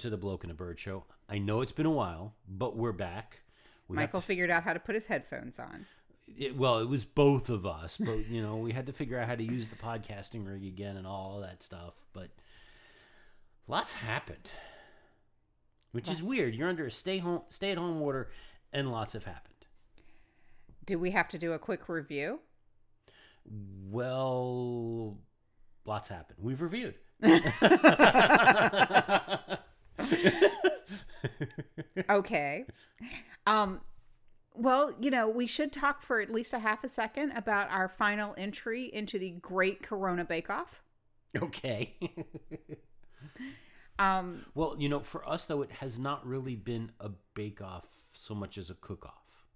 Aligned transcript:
to 0.00 0.10
the 0.10 0.16
Bloke 0.16 0.44
and 0.44 0.50
a 0.50 0.54
Bird 0.54 0.78
Show. 0.78 1.04
I 1.28 1.38
know 1.38 1.60
it's 1.60 1.72
been 1.72 1.86
a 1.86 1.90
while, 1.90 2.34
but 2.48 2.76
we're 2.76 2.92
back. 2.92 3.40
We 3.88 3.96
Michael 3.96 4.20
to- 4.20 4.26
figured 4.26 4.50
out 4.50 4.62
how 4.64 4.72
to 4.72 4.80
put 4.80 4.94
his 4.94 5.06
headphones 5.06 5.58
on. 5.58 5.86
it- 6.36 6.56
well, 6.56 6.78
it 6.78 6.88
was 6.88 7.04
both 7.04 7.48
of 7.50 7.66
us, 7.66 7.96
but 7.98 8.28
you 8.28 8.42
know, 8.42 8.56
we 8.56 8.72
had 8.72 8.86
to 8.86 8.92
figure 8.92 9.18
out 9.18 9.28
how 9.28 9.34
to 9.36 9.42
use 9.44 9.68
the 9.68 9.76
podcasting 9.76 10.46
rig 10.46 10.64
again 10.64 10.96
and 10.96 11.06
all 11.06 11.40
that 11.40 11.62
stuff. 11.62 11.94
But 12.12 12.30
lots 13.66 13.94
happened, 13.96 14.50
which 15.92 16.08
is 16.10 16.22
weird. 16.22 16.54
You're 16.54 16.68
under 16.68 16.86
a 16.86 16.90
stay 16.90 17.18
home, 17.18 17.42
stay 17.48 17.72
at 17.72 17.78
home 17.78 18.00
order, 18.00 18.30
and 18.72 18.90
lots 18.92 19.12
have 19.14 19.24
happened. 19.24 19.46
Do 20.86 20.98
we 20.98 21.10
have 21.10 21.28
to 21.28 21.38
do 21.38 21.52
a 21.52 21.58
quick 21.58 21.88
review? 21.88 22.40
Well, 23.90 25.18
lots 25.84 26.08
happened. 26.08 26.38
We've 26.40 26.62
reviewed. 26.62 26.94
Okay. 32.08 32.64
Um 33.46 33.80
well, 34.54 34.94
you 35.00 35.10
know, 35.10 35.28
we 35.28 35.46
should 35.46 35.72
talk 35.72 36.02
for 36.02 36.20
at 36.20 36.30
least 36.30 36.52
a 36.52 36.58
half 36.58 36.82
a 36.84 36.88
second 36.88 37.32
about 37.32 37.70
our 37.70 37.88
final 37.88 38.34
entry 38.36 38.92
into 38.92 39.18
the 39.18 39.30
Great 39.30 39.82
Corona 39.82 40.24
Bake 40.24 40.50
Off. 40.50 40.82
okay. 41.40 41.96
Um 43.98 44.46
well, 44.54 44.76
you 44.78 44.88
know, 44.88 45.00
for 45.00 45.28
us 45.28 45.46
though, 45.46 45.60
it 45.62 45.70
has 45.72 45.98
not 45.98 46.26
really 46.26 46.56
been 46.56 46.90
a 47.00 47.10
bake 47.34 47.60
off 47.60 47.86
so 48.12 48.34
much 48.34 48.56
as 48.56 48.70
a 48.70 48.74
cook 48.74 49.04
off. 49.04 49.46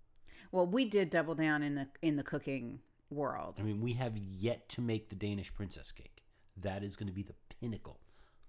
well, 0.52 0.66
we 0.66 0.84
did 0.84 1.08
double 1.08 1.34
down 1.34 1.62
in 1.62 1.74
the 1.76 1.88
in 2.02 2.16
the 2.16 2.22
cooking 2.22 2.80
world. 3.10 3.56
I 3.58 3.62
mean, 3.62 3.80
we 3.80 3.94
have 3.94 4.16
yet 4.16 4.68
to 4.70 4.82
make 4.82 5.08
the 5.08 5.16
Danish 5.16 5.54
princess 5.54 5.92
cake. 5.92 6.22
That 6.58 6.84
is 6.84 6.94
going 6.94 7.06
to 7.08 7.12
be 7.12 7.22
the 7.22 7.34
pinnacle 7.60 8.00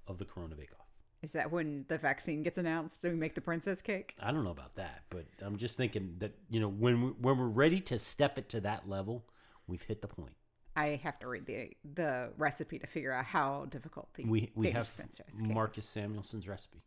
of 0.05 0.17
the 0.19 0.25
Corona 0.25 0.55
Bake 0.55 0.73
Off. 0.77 0.84
Is 1.25 1.33
that 1.33 1.51
when 1.51 1.85
the 1.87 1.97
vaccine 1.97 2.43
gets 2.43 2.59
announced 2.59 3.03
and 3.03 3.11
we 3.11 3.19
make 3.19 3.33
the 3.33 3.41
princess 3.41 3.81
cake? 3.81 4.13
I 4.19 4.31
don't 4.31 4.43
know 4.43 4.51
about 4.51 4.75
that, 4.75 5.05
but 5.09 5.25
I'm 5.41 5.57
just 5.57 5.75
thinking 5.75 6.17
that 6.19 6.35
you 6.51 6.59
know 6.59 6.67
when 6.69 7.01
we, 7.01 7.07
when 7.19 7.39
we're 7.39 7.47
ready 7.47 7.79
to 7.81 7.97
step 7.97 8.37
it 8.37 8.47
to 8.49 8.61
that 8.61 8.87
level, 8.87 9.25
we've 9.65 9.81
hit 9.81 10.03
the 10.03 10.07
point. 10.07 10.35
I 10.75 10.99
have 11.03 11.17
to 11.19 11.27
read 11.27 11.47
the 11.47 11.71
the 11.95 12.29
recipe 12.37 12.77
to 12.77 12.85
figure 12.85 13.11
out 13.11 13.25
how 13.25 13.65
difficult 13.71 14.13
the 14.13 14.25
We 14.25 14.51
we 14.53 14.67
Danish 14.67 14.85
have 14.85 14.95
princess 14.95 15.25
cake 15.25 15.49
is. 15.49 15.55
Marcus 15.55 15.87
Samuelsson's 15.87 16.47
recipe. 16.47 16.83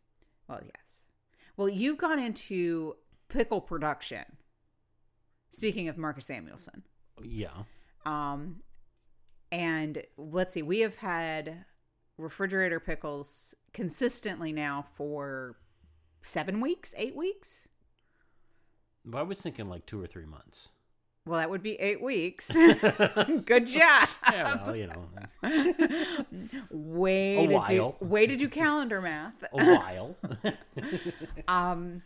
Well, 0.47 0.61
yes. 0.63 1.07
Well, 1.57 1.67
you've 1.67 1.97
gone 1.97 2.19
into 2.19 2.95
pickle 3.27 3.59
production. 3.59 4.23
Speaking 5.49 5.89
of 5.89 5.97
Marcus 5.97 6.27
Samuelsson, 6.29 6.83
Yeah, 7.21 7.49
um, 8.05 8.61
and 9.51 10.01
let's 10.15 10.53
see, 10.53 10.61
we 10.61 10.79
have 10.79 10.95
had 10.95 11.65
refrigerator 12.19 12.79
pickles 12.79 13.55
consistently 13.73 14.51
now 14.51 14.85
for 14.95 15.55
seven 16.21 16.59
weeks, 16.61 16.93
eight 16.97 17.15
weeks. 17.15 17.69
but 19.05 19.17
I 19.19 19.23
was 19.23 19.41
thinking 19.41 19.65
like 19.67 19.85
two 19.85 20.01
or 20.01 20.07
three 20.07 20.25
months. 20.25 20.69
Well, 21.25 21.39
that 21.39 21.49
would 21.49 21.61
be 21.61 21.75
eight 21.79 22.01
weeks. 22.01 22.51
Good 22.53 23.67
job. 23.67 24.09
Yeah, 24.31 24.65
well, 24.65 24.75
you 24.75 24.87
know, 24.87 25.05
Way 26.71 27.45
to 27.47 27.63
do 27.67 27.93
way 27.99 28.25
to 28.25 28.35
do 28.35 28.49
calendar 28.49 29.01
math. 29.01 29.43
a 29.53 29.63
while. 29.75 30.15
Um, 31.47 32.01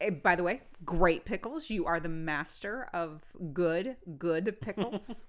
eh, 0.00 0.10
by 0.10 0.36
the 0.36 0.42
way, 0.42 0.62
great 0.84 1.24
pickles. 1.24 1.68
You 1.70 1.86
are 1.86 1.98
the 2.00 2.08
master 2.08 2.88
of 2.92 3.22
good, 3.52 3.96
good 4.18 4.56
pickles. 4.60 5.24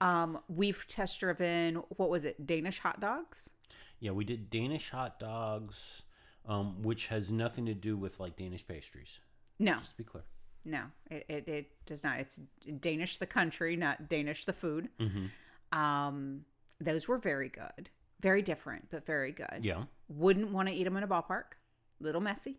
Um, 0.00 0.38
we've 0.48 0.86
test 0.86 1.20
driven. 1.20 1.76
What 1.96 2.10
was 2.10 2.24
it? 2.24 2.46
Danish 2.46 2.78
hot 2.78 3.00
dogs. 3.00 3.52
yeah, 4.00 4.10
we 4.10 4.24
did 4.24 4.50
Danish 4.50 4.90
hot 4.90 5.18
dogs, 5.18 6.02
um, 6.46 6.82
which 6.82 7.06
has 7.08 7.30
nothing 7.32 7.66
to 7.66 7.74
do 7.74 7.96
with 7.96 8.20
like 8.20 8.36
Danish 8.36 8.66
pastries. 8.66 9.20
No, 9.58 9.74
Just 9.78 9.92
to 9.92 9.96
be 9.96 10.04
clear. 10.04 10.24
no, 10.64 10.82
it, 11.10 11.24
it, 11.28 11.48
it 11.48 11.70
does 11.86 12.02
not. 12.04 12.18
It's 12.18 12.40
Danish 12.80 13.18
the 13.18 13.26
country, 13.26 13.76
not 13.76 14.08
Danish 14.08 14.44
the 14.44 14.52
food. 14.52 14.88
Mm-hmm. 14.98 15.78
Um, 15.78 16.44
those 16.80 17.06
were 17.08 17.18
very 17.18 17.48
good, 17.48 17.88
very 18.20 18.42
different, 18.42 18.88
but 18.90 19.06
very 19.06 19.32
good. 19.32 19.60
Yeah, 19.62 19.84
Wouldn't 20.08 20.50
want 20.50 20.68
to 20.68 20.74
eat 20.74 20.84
them 20.84 20.96
in 20.96 21.02
a 21.04 21.08
ballpark. 21.08 21.54
Little 22.00 22.20
messy. 22.20 22.58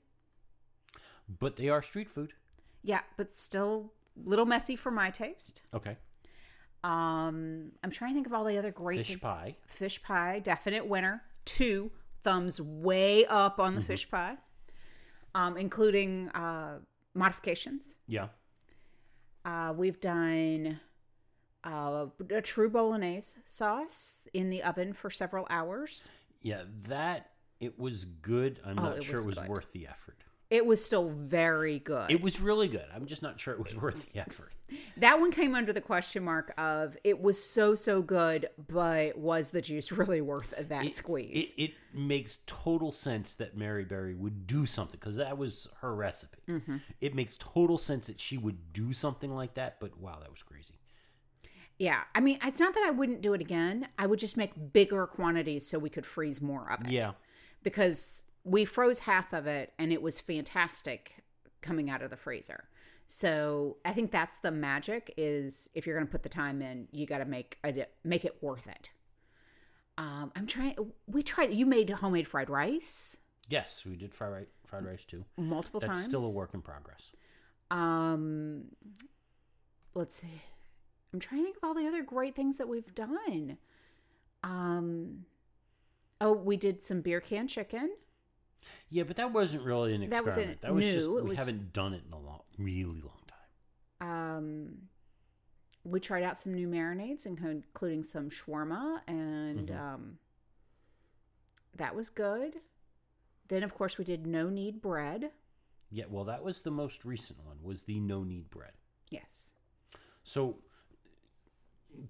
but 1.39 1.55
they 1.57 1.69
are 1.69 1.81
street 1.81 2.09
food. 2.09 2.33
Yeah, 2.81 3.01
but 3.17 3.33
still 3.35 3.91
little 4.15 4.45
messy 4.45 4.75
for 4.75 4.91
my 4.91 5.09
taste. 5.09 5.61
Okay, 5.73 5.97
Um, 6.89 7.71
I'm 7.83 7.89
trying 7.91 8.11
to 8.11 8.15
think 8.15 8.27
of 8.27 8.33
all 8.33 8.43
the 8.43 8.57
other 8.57 8.71
great 8.71 8.99
fish 8.99 9.07
things. 9.09 9.21
pie. 9.21 9.55
Fish 9.67 10.01
pie, 10.03 10.39
definite 10.39 10.85
winner. 10.85 11.23
Two 11.45 11.91
thumbs 12.21 12.61
way 12.61 13.25
up 13.25 13.59
on 13.59 13.73
the 13.75 13.79
Mm-hmm. 13.81 13.87
fish 13.87 14.09
pie, 14.09 14.37
um, 15.33 15.57
including 15.57 16.29
uh, 16.29 16.79
modifications. 17.13 17.99
Yeah, 18.07 18.27
Uh, 19.43 19.73
we've 19.75 19.99
done 19.99 20.79
uh, 21.63 22.07
a 22.29 22.41
true 22.41 22.69
bolognese 22.69 23.39
sauce 23.45 24.27
in 24.33 24.49
the 24.49 24.61
oven 24.63 24.93
for 24.93 25.09
several 25.09 25.47
hours. 25.49 26.09
yeah. 26.41 26.63
That 26.87 27.31
it 27.59 27.79
was 27.79 28.05
good. 28.05 28.59
I'm 28.65 28.77
Oh, 28.77 28.83
not 28.83 28.97
it 28.97 29.03
sure 29.03 29.15
was 29.15 29.23
it 29.25 29.27
was 29.29 29.39
good. 29.39 29.49
worth 29.49 29.71
the 29.71 29.87
effort. 29.87 30.23
It 30.51 30.65
was 30.65 30.83
still 30.83 31.09
very 31.09 31.79
good. 31.79 32.11
It 32.11 32.21
was 32.21 32.39
really 32.39 32.67
good. 32.67 32.85
I'm 32.93 33.05
just 33.07 33.21
not 33.23 33.39
sure 33.39 33.53
it 33.55 33.63
was 33.63 33.75
worth 33.75 34.11
the 34.11 34.19
effort. 34.19 34.51
that 34.97 35.19
one 35.19 35.31
came 35.31 35.55
under 35.55 35.71
the 35.73 35.81
question 35.81 36.23
mark 36.23 36.53
of 36.57 36.97
it 37.03 37.21
was 37.21 37.43
so 37.43 37.73
so 37.75 38.01
good, 38.01 38.49
but 38.67 39.17
was 39.17 39.49
the 39.49 39.61
juice 39.61 39.91
really 39.91 40.21
worth 40.21 40.53
that 40.69 40.85
It- 40.85 40.95
squeeze? 40.95 41.51
It, 41.57 41.61
it 41.63 41.71
makes 41.93 42.39
total 42.45 42.91
sense 42.91 43.35
that 43.35 43.57
Mary 43.57 43.85
Berry 43.85 44.13
would 44.13 44.45
do 44.45 44.65
something 44.65 44.99
because 44.99 45.15
that 45.17 45.37
was 45.37 45.67
her 45.81 45.95
recipe. 45.95 46.39
Mm-hmm. 46.47 46.77
It 47.01 47.15
makes 47.15 47.37
total 47.37 47.77
sense 47.77 48.07
that 48.07 48.19
she 48.19 48.37
would 48.37 48.71
do 48.73 48.93
something 48.93 49.31
like 49.31 49.55
that. 49.55 49.79
But 49.79 49.97
wow, 49.99 50.19
that 50.19 50.29
was 50.29 50.43
crazy. 50.43 50.75
Yeah, 51.77 52.01
I 52.13 52.19
mean, 52.21 52.37
it's 52.43 52.59
not 52.59 52.73
that 52.75 52.83
I 52.85 52.91
wouldn't 52.91 53.21
do 53.21 53.33
it 53.33 53.41
again. 53.41 53.87
I 53.97 54.05
would 54.07 54.19
just 54.19 54.37
make 54.37 54.73
bigger 54.73 55.07
quantities 55.07 55.67
so 55.67 55.77
we 55.79 55.89
could 55.89 56.05
freeze 56.05 56.41
more 56.41 56.71
of 56.71 56.81
it. 56.85 56.91
Yeah, 56.91 57.11
Because 57.63 58.24
we 58.45 58.63
froze 58.63 58.99
half 58.99 59.33
of 59.33 59.47
it 59.47 59.73
and 59.77 59.91
it 59.91 60.01
was 60.01 60.19
fantastic 60.19 61.23
coming 61.61 61.89
out 61.89 62.01
of 62.01 62.09
the 62.09 62.15
freezer. 62.15 62.69
So 63.05 63.77
I 63.83 63.91
think 63.91 64.11
that's 64.11 64.37
the 64.37 64.51
magic 64.51 65.13
is 65.17 65.69
if 65.73 65.85
you're 65.85 65.95
going 65.95 66.07
to 66.07 66.11
put 66.11 66.23
the 66.23 66.29
time 66.29 66.61
in, 66.61 66.87
you 66.91 67.05
got 67.05 67.17
to 67.17 67.25
make 67.25 67.57
a, 67.65 67.85
make 68.05 68.23
it 68.23 68.37
worth 68.41 68.67
it. 68.67 68.91
Um, 69.97 70.31
I'm 70.35 70.47
trying. 70.47 70.75
We 71.07 71.23
tried. 71.23 71.53
You 71.53 71.65
made 71.65 71.89
homemade 71.89 72.27
fried 72.27 72.49
rice 72.49 73.17
yes, 73.49 73.85
we 73.85 73.95
did 73.95 74.13
fried 74.13 74.31
rice, 74.31 74.45
fried 74.65 74.85
rice 74.85 75.05
too. 75.05 75.23
multiple 75.37 75.79
That's 75.79 75.93
times. 75.93 76.05
still 76.05 76.25
a 76.25 76.33
work 76.33 76.53
in 76.53 76.61
progress. 76.61 77.11
Um, 77.71 78.65
let's 79.93 80.15
see. 80.15 80.41
I'm 81.13 81.19
trying 81.19 81.41
to 81.41 81.45
think 81.45 81.57
of 81.57 81.63
all 81.63 81.73
the 81.73 81.87
other 81.87 82.03
great 82.03 82.35
things 82.35 82.57
that 82.57 82.67
we've 82.67 82.93
done. 82.93 83.57
Um, 84.43 85.25
oh, 86.19 86.33
we 86.33 86.57
did 86.57 86.83
some 86.83 87.01
beer 87.01 87.21
can 87.21 87.47
chicken. 87.47 87.91
Yeah, 88.89 89.03
but 89.03 89.15
that 89.17 89.31
wasn't 89.33 89.63
really 89.63 89.93
an 89.95 90.09
That 90.09 90.23
wasn't 90.23 90.51
experiment. 90.51 90.61
That 90.61 90.73
was 90.73 90.85
just 90.85 91.07
new. 91.07 91.17
It 91.17 91.23
we 91.23 91.29
was- 91.31 91.39
haven't 91.39 91.73
done 91.73 91.93
it 91.93 92.03
in 92.05 92.13
a 92.13 92.19
long, 92.19 92.41
really 92.57 93.01
long 93.01 93.21
time. 93.27 94.07
Um, 94.37 94.89
we 95.83 95.99
tried 95.99 96.23
out 96.23 96.37
some 96.37 96.53
new 96.53 96.67
marinades, 96.67 97.25
including 97.25 98.03
some 98.03 98.29
shawarma, 98.29 99.01
and 99.07 99.69
Mhm. 99.69 99.79
um, 99.79 100.19
that 101.75 101.95
was 101.95 102.09
good. 102.09 102.61
Then, 103.47 103.63
of 103.63 103.73
course, 103.75 103.97
we 103.97 104.05
did 104.05 104.25
no 104.25 104.49
knead 104.49 104.81
bread. 104.81 105.31
Yeah, 105.91 106.05
well, 106.09 106.23
that 106.25 106.43
was 106.43 106.63
the 106.63 106.71
most 106.71 107.05
recent 107.05 107.43
one. 107.45 107.61
Was 107.61 107.83
the 107.83 107.99
no 107.99 108.23
knead 108.23 108.49
bread. 108.49 108.73
Yes. 109.11 109.53
So 110.23 110.63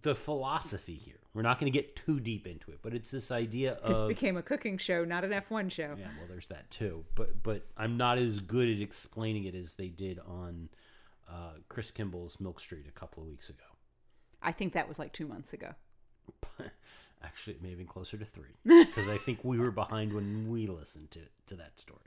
the 0.01 0.15
philosophy 0.15 0.95
here, 0.95 1.19
we're 1.35 1.41
not 1.41 1.59
going 1.59 1.71
to 1.71 1.77
get 1.77 1.95
too 1.97 2.19
deep 2.21 2.47
into 2.47 2.71
it, 2.71 2.79
but 2.81 2.93
it's 2.93 3.11
this 3.11 3.29
idea 3.29 3.73
of 3.73 3.87
This 3.89 4.01
became 4.03 4.37
a 4.37 4.41
cooking 4.41 4.77
show, 4.77 5.03
not 5.03 5.25
an 5.25 5.31
F1 5.31 5.69
show. 5.69 5.95
yeah, 5.99 6.07
well, 6.17 6.27
there's 6.29 6.47
that 6.47 6.71
too. 6.71 7.03
But 7.13 7.43
but 7.43 7.67
I'm 7.77 7.97
not 7.97 8.17
as 8.17 8.39
good 8.39 8.69
at 8.69 8.81
explaining 8.81 9.43
it 9.43 9.53
as 9.53 9.75
they 9.75 9.89
did 9.89 10.19
on 10.25 10.69
uh, 11.29 11.51
Chris 11.67 11.91
Kimball's 11.91 12.39
Milk 12.39 12.59
Street 12.61 12.85
a 12.87 12.97
couple 12.97 13.21
of 13.21 13.29
weeks 13.29 13.49
ago. 13.49 13.65
I 14.41 14.53
think 14.53 14.73
that 14.73 14.87
was 14.87 14.97
like 14.97 15.11
two 15.11 15.27
months 15.27 15.51
ago. 15.53 15.73
Actually, 17.23 17.53
it 17.53 17.61
may 17.61 17.69
have 17.69 17.79
been 17.79 17.87
closer 17.87 18.17
to 18.17 18.25
three 18.25 18.55
because 18.63 19.09
I 19.09 19.17
think 19.17 19.39
we 19.43 19.59
were 19.59 19.71
behind 19.71 20.13
when 20.13 20.49
we 20.49 20.67
listened 20.67 21.11
to 21.11 21.19
to 21.47 21.55
that 21.55 21.79
story. 21.79 21.99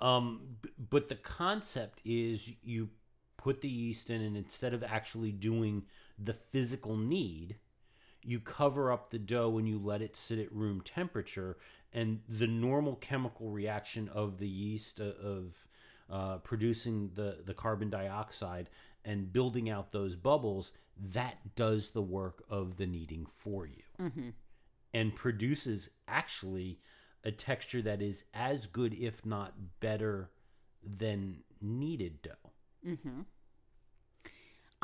Um, 0.00 0.56
but 0.90 1.08
the 1.08 1.14
concept 1.14 2.02
is 2.04 2.50
you 2.62 2.90
put 3.36 3.60
the 3.60 3.68
yeast 3.68 4.10
in, 4.10 4.20
and 4.20 4.36
instead 4.36 4.74
of 4.74 4.82
actually 4.82 5.32
doing 5.32 5.84
the 6.18 6.34
physical 6.34 6.96
knead, 6.96 7.56
you 8.22 8.40
cover 8.40 8.92
up 8.92 9.10
the 9.10 9.18
dough 9.18 9.58
and 9.58 9.68
you 9.68 9.78
let 9.78 10.02
it 10.02 10.16
sit 10.16 10.38
at 10.38 10.52
room 10.52 10.80
temperature, 10.80 11.56
and 11.92 12.20
the 12.28 12.46
normal 12.46 12.96
chemical 12.96 13.50
reaction 13.50 14.08
of 14.08 14.38
the 14.38 14.48
yeast 14.48 15.00
uh, 15.00 15.12
of 15.22 15.66
uh, 16.10 16.38
producing 16.38 17.10
the 17.14 17.38
the 17.44 17.54
carbon 17.54 17.90
dioxide 17.90 18.68
and 19.04 19.32
building 19.32 19.68
out 19.68 19.92
those 19.92 20.16
bubbles 20.16 20.72
that 20.96 21.56
does 21.56 21.90
the 21.90 22.02
work 22.02 22.44
of 22.48 22.76
the 22.76 22.86
kneading 22.86 23.26
for 23.26 23.66
you 23.66 23.82
mm-hmm. 24.00 24.28
and 24.94 25.16
produces 25.16 25.90
actually 26.06 26.78
a 27.24 27.30
texture 27.30 27.82
that 27.82 28.02
is 28.02 28.24
as 28.34 28.66
good, 28.66 28.94
if 28.94 29.24
not 29.24 29.54
better, 29.80 30.30
than 30.84 31.38
kneaded 31.60 32.20
dough. 32.22 32.50
mm-hmm. 32.86 33.20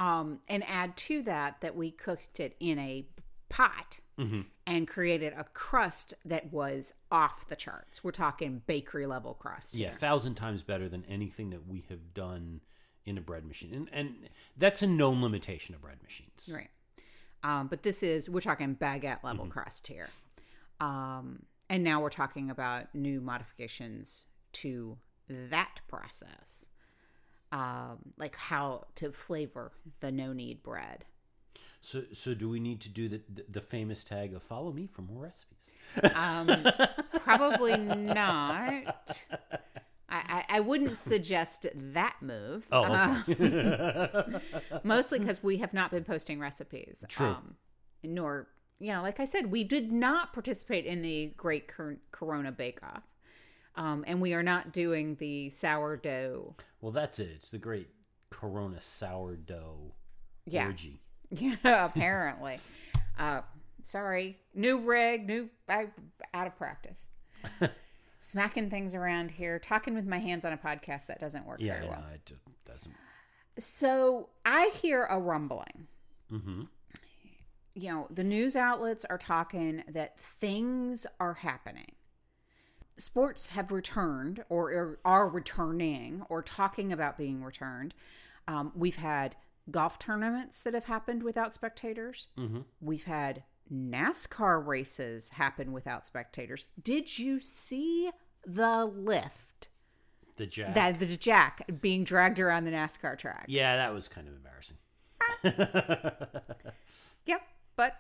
um, 0.05 0.39
and 0.49 0.65
add 0.69 0.97
to 0.97 1.23
that 1.23 1.61
that 1.61 1.77
we 1.77 1.91
cooked 1.91 2.41
it 2.41 2.57
in 2.61 2.79
a 2.79 3.07
pot 3.49 4.01
Mm-hmm. 4.19 4.41
and 4.67 4.89
created 4.89 5.33
a 5.39 5.45
crust 5.55 6.13
that 6.25 6.53
was 6.53 6.93
off 7.09 7.47
the 7.49 7.55
charts. 7.55 8.03
We're 8.03 8.11
talking 8.11 8.63
bakery 8.67 9.07
level 9.07 9.35
crust. 9.35 9.77
Yeah, 9.77 9.91
here. 9.91 9.97
thousand 9.97 10.35
times 10.35 10.65
better 10.65 10.89
than 10.89 11.05
anything 11.09 11.51
that 11.51 11.69
we 11.69 11.85
have 11.89 12.15
done 12.15 12.61
in 13.07 13.17
a 13.17 13.21
bread 13.21 13.45
machine, 13.47 13.73
and 13.73 13.89
and 13.93 14.15
that's 14.57 14.83
a 14.83 14.89
known 14.89 15.23
limitation 15.23 15.77
of 15.77 15.83
bread 15.83 16.03
machines. 16.03 16.51
Right. 16.53 16.69
Um, 17.45 17.69
but 17.69 17.85
this 17.85 18.03
is 18.03 18.29
we're 18.29 18.41
talking 18.41 18.75
baguette 18.75 19.23
level 19.23 19.45
Mm-hmm. 19.45 19.53
crust 19.53 19.87
here. 19.87 20.09
Um, 20.81 21.45
and 21.71 21.85
now 21.85 22.01
we're 22.03 22.11
talking 22.11 22.51
about 22.51 22.93
new 22.97 23.21
modifications 23.21 24.25
to 24.55 24.99
that 25.29 25.77
process. 25.87 26.69
Um, 27.53 27.99
like 28.19 28.35
how 28.35 28.89
to 28.97 29.13
flavor 29.13 29.71
the 30.01 30.11
no 30.11 30.33
knead 30.33 30.63
bread. 30.65 31.05
So 31.81 32.03
so 32.13 32.35
do 32.35 32.49
we 32.49 32.59
need 32.61 32.81
to 32.83 32.89
do 32.91 33.09
the 33.09 33.21
the, 33.49 33.61
famous 33.61 34.03
tag 34.05 34.35
of 34.35 34.43
"Follow 34.43 34.73
me 34.73 34.87
for 34.87 35.03
more 35.03 35.23
recipes"? 35.23 35.71
Um, 36.15 36.67
probably 37.21 37.77
not. 37.77 39.23
I, 40.11 40.45
I, 40.49 40.57
I 40.57 40.61
wouldn't 40.61 40.97
suggest 40.97 41.67
that 41.75 42.17
move. 42.21 42.67
Oh, 42.73 42.83
Uh, 42.85 43.23
okay. 43.29 44.41
mostly 44.83 45.19
because 45.19 45.43
we 45.43 45.59
have 45.59 45.75
not 45.75 45.91
been 45.91 46.05
posting 46.05 46.41
recipes. 46.41 47.05
True. 47.09 47.27
Um, 47.29 47.55
nor, 48.03 48.49
you 48.81 48.93
know, 48.93 49.03
like 49.03 49.21
I 49.21 49.25
said, 49.25 49.51
we 49.51 49.65
did 49.65 49.93
not 49.93 50.33
participate 50.33 50.87
in 50.87 51.03
the 51.03 51.33
Great 51.37 51.71
Corona 52.11 52.53
Bake 52.53 52.83
Off. 52.83 53.03
Um, 53.77 54.03
and 54.07 54.21
we 54.21 54.33
are 54.35 54.43
not 54.43 54.73
doing 54.73 55.15
the 55.17 55.51
sourdough. 55.51 56.57
well, 56.81 56.91
that's 56.93 57.19
it. 57.21 57.29
It's 57.37 57.51
the 57.51 57.59
great 57.59 57.89
Corona 58.31 58.81
sourdough 58.81 59.93
Yeah. 60.47 60.67
orgy. 60.67 61.03
Yeah, 61.31 61.57
apparently. 61.85 62.59
uh, 63.19 63.43
sorry. 63.83 64.39
New 64.55 64.79
rig, 64.81 65.27
new, 65.27 65.49
I, 65.69 65.89
out 66.35 66.47
of 66.47 66.57
practice. 66.57 67.11
Smacking 68.21 68.69
things 68.71 68.95
around 68.95 69.31
here, 69.31 69.59
talking 69.59 69.95
with 69.95 70.07
my 70.07 70.19
hands 70.19 70.45
on 70.45 70.53
a 70.53 70.57
podcast 70.59 71.07
that 71.07 71.21
doesn't 71.21 71.47
work 71.47 71.61
Yeah, 71.61 71.75
very 71.77 71.89
well. 71.89 72.05
it 72.13 72.21
d- 72.27 72.35
doesn't. 72.67 72.95
So 73.59 74.29
I 74.45 74.71
hear 74.83 75.05
a 75.05 75.19
rumbling. 75.19 75.87
Mm-hmm. 76.33 76.63
you 77.75 77.89
know, 77.91 78.07
the 78.11 78.25
news 78.25 78.55
outlets 78.55 79.05
are 79.07 79.17
talking 79.17 79.83
that 79.89 80.19
things 80.21 81.07
are 81.21 81.35
happening. 81.35 81.93
Sports 82.99 83.47
have 83.47 83.71
returned 83.71 84.45
or 84.49 84.71
are- 84.73 84.99
are 85.05 85.29
returning 85.29 86.23
or 86.29 86.43
talking 86.43 86.93
about 86.93 87.17
being 87.17 87.43
returned. 87.45 87.95
Um, 88.49 88.73
we've 88.75 88.97
had 88.97 89.37
golf 89.71 89.99
tournaments 89.99 90.63
that 90.63 90.75
have 90.75 90.85
happened 90.87 91.23
without 91.23 91.55
spectators. 91.55 92.29
Mhm. 92.37 92.65
We've 92.81 93.05
had 93.05 93.45
NASCAR 93.73 94.67
races 94.67 95.31
happen 95.31 95.73
without 95.73 96.07
spectators. 96.07 96.67
Did 96.83 97.19
you 97.19 97.39
see 97.41 98.11
the 98.47 98.85
lift? 98.87 99.69
The 100.37 100.47
jack. 100.47 100.75
That 100.75 100.99
the 101.01 101.17
jack 101.17 101.67
being 101.81 102.05
dragged 102.05 102.39
around 102.41 102.65
the 102.65 102.71
NASCAR 102.71 103.19
track. 103.19 103.45
yeah, 103.49 103.77
that 103.77 103.93
was 103.93 104.09
kind 104.09 104.29
of 104.29 104.35
embarrassing. 104.35 104.79
Yep, 107.27 107.43
but 107.77 107.95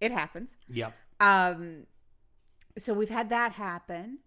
it 0.00 0.12
happens. 0.12 0.58
Yep. 0.68 0.94
Um, 1.20 1.86
so 2.78 2.94
we've 2.94 3.10
had 3.10 3.28
that 3.30 3.52
happen. 3.52 4.18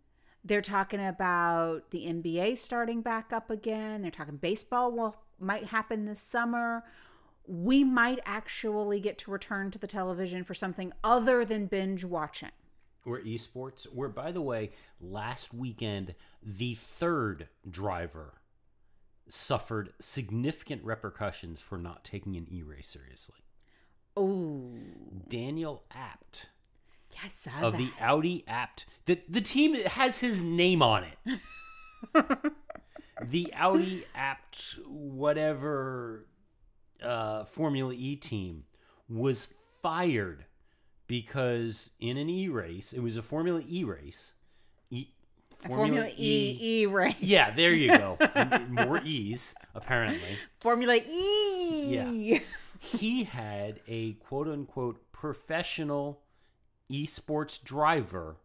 They're 0.44 0.62
talking 0.62 1.06
about 1.06 1.92
the 1.92 2.08
NBA 2.08 2.58
starting 2.58 3.02
back 3.02 3.32
up 3.32 3.50
again. 3.50 4.02
They're 4.02 4.12
talking 4.12 4.38
baseball 4.38 4.92
will 4.92 5.16
might 5.40 5.66
happen 5.66 6.06
this 6.06 6.20
summer. 6.20 6.84
We 7.48 7.84
might 7.84 8.20
actually 8.26 9.00
get 9.00 9.18
to 9.20 9.32
return 9.32 9.72
to 9.72 9.80
the 9.80 9.88
television 9.88 10.44
for 10.44 10.54
something 10.54 10.92
other 11.04 11.46
than 11.46 11.68
binge 11.68 12.04
watching. 12.04 12.52
Or 13.06 13.20
esports. 13.20 13.86
Where, 13.86 14.10
by 14.10 14.32
the 14.32 14.42
way, 14.42 14.72
last 15.00 15.54
weekend 15.54 16.16
the 16.44 16.76
third 16.76 17.48
driver 17.70 18.42
suffered 19.30 19.94
significant 20.00 20.84
repercussions 20.84 21.62
for 21.62 21.78
not 21.78 22.04
taking 22.04 22.36
an 22.36 22.48
e-race 22.52 22.88
seriously. 22.88 23.36
Oh, 24.16 24.74
Daniel 25.30 25.84
Abt 25.92 26.50
yes, 27.24 27.48
of 27.62 27.78
the 27.78 27.90
Audi 28.00 28.44
Abt. 28.48 28.86
The 29.06 29.20
the 29.28 29.42
team 29.42 29.76
has 29.86 30.20
his 30.20 30.42
name 30.44 30.82
on 30.82 31.04
it. 31.04 31.40
the 33.24 33.54
Audi 33.54 34.06
Abt 34.16 34.76
whatever 34.88 36.26
uh, 37.02 37.46
Formula 37.46 37.94
E 37.94 38.16
team 38.16 38.64
was 39.10 39.48
fired 39.82 40.46
because 41.08 41.92
in 42.00 42.18
an 42.18 42.30
E 42.30 42.48
race, 42.50 42.94
it 42.94 43.00
was 43.00 43.18
a 43.18 43.22
Formula 43.22 43.62
E 43.68 43.84
race. 43.84 44.34
E, 44.90 45.08
Formula, 45.66 46.08
E 46.16 46.58
E 46.62 46.86
race. 46.86 47.16
Yeah, 47.20 47.52
there 47.52 47.74
you 47.74 47.90
go. 47.90 48.18
More 48.70 49.02
E's 49.04 49.56
apparently. 49.74 50.38
Formula 50.60 50.96
E. 50.96 51.96
Yeah. 51.96 52.40
he 52.80 53.24
had 53.24 53.80
a 53.88 54.14
quote 54.14 54.48
unquote 54.48 55.12
professional 55.12 56.22
esports 56.92 57.62
driver 57.62 58.38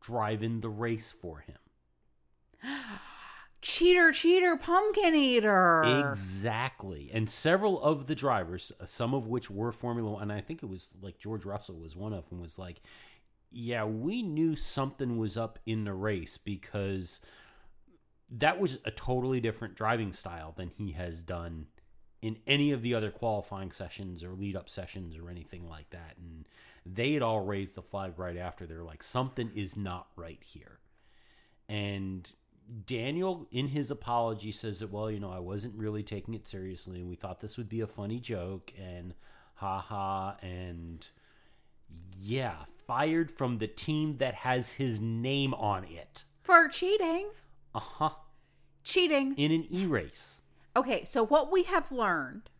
driving 0.00 0.60
the 0.60 0.68
race 0.68 1.12
for 1.12 1.40
him. 1.40 1.58
Cheater, 3.60 4.12
cheater, 4.12 4.56
pumpkin 4.56 5.14
eater. 5.14 5.82
Exactly. 5.82 7.10
And 7.12 7.28
several 7.28 7.82
of 7.82 8.06
the 8.06 8.14
drivers, 8.14 8.72
some 8.84 9.14
of 9.14 9.26
which 9.26 9.50
were 9.50 9.72
Formula 9.72 10.12
One, 10.12 10.22
and 10.22 10.32
I 10.32 10.40
think 10.40 10.62
it 10.62 10.68
was 10.68 10.94
like 11.02 11.18
George 11.18 11.44
Russell 11.44 11.76
was 11.76 11.96
one 11.96 12.12
of 12.12 12.28
them, 12.28 12.40
was 12.40 12.58
like, 12.58 12.80
yeah, 13.50 13.84
we 13.84 14.22
knew 14.22 14.54
something 14.54 15.18
was 15.18 15.36
up 15.36 15.58
in 15.66 15.84
the 15.84 15.94
race 15.94 16.38
because 16.38 17.20
that 18.30 18.60
was 18.60 18.78
a 18.84 18.90
totally 18.90 19.40
different 19.40 19.74
driving 19.74 20.12
style 20.12 20.52
than 20.56 20.68
he 20.68 20.92
has 20.92 21.22
done 21.22 21.66
in 22.20 22.36
any 22.46 22.72
of 22.72 22.82
the 22.82 22.94
other 22.94 23.10
qualifying 23.10 23.72
sessions 23.72 24.22
or 24.22 24.32
lead 24.32 24.54
up 24.54 24.68
sessions 24.68 25.16
or 25.16 25.30
anything 25.30 25.68
like 25.68 25.88
that. 25.90 26.16
And 26.18 26.46
they 26.84 27.12
had 27.12 27.22
all 27.22 27.40
raised 27.40 27.74
the 27.74 27.82
flag 27.82 28.18
right 28.18 28.36
after. 28.36 28.66
They're 28.66 28.82
like, 28.82 29.02
something 29.02 29.50
is 29.54 29.76
not 29.76 30.08
right 30.16 30.42
here. 30.42 30.78
And 31.68 32.30
Daniel, 32.86 33.46
in 33.50 33.68
his 33.68 33.90
apology, 33.90 34.52
says 34.52 34.80
that, 34.80 34.90
well, 34.92 35.10
you 35.10 35.20
know, 35.20 35.30
I 35.30 35.38
wasn't 35.38 35.74
really 35.76 36.02
taking 36.02 36.34
it 36.34 36.46
seriously, 36.46 37.00
and 37.00 37.08
we 37.08 37.16
thought 37.16 37.40
this 37.40 37.56
would 37.56 37.68
be 37.68 37.80
a 37.80 37.86
funny 37.86 38.20
joke, 38.20 38.72
and 38.78 39.14
ha 39.54 39.80
ha, 39.80 40.36
and 40.42 41.06
yeah, 42.20 42.56
fired 42.86 43.30
from 43.30 43.58
the 43.58 43.66
team 43.66 44.16
that 44.18 44.34
has 44.34 44.72
his 44.72 45.00
name 45.00 45.54
on 45.54 45.84
it. 45.84 46.24
For 46.42 46.68
cheating. 46.68 47.28
Uh 47.74 47.80
huh. 47.80 48.10
Cheating. 48.84 49.34
In 49.36 49.52
an 49.52 49.66
e 49.70 49.86
race. 49.86 50.42
Okay, 50.76 51.04
so 51.04 51.24
what 51.24 51.50
we 51.50 51.64
have 51.64 51.90
learned, 51.90 52.50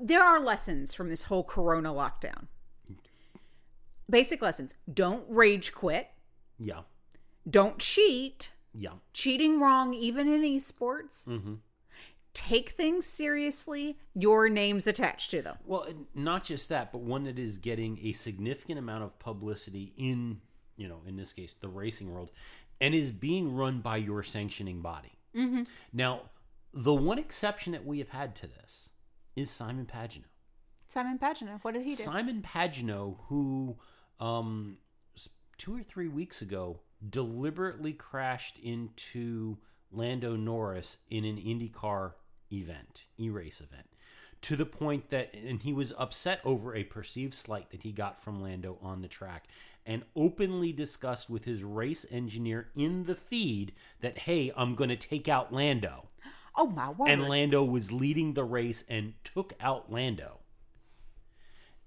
there 0.00 0.22
are 0.22 0.40
lessons 0.40 0.94
from 0.94 1.08
this 1.10 1.22
whole 1.24 1.44
corona 1.44 1.92
lockdown. 1.92 2.46
Basic 4.08 4.40
lessons 4.40 4.74
don't 4.92 5.24
rage 5.28 5.72
quit, 5.74 6.08
Yeah. 6.58 6.80
don't 7.48 7.78
cheat, 7.78 8.52
Yeah. 8.78 8.90
cheating 9.12 9.60
wrong, 9.60 9.92
even 9.92 10.32
in 10.32 10.42
esports. 10.42 11.26
Mm-hmm. 11.26 11.54
Take 12.34 12.70
things 12.70 13.04
seriously, 13.04 13.98
your 14.14 14.48
name's 14.48 14.86
attached 14.86 15.32
to 15.32 15.42
them. 15.42 15.56
Well, 15.66 15.88
not 16.14 16.44
just 16.44 16.68
that, 16.68 16.92
but 16.92 17.00
one 17.00 17.24
that 17.24 17.38
is 17.38 17.58
getting 17.58 17.98
a 18.04 18.12
significant 18.12 18.78
amount 18.78 19.02
of 19.02 19.18
publicity 19.18 19.92
in, 19.96 20.40
you 20.76 20.86
know, 20.86 21.00
in 21.06 21.16
this 21.16 21.32
case, 21.32 21.54
the 21.54 21.68
racing 21.68 22.12
world, 22.12 22.30
and 22.80 22.94
is 22.94 23.10
being 23.10 23.54
run 23.54 23.80
by 23.80 23.96
your 23.96 24.22
sanctioning 24.22 24.80
body. 24.80 25.18
Mm-hmm. 25.34 25.64
Now, 25.92 26.22
the 26.72 26.94
one 26.94 27.18
exception 27.18 27.72
that 27.72 27.84
we 27.84 27.98
have 27.98 28.10
had 28.10 28.36
to 28.36 28.46
this 28.46 28.90
is 29.34 29.50
Simon 29.50 29.86
Pagenaud. 29.86 30.30
Simon 30.86 31.18
Pagenaud, 31.18 31.58
what 31.62 31.74
did 31.74 31.82
he 31.82 31.96
do? 31.96 32.02
Simon 32.04 32.42
Pagenaud, 32.42 33.16
who 33.28 33.76
um, 34.20 34.78
two 35.56 35.76
or 35.76 35.82
three 35.82 36.08
weeks 36.08 36.40
ago 36.40 36.80
deliberately 37.06 37.92
crashed 37.92 38.58
into 38.58 39.58
Lando 39.90 40.36
Norris 40.36 40.98
in 41.10 41.24
an 41.24 41.36
IndyCar 41.36 42.12
event, 42.52 43.06
e-race 43.18 43.60
event, 43.60 43.86
to 44.42 44.56
the 44.56 44.66
point 44.66 45.08
that, 45.08 45.34
and 45.34 45.62
he 45.62 45.72
was 45.72 45.92
upset 45.98 46.40
over 46.44 46.74
a 46.74 46.84
perceived 46.84 47.34
slight 47.34 47.70
that 47.70 47.82
he 47.82 47.92
got 47.92 48.22
from 48.22 48.42
Lando 48.42 48.78
on 48.82 49.02
the 49.02 49.08
track, 49.08 49.46
and 49.86 50.04
openly 50.14 50.72
discussed 50.72 51.30
with 51.30 51.44
his 51.44 51.64
race 51.64 52.04
engineer 52.10 52.68
in 52.76 53.04
the 53.04 53.14
feed 53.14 53.72
that, 54.00 54.18
hey, 54.18 54.52
I'm 54.56 54.74
going 54.74 54.90
to 54.90 54.96
take 54.96 55.28
out 55.28 55.52
Lando. 55.52 56.08
oh 56.56 56.66
my 56.66 56.90
word. 56.90 57.10
And 57.10 57.28
Lando 57.28 57.64
was 57.64 57.90
leading 57.90 58.34
the 58.34 58.44
race 58.44 58.84
and 58.88 59.14
took 59.24 59.54
out 59.60 59.90
Lando. 59.90 60.37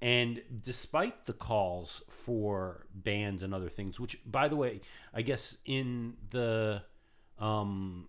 And 0.01 0.41
despite 0.63 1.25
the 1.25 1.34
calls 1.34 2.01
for 2.10 2.88
bans 2.93 3.43
and 3.43 3.53
other 3.53 3.70
things, 3.70 4.00
which, 4.00 4.17
by 4.25 4.48
the 4.48 4.55
way, 4.55 4.81
I 5.13 5.22
guess 5.22 5.58
in 5.65 6.15
the 6.31 6.81
um, 7.38 8.08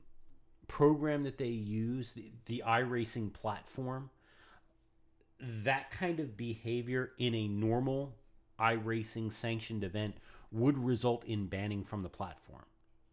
program 0.68 1.24
that 1.24 1.36
they 1.36 1.48
use, 1.48 2.14
the, 2.14 2.32
the 2.46 2.62
iRacing 2.66 3.34
platform, 3.34 4.08
that 5.38 5.90
kind 5.90 6.18
of 6.18 6.36
behavior 6.36 7.12
in 7.18 7.34
a 7.34 7.48
normal 7.48 8.16
iRacing 8.58 9.30
sanctioned 9.30 9.84
event 9.84 10.14
would 10.50 10.78
result 10.78 11.24
in 11.24 11.46
banning 11.46 11.84
from 11.84 12.00
the 12.00 12.08
platform. 12.08 12.64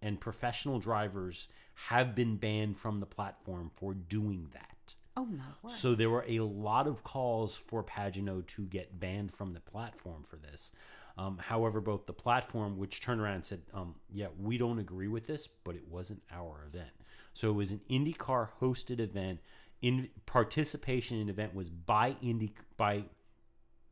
And 0.01 0.21
professional 0.21 0.79
drivers 0.79 1.49
have 1.87 2.15
been 2.15 2.37
banned 2.37 2.77
from 2.77 2.99
the 2.99 3.05
platform 3.05 3.71
for 3.75 3.93
doing 3.93 4.49
that. 4.53 4.75
Oh 5.19 5.25
my 5.25 5.43
word. 5.61 5.73
So 5.73 5.95
there 5.95 6.09
were 6.09 6.23
a 6.27 6.39
lot 6.39 6.87
of 6.87 7.03
calls 7.03 7.57
for 7.57 7.83
Pagenaud 7.83 8.47
to 8.47 8.65
get 8.65 8.99
banned 8.99 9.33
from 9.33 9.53
the 9.53 9.59
platform 9.59 10.23
for 10.23 10.37
this. 10.37 10.71
Um, 11.17 11.37
however, 11.37 11.81
both 11.81 12.05
the 12.05 12.13
platform, 12.13 12.77
which 12.77 13.01
turned 13.01 13.19
around 13.19 13.35
and 13.35 13.45
said, 13.45 13.61
um, 13.73 13.95
"Yeah, 14.09 14.27
we 14.39 14.57
don't 14.57 14.79
agree 14.79 15.09
with 15.09 15.27
this, 15.27 15.47
but 15.47 15.75
it 15.75 15.87
wasn't 15.89 16.21
our 16.31 16.63
event." 16.65 16.91
So 17.33 17.49
it 17.49 17.53
was 17.53 17.73
an 17.73 17.81
IndyCar 17.89 18.49
hosted 18.61 19.01
event. 19.01 19.41
In 19.81 20.09
participation 20.25 21.19
in 21.19 21.27
event 21.27 21.53
was 21.53 21.69
by 21.69 22.15
Indy 22.21 22.53
by 22.77 23.03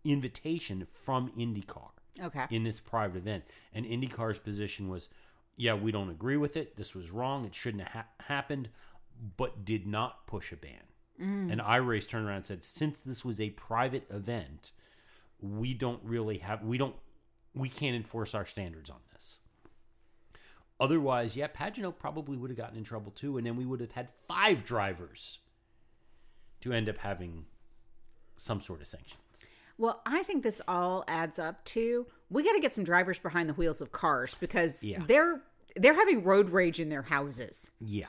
invitation 0.05 0.88
from 0.89 1.31
IndyCar 1.38 1.89
okay. 2.22 2.46
in 2.50 2.63
this 2.63 2.79
private 2.79 3.17
event. 3.17 3.43
And 3.74 3.86
IndyCar's 3.86 4.39
position 4.39 4.88
was, 4.88 5.10
yeah, 5.55 5.74
we 5.74 5.91
don't 5.91 6.10
agree 6.10 6.38
with 6.38 6.55
it. 6.55 6.77
This 6.77 6.96
was 6.96 7.12
wrong. 7.12 7.46
It 7.46 7.53
shouldn't 7.53 7.84
have 7.84 7.91
ha- 7.91 8.24
happened, 8.25 8.69
but 9.36 9.65
did 9.65 9.86
not 9.86 10.27
push 10.27 10.51
a 10.51 10.55
ban. 10.55 10.84
And 11.19 11.59
iRace 11.59 12.07
turned 12.07 12.27
around 12.27 12.36
and 12.38 12.45
said, 12.45 12.63
since 12.63 13.01
this 13.01 13.25
was 13.25 13.41
a 13.41 13.50
private 13.51 14.05
event, 14.12 14.71
we 15.41 15.74
don't 15.74 16.00
really 16.03 16.38
have, 16.39 16.63
we 16.63 16.77
don't, 16.77 16.95
we 17.55 17.69
can't 17.69 17.95
enforce 17.95 18.36
our 18.36 18.45
standards 18.45 18.89
on 18.89 18.97
this. 19.13 19.39
Otherwise, 20.79 21.36
yeah, 21.36 21.47
Pagenaud 21.47 21.97
probably 21.97 22.38
would 22.38 22.51
have 22.51 22.57
gotten 22.57 22.77
in 22.77 22.83
trouble 22.83 23.12
too, 23.12 23.38
and 23.38 23.47
then 23.47 23.55
we 23.55 23.65
would 23.65 23.79
have 23.81 23.91
had 23.93 24.09
five 24.27 24.63
drivers 24.63 25.39
to 26.62 26.71
end 26.71 26.88
up 26.88 27.00
having 27.00 27.45
some 28.36 28.62
sort 28.62 28.81
of 28.81 28.88
sanctions. 28.88 29.17
Well, 29.79 30.01
I 30.05 30.21
think 30.24 30.43
this 30.43 30.62
all 30.67 31.03
adds 31.07 31.39
up 31.39 31.63
to 31.65 32.05
we 32.29 32.43
got 32.43 32.53
to 32.53 32.59
get 32.59 32.74
some 32.74 32.83
drivers 32.83 33.17
behind 33.19 33.47
the 33.50 33.53
wheels 33.53 33.79
of 33.81 33.91
cars 33.91 34.36
because 34.39 34.83
Yeah. 34.83 35.03
they're 35.07 35.41
they're 35.75 35.93
having 35.93 36.24
road 36.24 36.50
rage 36.50 36.79
in 36.79 36.89
their 36.89 37.03
houses. 37.03 37.71
Yeah. 37.79 38.07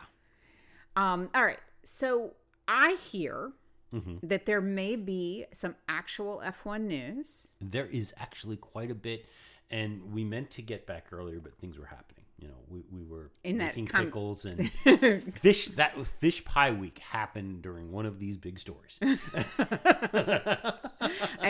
Um, 0.97 1.29
all 1.35 1.45
right. 1.45 1.59
So 1.85 2.35
I 2.69 2.97
hear 3.11 3.53
Mm-hmm. 3.91 4.17
that 4.27 4.45
there 4.45 4.61
may 4.61 4.97
be 4.97 5.47
some 5.51 5.75
actual 5.89 6.43
F1 6.45 6.83
news. 6.83 7.53
There 7.59 7.87
is 7.87 8.13
actually 8.19 8.59
quite 8.59 8.91
a 8.91 8.95
bit, 8.95 9.25
and 9.71 10.13
we 10.13 10.25
meant 10.25 10.51
to 10.51 10.63
get 10.63 10.87
back 10.87 11.07
earlier, 11.11 11.41
but 11.41 11.57
things 11.57 11.79
were 11.79 11.87
happening. 11.87 12.27
You 12.39 12.49
know, 12.49 12.55
we, 12.69 12.83
we 12.93 13.03
were 13.03 13.31
In 13.45 13.57
making 13.57 13.87
com- 13.87 14.05
pickles 14.05 14.45
and 14.45 14.71
fish. 15.41 15.69
That 15.69 15.97
fish 16.21 16.45
pie 16.45 16.71
week 16.71 16.99
happened 16.99 17.63
during 17.63 17.91
one 17.91 18.05
of 18.05 18.19
these 18.19 18.37
big 18.37 18.59
stories. 18.59 18.99
and 19.03 19.19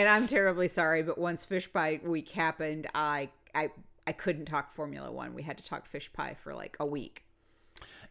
I'm 0.09 0.27
terribly 0.27 0.67
sorry, 0.67 1.03
but 1.03 1.17
once 1.17 1.45
Fish 1.45 1.71
Pie 1.71 1.99
Week 2.03 2.29
happened, 2.29 2.87
I 2.95 3.29
I 3.53 3.71
I 4.07 4.11
couldn't 4.13 4.45
talk 4.45 4.73
Formula 4.73 5.11
One. 5.11 5.33
We 5.33 5.43
had 5.43 5.57
to 5.57 5.63
talk 5.65 5.85
fish 5.85 6.11
pie 6.13 6.35
for 6.41 6.53
like 6.53 6.77
a 6.79 6.85
week. 6.85 7.23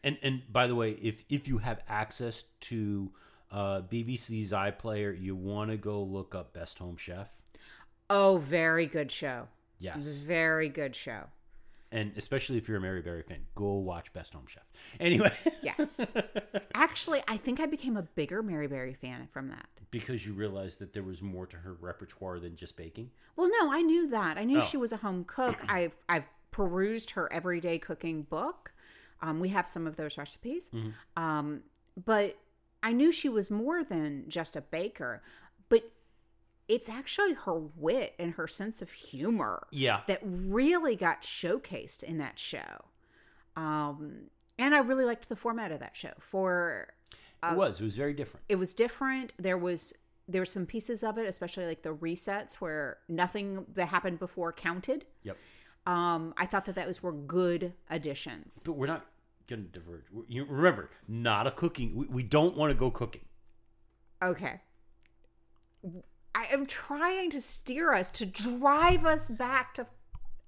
And 0.04 0.18
and 0.22 0.42
by 0.52 0.66
the 0.66 0.74
way, 0.74 0.92
if 1.02 1.24
if 1.28 1.48
you 1.48 1.58
have 1.58 1.80
access 1.88 2.44
to 2.60 3.10
uh, 3.50 3.80
BBC's 3.82 4.52
iPlayer, 4.52 5.18
you 5.20 5.34
want 5.34 5.70
to 5.70 5.76
go 5.76 6.02
look 6.02 6.34
up 6.34 6.52
Best 6.52 6.78
Home 6.78 6.96
Chef. 6.96 7.30
Oh, 8.10 8.38
very 8.38 8.86
good 8.86 9.10
show. 9.10 9.48
Yes, 9.80 10.06
Very 10.24 10.68
good 10.68 10.96
show. 10.96 11.24
and 11.92 12.12
especially 12.16 12.56
if 12.58 12.66
you're 12.68 12.78
a 12.78 12.80
Mary 12.80 13.00
Berry 13.00 13.22
fan, 13.22 13.46
go 13.54 13.74
watch 13.74 14.12
Best 14.12 14.34
Home 14.34 14.46
Chef. 14.48 14.64
Anyway, 14.98 15.30
Yes. 15.62 16.12
Actually, 16.74 17.22
I 17.28 17.36
think 17.36 17.60
I 17.60 17.66
became 17.66 17.96
a 17.96 18.02
bigger 18.02 18.42
Mary 18.42 18.66
Berry 18.66 18.94
fan 18.94 19.28
from 19.32 19.48
that. 19.50 19.68
because 19.92 20.26
you 20.26 20.32
realized 20.32 20.80
that 20.80 20.92
there 20.92 21.02
was 21.04 21.22
more 21.22 21.46
to 21.46 21.56
her 21.58 21.74
repertoire 21.80 22.40
than 22.40 22.56
just 22.56 22.76
baking. 22.76 23.10
Well, 23.36 23.48
no, 23.48 23.72
I 23.72 23.82
knew 23.82 24.08
that. 24.08 24.36
I 24.36 24.44
knew 24.44 24.58
Oh. 24.58 24.62
she 24.64 24.76
was 24.76 24.90
a 24.92 24.96
home 24.98 25.24
cook. 25.24 25.56
I've 25.68 25.96
I've 26.08 26.28
perused 26.50 27.12
her 27.12 27.32
everyday 27.32 27.78
cooking 27.78 28.22
book. 28.22 28.72
Um, 29.20 29.40
we 29.40 29.48
have 29.50 29.66
some 29.66 29.86
of 29.86 29.96
those 29.96 30.16
recipes. 30.18 30.70
Um, 31.16 31.62
but 32.04 32.36
I 32.82 32.92
knew 32.92 33.10
she 33.10 33.28
was 33.28 33.50
more 33.50 33.82
than 33.82 34.24
just 34.28 34.56
a 34.56 34.60
baker. 34.60 35.22
But 35.68 35.90
it's 36.68 36.88
actually 36.88 37.32
her 37.32 37.58
wit 37.76 38.14
and 38.18 38.34
her 38.34 38.46
sense 38.46 38.82
of 38.82 38.90
humor 38.90 39.66
Yeah, 39.70 40.00
that 40.06 40.20
really 40.22 40.96
got 40.96 41.22
showcased 41.22 42.02
in 42.02 42.18
that 42.18 42.38
show. 42.38 42.84
Um, 43.56 44.28
and 44.58 44.74
I 44.74 44.78
really 44.78 45.04
liked 45.04 45.28
the 45.28 45.36
format 45.36 45.72
of 45.72 45.80
that 45.80 45.96
show. 45.96 46.12
For 46.20 46.88
it 47.42 47.56
was. 47.56 47.80
It 47.80 47.84
was 47.84 47.96
very 47.96 48.14
different. 48.14 48.44
it 48.48 48.56
was 48.56 48.74
different. 48.74 49.32
There 49.38 49.58
was 49.58 49.94
there 50.30 50.42
were 50.42 50.46
some 50.46 50.66
pieces 50.66 51.02
of 51.02 51.16
it, 51.16 51.26
especially 51.26 51.64
like 51.64 51.82
the 51.82 51.94
resets 51.94 52.56
where 52.56 52.98
nothing 53.08 53.64
that 53.74 53.88
happened 53.88 54.18
before 54.18 54.52
counted. 54.52 55.06
Yep. 55.22 55.38
Um, 55.88 56.34
I 56.36 56.44
thought 56.46 56.66
that 56.66 56.74
those 56.74 57.02
were 57.02 57.12
good 57.12 57.72
additions. 57.88 58.62
But 58.66 58.72
we're 58.72 58.86
not 58.88 59.06
going 59.48 59.64
to 59.64 59.70
diverge. 59.70 60.02
You 60.28 60.44
remember, 60.44 60.90
not 61.08 61.46
a 61.46 61.50
cooking. 61.50 61.94
We, 61.96 62.06
we 62.06 62.22
don't 62.22 62.56
want 62.56 62.70
to 62.70 62.74
go 62.74 62.90
cooking. 62.90 63.22
Okay. 64.22 64.60
I 66.34 66.44
am 66.52 66.66
trying 66.66 67.30
to 67.30 67.40
steer 67.40 67.94
us 67.94 68.10
to 68.12 68.26
drive 68.26 69.06
us 69.06 69.28
back 69.28 69.74
to. 69.74 69.86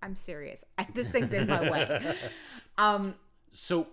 I'm 0.02 0.14
serious. 0.14 0.64
I, 0.76 0.86
this 0.94 1.10
thing's 1.10 1.32
in 1.32 1.46
my 1.46 1.70
way. 1.70 2.16
Um, 2.78 3.14
So 3.52 3.86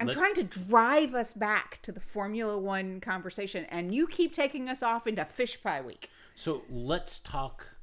I'm 0.00 0.06
let- 0.06 0.16
trying 0.16 0.34
to 0.34 0.42
drive 0.44 1.14
us 1.14 1.32
back 1.32 1.80
to 1.82 1.92
the 1.92 2.00
Formula 2.00 2.58
One 2.58 3.00
conversation, 3.00 3.64
and 3.70 3.94
you 3.94 4.06
keep 4.06 4.34
taking 4.34 4.68
us 4.68 4.82
off 4.82 5.06
into 5.06 5.24
Fish 5.24 5.62
Pie 5.62 5.80
Week. 5.82 6.10
so 6.34 6.62
let's 6.70 7.18
talk 7.20 7.73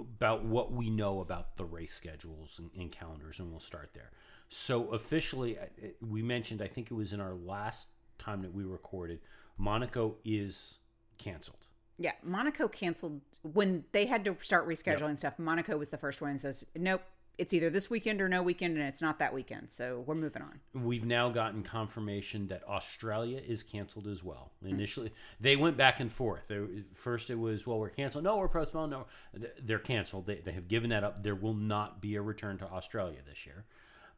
about 0.00 0.44
what 0.44 0.72
we 0.72 0.90
know 0.90 1.20
about 1.20 1.56
the 1.56 1.64
race 1.64 1.92
schedules 1.92 2.58
and, 2.58 2.70
and 2.78 2.90
calendars, 2.92 3.38
and 3.38 3.50
we'll 3.50 3.60
start 3.60 3.90
there. 3.94 4.10
So 4.48 4.88
officially, 4.90 5.58
we 6.00 6.22
mentioned. 6.22 6.60
I 6.60 6.66
think 6.66 6.90
it 6.90 6.94
was 6.94 7.12
in 7.12 7.20
our 7.20 7.34
last 7.34 7.88
time 8.18 8.42
that 8.42 8.52
we 8.52 8.64
recorded. 8.64 9.20
Monaco 9.56 10.16
is 10.24 10.78
canceled. 11.18 11.66
Yeah, 11.98 12.12
Monaco 12.22 12.66
canceled 12.66 13.20
when 13.42 13.84
they 13.92 14.06
had 14.06 14.24
to 14.24 14.36
start 14.40 14.66
rescheduling 14.66 15.18
stuff. 15.18 15.38
Monaco 15.38 15.76
was 15.76 15.90
the 15.90 15.98
first 15.98 16.20
one 16.20 16.30
and 16.30 16.40
says, 16.40 16.66
"Nope, 16.74 17.02
it's 17.40 17.52
either 17.54 17.70
this 17.70 17.90
weekend 17.90 18.20
or 18.20 18.28
no 18.28 18.42
weekend, 18.42 18.76
and 18.76 18.86
it's 18.86 19.02
not 19.02 19.18
that 19.18 19.34
weekend." 19.34 19.72
So 19.72 20.04
we're 20.06 20.14
moving 20.14 20.42
on. 20.42 20.60
We've 20.74 21.06
now 21.06 21.30
gotten 21.30 21.62
confirmation 21.62 22.46
that 22.48 22.62
Australia 22.68 23.40
is 23.44 23.62
canceled 23.62 24.06
as 24.06 24.22
well. 24.22 24.52
Initially, 24.64 25.12
they 25.40 25.56
went 25.56 25.76
back 25.76 26.00
and 26.00 26.12
forth. 26.12 26.48
They, 26.48 26.60
first, 26.92 27.30
it 27.30 27.38
was, 27.38 27.66
well, 27.66 27.78
we're 27.78 27.88
canceled. 27.88 28.24
No, 28.24 28.36
we're 28.36 28.48
postponed. 28.48 28.92
No, 28.92 29.06
they're 29.62 29.78
canceled. 29.78 30.26
They, 30.26 30.36
they 30.36 30.52
have 30.52 30.68
given 30.68 30.90
that 30.90 31.02
up. 31.02 31.22
There 31.22 31.34
will 31.34 31.54
not 31.54 32.00
be 32.00 32.16
a 32.16 32.22
return 32.22 32.58
to 32.58 32.66
Australia 32.66 33.18
this 33.26 33.46
year. 33.46 33.64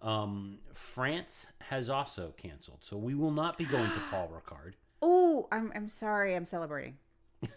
Um, 0.03 0.59
France 0.73 1.47
has 1.61 1.89
also 1.89 2.35
canceled. 2.37 2.79
So 2.81 2.97
we 2.97 3.15
will 3.15 3.31
not 3.31 3.57
be 3.57 3.65
going 3.65 3.91
to 3.91 4.01
Paul 4.11 4.31
Ricard. 4.47 4.73
Oh, 5.01 5.49
I'm 5.51 5.73
I'm 5.75 5.89
sorry. 5.89 6.35
I'm 6.35 6.45
celebrating. 6.45 6.99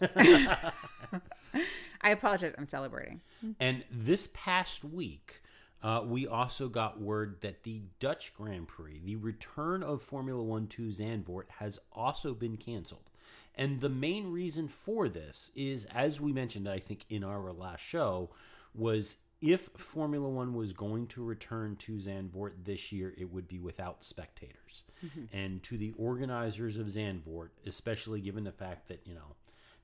I 2.00 2.10
apologize. 2.10 2.54
I'm 2.56 2.66
celebrating. 2.66 3.20
And 3.60 3.84
this 3.90 4.28
past 4.32 4.84
week, 4.84 5.40
uh, 5.82 6.02
we 6.04 6.26
also 6.26 6.68
got 6.68 7.00
word 7.00 7.40
that 7.42 7.62
the 7.62 7.82
Dutch 8.00 8.34
Grand 8.34 8.68
Prix, 8.68 9.00
the 9.04 9.16
return 9.16 9.82
of 9.82 10.02
Formula 10.02 10.42
One 10.42 10.66
to 10.68 10.88
Zandvoort, 10.88 11.48
has 11.58 11.78
also 11.92 12.34
been 12.34 12.56
canceled. 12.56 13.10
And 13.54 13.80
the 13.80 13.88
main 13.88 14.30
reason 14.30 14.68
for 14.68 15.08
this 15.08 15.50
is, 15.54 15.86
as 15.94 16.20
we 16.20 16.32
mentioned, 16.32 16.68
I 16.68 16.78
think, 16.78 17.04
in 17.08 17.24
our 17.24 17.52
last 17.52 17.80
show, 17.80 18.30
was 18.74 19.18
if 19.40 19.68
Formula 19.74 20.28
One 20.28 20.54
was 20.54 20.72
going 20.72 21.06
to 21.08 21.22
return 21.24 21.76
to 21.76 21.92
Zandvoort 21.92 22.52
this 22.64 22.90
year, 22.90 23.14
it 23.16 23.32
would 23.32 23.48
be 23.48 23.58
without 23.58 24.02
spectators. 24.02 24.84
And 25.32 25.62
to 25.64 25.76
the 25.76 25.92
organizers 25.98 26.78
of 26.78 26.86
Zandvoort, 26.86 27.50
especially 27.66 28.20
given 28.20 28.44
the 28.44 28.52
fact 28.52 28.88
that, 28.88 29.06
you 29.06 29.14
know, 29.14 29.36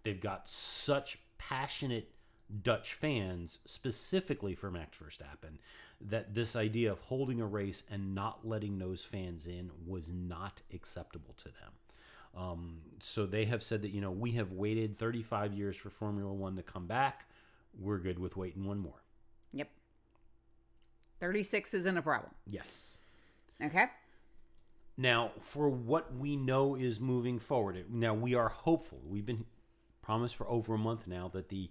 they've 0.03 0.21
got 0.21 0.49
such 0.49 1.19
passionate 1.39 2.11
Dutch 2.63 2.95
fans, 2.95 3.61
specifically 3.65 4.55
for 4.55 4.71
Max 4.71 4.99
Verstappen, 4.99 5.59
that 6.01 6.35
this 6.35 6.57
idea 6.57 6.91
of 6.91 6.99
holding 7.01 7.41
a 7.41 7.47
race 7.47 7.85
and 7.91 8.15
not 8.15 8.47
letting 8.47 8.79
those 8.79 9.03
fans 9.03 9.47
in 9.47 9.71
was 9.87 10.13
not 10.13 10.63
acceptable 10.73 11.35
to 11.39 11.45
them. 11.45 11.73
Um, 12.37 12.79
so 12.99 13.27
they 13.27 13.45
have 13.45 13.63
said 13.63 13.83
that, 13.83 13.91
you 13.91 14.01
know, 14.01 14.11
we 14.11 14.33
have 14.33 14.53
waited 14.53 14.97
35 14.97 15.53
years 15.53 15.77
for 15.77 15.91
Formula 15.91 16.33
One 16.33 16.57
to 16.57 16.63
come 16.63 16.87
back. 16.87 17.27
We're 17.79 17.99
good 17.99 18.19
with 18.19 18.37
waiting 18.37 18.65
one 18.65 18.79
more. 18.79 19.03
Yep. 19.53 19.69
Thirty 21.21 21.43
six 21.43 21.73
isn't 21.73 21.97
a 21.97 22.03
problem. 22.03 22.33
Yes. 22.47 22.99
Okay. 23.63 23.87
Now, 24.97 25.31
for 25.39 25.69
what 25.71 26.15
we 26.15 26.37
know 26.37 26.75
is 26.75 27.01
moving 27.01 27.39
forward, 27.39 27.87
now 27.91 28.13
we 28.13 28.35
are 28.35 28.49
hopeful. 28.49 29.01
We've 29.09 29.25
been 29.25 29.47
promised 30.03 30.37
for 30.37 30.49
over 30.49 30.75
a 30.75 30.79
month 30.79 31.07
now 31.07 31.29
that 31.33 31.49
the 31.49 31.71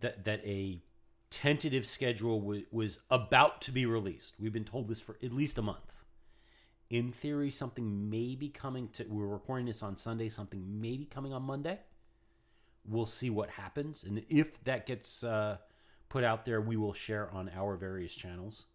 that 0.00 0.24
that 0.24 0.44
a 0.44 0.82
tentative 1.30 1.86
schedule 1.86 2.40
w- 2.40 2.66
was 2.70 3.00
about 3.10 3.60
to 3.62 3.72
be 3.72 3.86
released. 3.86 4.34
We've 4.38 4.52
been 4.52 4.64
told 4.64 4.88
this 4.88 5.00
for 5.00 5.16
at 5.22 5.32
least 5.32 5.58
a 5.58 5.62
month. 5.62 5.96
In 6.90 7.10
theory, 7.10 7.50
something 7.50 8.10
may 8.10 8.34
be 8.34 8.48
coming 8.48 8.88
to. 8.90 9.04
We're 9.04 9.26
recording 9.26 9.66
this 9.66 9.82
on 9.82 9.96
Sunday. 9.96 10.28
Something 10.28 10.80
may 10.80 10.96
be 10.96 11.06
coming 11.06 11.32
on 11.32 11.42
Monday. 11.42 11.80
We'll 12.86 13.06
see 13.06 13.30
what 13.30 13.50
happens, 13.50 14.02
and 14.02 14.24
if 14.28 14.62
that 14.64 14.86
gets 14.86 15.22
uh, 15.22 15.58
put 16.08 16.24
out 16.24 16.44
there, 16.44 16.60
we 16.60 16.76
will 16.76 16.92
share 16.92 17.30
on 17.30 17.50
our 17.54 17.76
various 17.76 18.14
channels. 18.14 18.66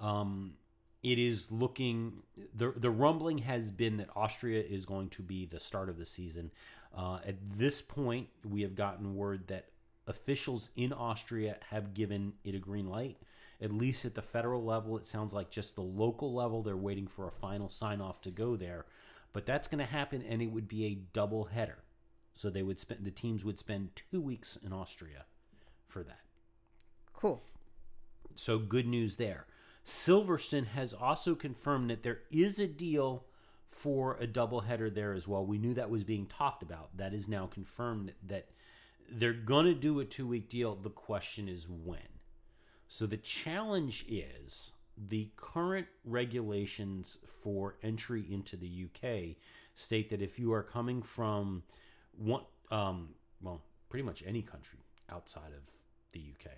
Um, 0.00 0.54
it 1.02 1.18
is 1.18 1.50
looking 1.50 2.22
the 2.54 2.72
the 2.76 2.90
rumbling 2.90 3.38
has 3.38 3.70
been 3.70 3.98
that 3.98 4.08
Austria 4.16 4.62
is 4.62 4.86
going 4.86 5.08
to 5.10 5.22
be 5.22 5.46
the 5.46 5.60
start 5.60 5.88
of 5.88 5.98
the 5.98 6.06
season. 6.06 6.50
Uh, 6.96 7.18
at 7.26 7.36
this 7.50 7.82
point, 7.82 8.28
we 8.48 8.62
have 8.62 8.74
gotten 8.74 9.16
word 9.16 9.48
that 9.48 9.66
officials 10.06 10.70
in 10.76 10.92
Austria 10.92 11.56
have 11.70 11.94
given 11.94 12.34
it 12.44 12.54
a 12.54 12.58
green 12.58 12.88
light. 12.88 13.18
At 13.60 13.72
least 13.72 14.04
at 14.04 14.14
the 14.14 14.22
federal 14.22 14.64
level, 14.64 14.96
it 14.96 15.06
sounds 15.06 15.32
like 15.32 15.50
just 15.50 15.76
the 15.76 15.82
local 15.82 16.34
level 16.34 16.62
they're 16.62 16.76
waiting 16.76 17.06
for 17.06 17.28
a 17.28 17.32
final 17.32 17.68
sign 17.68 18.00
off 18.00 18.20
to 18.22 18.30
go 18.30 18.56
there. 18.56 18.86
But 19.32 19.46
that's 19.46 19.68
going 19.68 19.78
to 19.78 19.90
happen, 19.90 20.22
and 20.28 20.42
it 20.42 20.50
would 20.50 20.68
be 20.68 20.84
a 20.84 20.98
double 21.12 21.44
header. 21.44 21.78
So 22.34 22.50
they 22.50 22.62
would 22.62 22.80
spend 22.80 23.04
the 23.04 23.10
teams 23.10 23.44
would 23.44 23.58
spend 23.58 23.90
two 23.94 24.20
weeks 24.20 24.56
in 24.56 24.72
Austria 24.72 25.26
for 25.86 26.02
that. 26.02 26.20
Cool. 27.12 27.42
So 28.34 28.58
good 28.58 28.86
news 28.86 29.16
there. 29.16 29.46
Silverstone 29.84 30.68
has 30.68 30.92
also 30.92 31.34
confirmed 31.34 31.90
that 31.90 32.02
there 32.02 32.20
is 32.30 32.58
a 32.58 32.66
deal 32.66 33.26
for 33.68 34.16
a 34.20 34.26
doubleheader 34.26 34.94
there 34.94 35.12
as 35.12 35.26
well. 35.26 35.44
We 35.44 35.58
knew 35.58 35.74
that 35.74 35.90
was 35.90 36.04
being 36.04 36.26
talked 36.26 36.62
about. 36.62 36.96
That 36.96 37.12
is 37.12 37.28
now 37.28 37.46
confirmed 37.46 38.12
that 38.26 38.46
they're 39.12 39.32
going 39.32 39.66
to 39.66 39.74
do 39.74 40.00
a 40.00 40.04
two 40.04 40.26
week 40.26 40.48
deal. 40.48 40.74
The 40.74 40.90
question 40.90 41.48
is 41.48 41.66
when. 41.68 41.98
So 42.88 43.06
the 43.06 43.16
challenge 43.16 44.04
is 44.08 44.72
the 44.96 45.30
current 45.36 45.86
regulations 46.04 47.18
for 47.42 47.76
entry 47.82 48.24
into 48.30 48.56
the 48.56 48.86
UK 48.86 49.36
state 49.74 50.10
that 50.10 50.20
if 50.20 50.38
you 50.38 50.52
are 50.52 50.62
coming 50.62 51.00
from 51.02 51.62
one, 52.16 52.42
um, 52.70 53.10
well, 53.40 53.62
pretty 53.88 54.02
much 54.04 54.22
any 54.26 54.42
country 54.42 54.78
outside 55.10 55.52
of 55.56 55.62
the 56.12 56.20
UK, 56.20 56.50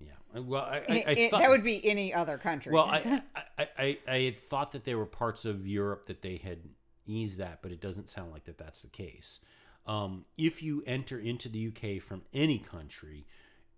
yeah. 0.00 0.40
Well, 0.40 0.62
I, 0.62 0.76
I, 0.76 1.04
I 1.06 1.10
It- 1.12 1.30
thought, 1.30 1.40
that 1.40 1.50
would 1.50 1.64
be 1.64 1.84
any 1.86 2.14
other 2.14 2.38
country. 2.38 2.72
well, 2.72 2.84
I, 2.86 3.22
I, 3.58 3.68
I, 3.78 3.98
I 4.08 4.18
had 4.20 4.38
thought 4.38 4.72
that 4.72 4.84
there 4.84 4.96
were 4.96 5.06
parts 5.06 5.44
of 5.44 5.66
Europe 5.66 6.06
that 6.06 6.22
they 6.22 6.36
had 6.36 6.60
eased 7.06 7.38
that, 7.38 7.60
but 7.62 7.72
it 7.72 7.80
doesn't 7.80 8.08
sound 8.08 8.32
like 8.32 8.44
that 8.44 8.56
that's 8.58 8.82
the 8.82 8.88
case. 8.88 9.40
Um, 9.86 10.24
if 10.36 10.62
you 10.62 10.82
enter 10.86 11.18
into 11.18 11.48
the 11.48 11.68
UK 11.68 12.02
from 12.02 12.22
any 12.34 12.58
country, 12.58 13.26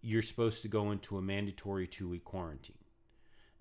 you're 0.02 0.22
supposed 0.22 0.62
to 0.62 0.68
go 0.68 0.90
into 0.90 1.18
a 1.18 1.22
mandatory 1.22 1.86
two 1.86 2.08
week 2.08 2.24
quarantine. 2.24 2.76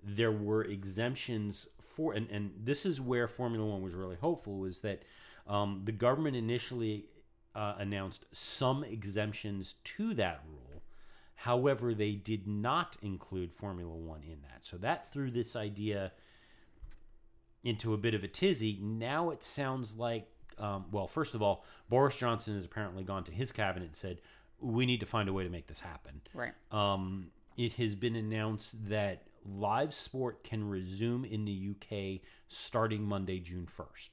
There 0.02 0.32
were 0.32 0.64
exemptions 0.64 1.68
for, 1.80 2.12
and, 2.14 2.30
and 2.30 2.52
this 2.56 2.86
is 2.86 3.00
where 3.00 3.28
Formula 3.28 3.66
One 3.66 3.82
was 3.82 3.94
really 3.94 4.16
hopeful, 4.16 4.58
was 4.58 4.80
that 4.80 5.02
um, 5.46 5.82
the 5.84 5.92
government 5.92 6.36
initially 6.36 7.06
uh, 7.54 7.74
announced 7.78 8.24
some 8.32 8.84
exemptions 8.84 9.74
to 9.84 10.14
that 10.14 10.42
rule. 10.48 10.82
However, 11.34 11.94
they 11.94 12.12
did 12.12 12.46
not 12.46 12.96
include 13.02 13.52
Formula 13.52 13.94
One 13.94 14.22
in 14.22 14.42
that. 14.42 14.64
So 14.64 14.76
that 14.78 15.10
threw 15.10 15.30
this 15.30 15.56
idea 15.56 16.12
into 17.64 17.94
a 17.94 17.98
bit 17.98 18.14
of 18.14 18.24
a 18.24 18.28
tizzy. 18.28 18.78
Now 18.80 19.30
it 19.30 19.42
sounds 19.42 19.96
like, 19.96 20.28
um, 20.58 20.86
well, 20.90 21.06
first 21.06 21.34
of 21.34 21.42
all, 21.42 21.64
Boris 21.88 22.16
Johnson 22.16 22.54
has 22.54 22.64
apparently 22.64 23.04
gone 23.04 23.24
to 23.24 23.32
his 23.32 23.52
cabinet 23.52 23.86
and 23.86 23.96
said, 23.96 24.20
we 24.60 24.86
need 24.86 25.00
to 25.00 25.06
find 25.06 25.28
a 25.28 25.32
way 25.32 25.44
to 25.44 25.50
make 25.50 25.66
this 25.66 25.80
happen. 25.80 26.20
right. 26.34 26.52
Um, 26.70 27.28
it 27.56 27.74
has 27.74 27.94
been 27.94 28.16
announced 28.16 28.88
that 28.88 29.24
live 29.44 29.92
sport 29.94 30.44
can 30.44 30.68
resume 30.68 31.24
in 31.24 31.44
the 31.44 31.70
UK 31.70 32.20
starting 32.48 33.02
Monday, 33.02 33.38
June 33.38 33.66
1st. 33.66 34.10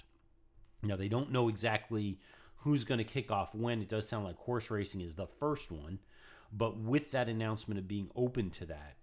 Now, 0.84 0.96
they 0.96 1.08
don't 1.08 1.32
know 1.32 1.50
exactly 1.50 2.20
who's 2.58 2.84
going 2.84 2.98
to 2.98 3.04
kick 3.04 3.32
off 3.32 3.54
when. 3.56 3.82
It 3.82 3.90
does 3.90 4.08
sound 4.08 4.26
like 4.26 4.38
horse 4.38 4.70
racing 4.70 5.02
is 5.02 5.16
the 5.16 5.28
first 5.28 5.72
one. 5.72 6.00
But 6.52 6.78
with 6.78 7.12
that 7.12 7.30
announcement 7.30 7.80
of 7.80 7.88
being 7.88 8.10
open 8.16 8.50
to 8.52 8.66
that, 8.68 8.97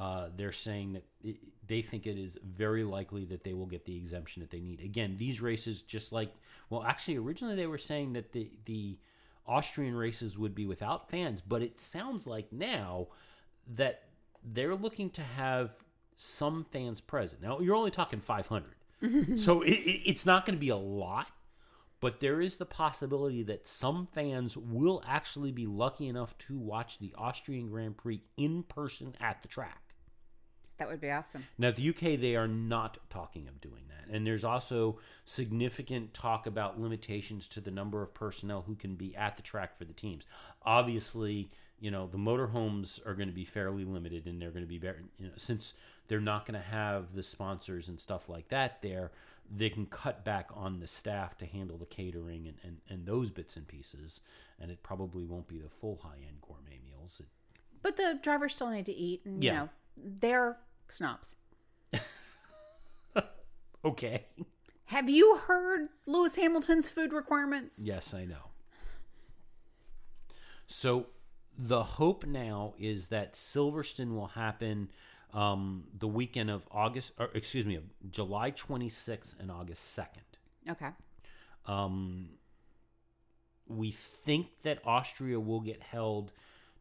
uh, 0.00 0.28
they're 0.34 0.50
saying 0.50 0.94
that 0.94 1.04
it, 1.22 1.36
they 1.66 1.82
think 1.82 2.06
it 2.06 2.16
is 2.16 2.38
very 2.42 2.84
likely 2.84 3.26
that 3.26 3.44
they 3.44 3.52
will 3.52 3.66
get 3.66 3.84
the 3.84 3.96
exemption 3.96 4.40
that 4.40 4.50
they 4.50 4.58
need. 4.58 4.80
Again, 4.80 5.16
these 5.18 5.42
races, 5.42 5.82
just 5.82 6.10
like, 6.10 6.32
well, 6.70 6.82
actually, 6.82 7.18
originally 7.18 7.54
they 7.54 7.66
were 7.66 7.76
saying 7.76 8.14
that 8.14 8.32
the, 8.32 8.50
the 8.64 8.96
Austrian 9.46 9.94
races 9.94 10.38
would 10.38 10.54
be 10.54 10.64
without 10.64 11.10
fans, 11.10 11.42
but 11.42 11.60
it 11.60 11.78
sounds 11.78 12.26
like 12.26 12.50
now 12.50 13.08
that 13.76 14.04
they're 14.42 14.74
looking 14.74 15.10
to 15.10 15.22
have 15.22 15.74
some 16.16 16.64
fans 16.72 17.02
present. 17.02 17.42
Now, 17.42 17.60
you're 17.60 17.76
only 17.76 17.90
talking 17.90 18.20
500. 18.20 18.70
so 19.38 19.60
it, 19.60 19.72
it, 19.72 20.02
it's 20.06 20.24
not 20.24 20.46
going 20.46 20.56
to 20.56 20.60
be 20.60 20.70
a 20.70 20.76
lot, 20.76 21.28
but 22.00 22.20
there 22.20 22.40
is 22.40 22.56
the 22.56 22.64
possibility 22.64 23.42
that 23.42 23.68
some 23.68 24.08
fans 24.14 24.56
will 24.56 25.02
actually 25.06 25.52
be 25.52 25.66
lucky 25.66 26.08
enough 26.08 26.38
to 26.38 26.58
watch 26.58 26.98
the 26.98 27.14
Austrian 27.18 27.68
Grand 27.68 27.98
Prix 27.98 28.22
in 28.38 28.62
person 28.62 29.14
at 29.20 29.42
the 29.42 29.48
track. 29.48 29.89
That 30.80 30.88
would 30.88 31.00
be 31.00 31.10
awesome. 31.10 31.44
Now, 31.58 31.70
the 31.72 31.90
UK, 31.90 32.18
they 32.18 32.36
are 32.36 32.48
not 32.48 32.96
talking 33.10 33.46
of 33.48 33.60
doing 33.60 33.82
that. 33.88 34.12
And 34.12 34.26
there's 34.26 34.44
also 34.44 34.98
significant 35.26 36.14
talk 36.14 36.46
about 36.46 36.80
limitations 36.80 37.46
to 37.48 37.60
the 37.60 37.70
number 37.70 38.02
of 38.02 38.14
personnel 38.14 38.64
who 38.66 38.74
can 38.74 38.94
be 38.94 39.14
at 39.14 39.36
the 39.36 39.42
track 39.42 39.76
for 39.76 39.84
the 39.84 39.92
teams. 39.92 40.24
Obviously, 40.62 41.50
you 41.80 41.90
know, 41.90 42.06
the 42.06 42.16
motorhomes 42.16 43.06
are 43.06 43.12
going 43.12 43.28
to 43.28 43.34
be 43.34 43.44
fairly 43.44 43.84
limited 43.84 44.26
and 44.26 44.40
they're 44.40 44.50
going 44.50 44.64
to 44.64 44.68
be 44.68 44.78
very, 44.78 45.00
you 45.18 45.26
know, 45.26 45.32
since 45.36 45.74
they're 46.08 46.18
not 46.18 46.46
going 46.46 46.58
to 46.58 46.66
have 46.66 47.14
the 47.14 47.22
sponsors 47.22 47.90
and 47.90 48.00
stuff 48.00 48.30
like 48.30 48.48
that 48.48 48.80
there, 48.80 49.12
they 49.54 49.68
can 49.68 49.84
cut 49.84 50.24
back 50.24 50.48
on 50.54 50.80
the 50.80 50.86
staff 50.86 51.36
to 51.36 51.44
handle 51.44 51.76
the 51.76 51.84
catering 51.84 52.46
and, 52.46 52.56
and, 52.62 52.78
and 52.88 53.04
those 53.04 53.30
bits 53.30 53.54
and 53.56 53.68
pieces. 53.68 54.22
And 54.58 54.70
it 54.70 54.82
probably 54.82 55.26
won't 55.26 55.46
be 55.46 55.58
the 55.58 55.68
full 55.68 56.00
high 56.02 56.24
end 56.26 56.40
gourmet 56.40 56.80
meals. 56.82 57.20
It, 57.20 57.26
But 57.82 57.98
the 57.98 58.18
drivers 58.22 58.54
still 58.54 58.70
need 58.70 58.86
to 58.86 58.94
eat, 58.94 59.22
and 59.26 59.44
you 59.44 59.52
know 59.52 59.68
they're 59.96 60.56
snobs. 60.92 61.36
okay. 63.84 64.26
Have 64.86 65.08
you 65.08 65.36
heard 65.36 65.88
Lewis 66.06 66.36
Hamilton's 66.36 66.88
food 66.88 67.12
requirements? 67.12 67.84
Yes, 67.84 68.12
I 68.12 68.24
know. 68.24 68.50
So 70.66 71.06
the 71.56 71.82
hope 71.82 72.26
now 72.26 72.74
is 72.78 73.08
that 73.08 73.34
Silverstone 73.34 74.14
will 74.14 74.28
happen 74.28 74.88
um, 75.32 75.84
the 75.96 76.08
weekend 76.08 76.50
of 76.50 76.66
August, 76.70 77.12
or 77.18 77.30
excuse 77.34 77.66
me, 77.66 77.76
of 77.76 77.84
July 78.10 78.50
26th 78.50 79.38
and 79.38 79.50
August 79.50 79.96
2nd. 79.96 80.70
Okay. 80.72 80.88
Um, 81.66 82.30
we 83.68 83.90
think 83.92 84.48
that 84.62 84.80
Austria 84.84 85.38
will 85.38 85.60
get 85.60 85.82
held 85.82 86.32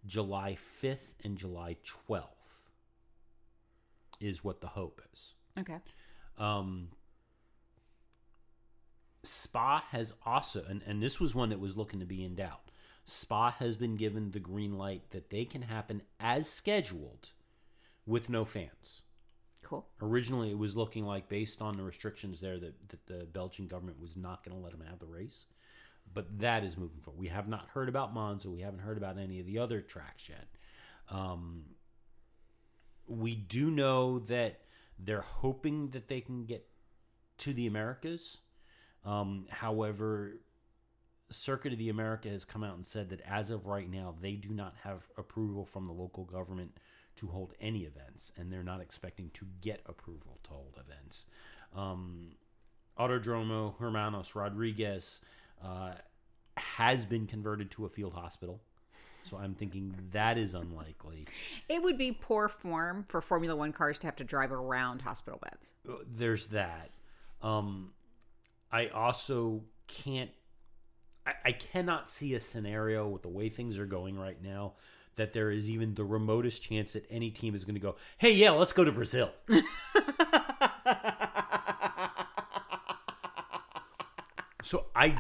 July 0.05 0.57
5th 0.81 1.13
and 1.23 1.37
July 1.37 1.77
12th, 2.09 2.23
is 4.19 4.43
what 4.43 4.62
the 4.62 4.67
hope 4.67 5.01
is. 5.13 5.34
Okay. 5.58 5.77
Um, 6.38 6.89
Spa 9.23 9.84
has 9.91 10.13
also, 10.25 10.63
and, 10.67 10.82
and 10.86 11.01
this 11.01 11.19
was 11.19 11.36
one 11.36 11.49
that 11.49 11.60
was 11.60 11.75
looking 11.75 11.99
to 11.99 12.05
be 12.05 12.23
in 12.23 12.36
doubt. 12.36 12.71
Spa 13.05 13.51
has 13.51 13.75
been 13.75 13.95
given 13.95 14.32
the 14.32 14.39
green 14.39 14.77
light 14.77 15.10
that 15.12 15.29
they 15.29 15.45
can 15.45 15.63
happen 15.63 16.01
as 16.19 16.49
scheduled 16.49 17.29
with 18.05 18.29
no 18.29 18.45
fans. 18.45 19.01
Cool. 19.63 19.86
Originally, 20.01 20.51
it 20.51 20.58
was 20.58 20.75
looking 20.75 21.05
like, 21.05 21.27
based 21.27 21.62
on 21.62 21.75
the 21.75 21.84
restrictions 21.84 22.39
there, 22.39 22.58
that, 22.58 22.89
that 22.89 23.05
the 23.08 23.25
Belgian 23.25 23.67
government 23.67 23.99
was 23.99 24.15
not 24.15 24.43
going 24.43 24.55
to 24.55 24.63
let 24.63 24.71
them 24.71 24.86
have 24.88 24.99
the 24.99 25.05
race. 25.05 25.47
But 26.12 26.39
that 26.39 26.63
is 26.63 26.77
moving 26.77 27.01
forward. 27.01 27.19
We 27.19 27.27
have 27.27 27.47
not 27.47 27.67
heard 27.73 27.89
about 27.89 28.13
Monza. 28.13 28.49
We 28.49 28.62
haven't 28.62 28.79
heard 28.79 28.97
about 28.97 29.17
any 29.17 29.39
of 29.39 29.45
the 29.45 29.60
other 29.60 29.82
tracks 29.82 30.29
yet. 30.29 30.47
Um, 31.10 31.63
we 33.09 33.35
do 33.35 33.71
know 33.71 34.19
that 34.19 34.61
they're 34.97 35.21
hoping 35.21 35.89
that 35.89 36.07
they 36.07 36.21
can 36.21 36.45
get 36.45 36.67
to 37.39 37.53
the 37.53 37.67
Americas. 37.67 38.39
Um, 39.05 39.47
however, 39.49 40.41
Circuit 41.31 41.73
of 41.73 41.79
the 41.79 41.89
America 41.89 42.29
has 42.29 42.43
come 42.43 42.63
out 42.63 42.75
and 42.75 42.85
said 42.85 43.09
that 43.09 43.21
as 43.21 43.49
of 43.49 43.67
right 43.67 43.89
now, 43.89 44.15
they 44.19 44.33
do 44.33 44.49
not 44.49 44.75
have 44.83 45.03
approval 45.17 45.65
from 45.65 45.85
the 45.85 45.93
local 45.93 46.25
government 46.25 46.77
to 47.17 47.27
hold 47.27 47.53
any 47.59 47.81
events, 47.81 48.31
and 48.37 48.51
they're 48.51 48.63
not 48.63 48.81
expecting 48.81 49.29
to 49.35 49.45
get 49.61 49.81
approval 49.85 50.39
to 50.43 50.51
hold 50.51 50.77
events. 50.79 51.27
Um, 51.75 52.31
Autodromo 52.97 53.77
Hermanos 53.77 54.35
Rodriguez 54.35 55.21
uh, 55.63 55.93
has 56.57 57.05
been 57.05 57.27
converted 57.27 57.71
to 57.71 57.85
a 57.85 57.89
field 57.89 58.13
hospital. 58.13 58.61
So 59.29 59.37
I'm 59.37 59.53
thinking 59.53 59.95
that 60.11 60.37
is 60.37 60.55
unlikely. 60.55 61.27
It 61.67 61.83
would 61.83 61.97
be 61.97 62.11
poor 62.11 62.47
form 62.47 63.05
for 63.07 63.21
Formula 63.21 63.55
One 63.55 63.71
cars 63.71 63.99
to 63.99 64.07
have 64.07 64.15
to 64.17 64.23
drive 64.23 64.51
around 64.51 65.03
hospital 65.03 65.39
beds. 65.41 65.75
Uh, 65.87 65.97
There's 66.11 66.47
that. 66.47 66.89
Um, 67.41 67.91
I 68.71 68.87
also 68.87 69.63
can't. 69.87 70.31
I, 71.27 71.33
I 71.45 71.51
cannot 71.51 72.09
see 72.09 72.33
a 72.33 72.39
scenario 72.39 73.07
with 73.07 73.21
the 73.21 73.29
way 73.29 73.49
things 73.49 73.77
are 73.77 73.85
going 73.85 74.17
right 74.17 74.41
now 74.41 74.73
that 75.15 75.33
there 75.33 75.51
is 75.51 75.69
even 75.69 75.93
the 75.93 76.03
remotest 76.03 76.63
chance 76.63 76.93
that 76.93 77.05
any 77.09 77.29
team 77.29 77.53
is 77.53 77.65
going 77.65 77.75
to 77.75 77.81
go, 77.81 77.97
"Hey, 78.17 78.33
yeah, 78.33 78.49
let's 78.51 78.73
go 78.73 78.83
to 78.83 78.91
Brazil." 78.91 79.31
so 84.63 84.87
I 84.95 85.15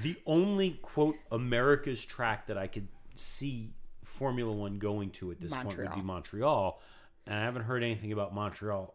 the 0.00 0.16
only 0.26 0.78
quote 0.82 1.16
America's 1.30 2.04
track 2.04 2.46
that 2.46 2.56
I 2.56 2.66
could 2.66 2.88
see 3.14 3.74
Formula 4.04 4.52
1 4.52 4.78
going 4.78 5.10
to 5.10 5.30
at 5.30 5.40
this 5.40 5.52
point 5.52 5.66
would 5.76 5.94
be 5.94 6.00
Montreal. 6.02 6.04
Montreal, 6.04 6.80
and 7.26 7.34
I 7.36 7.40
haven't 7.42 7.62
heard 7.62 7.82
anything 7.82 8.12
about 8.12 8.34
Montreal 8.34 8.94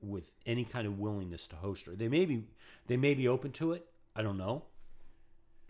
with 0.00 0.30
any 0.46 0.64
kind 0.64 0.86
of 0.86 0.98
willingness 0.98 1.48
to 1.48 1.56
host 1.56 1.86
her. 1.86 1.92
They 1.96 2.08
may 2.08 2.24
be 2.26 2.44
they 2.86 2.96
may 2.96 3.14
be 3.14 3.26
open 3.26 3.52
to 3.52 3.72
it. 3.72 3.86
I 4.14 4.22
don't 4.22 4.36
know, 4.38 4.64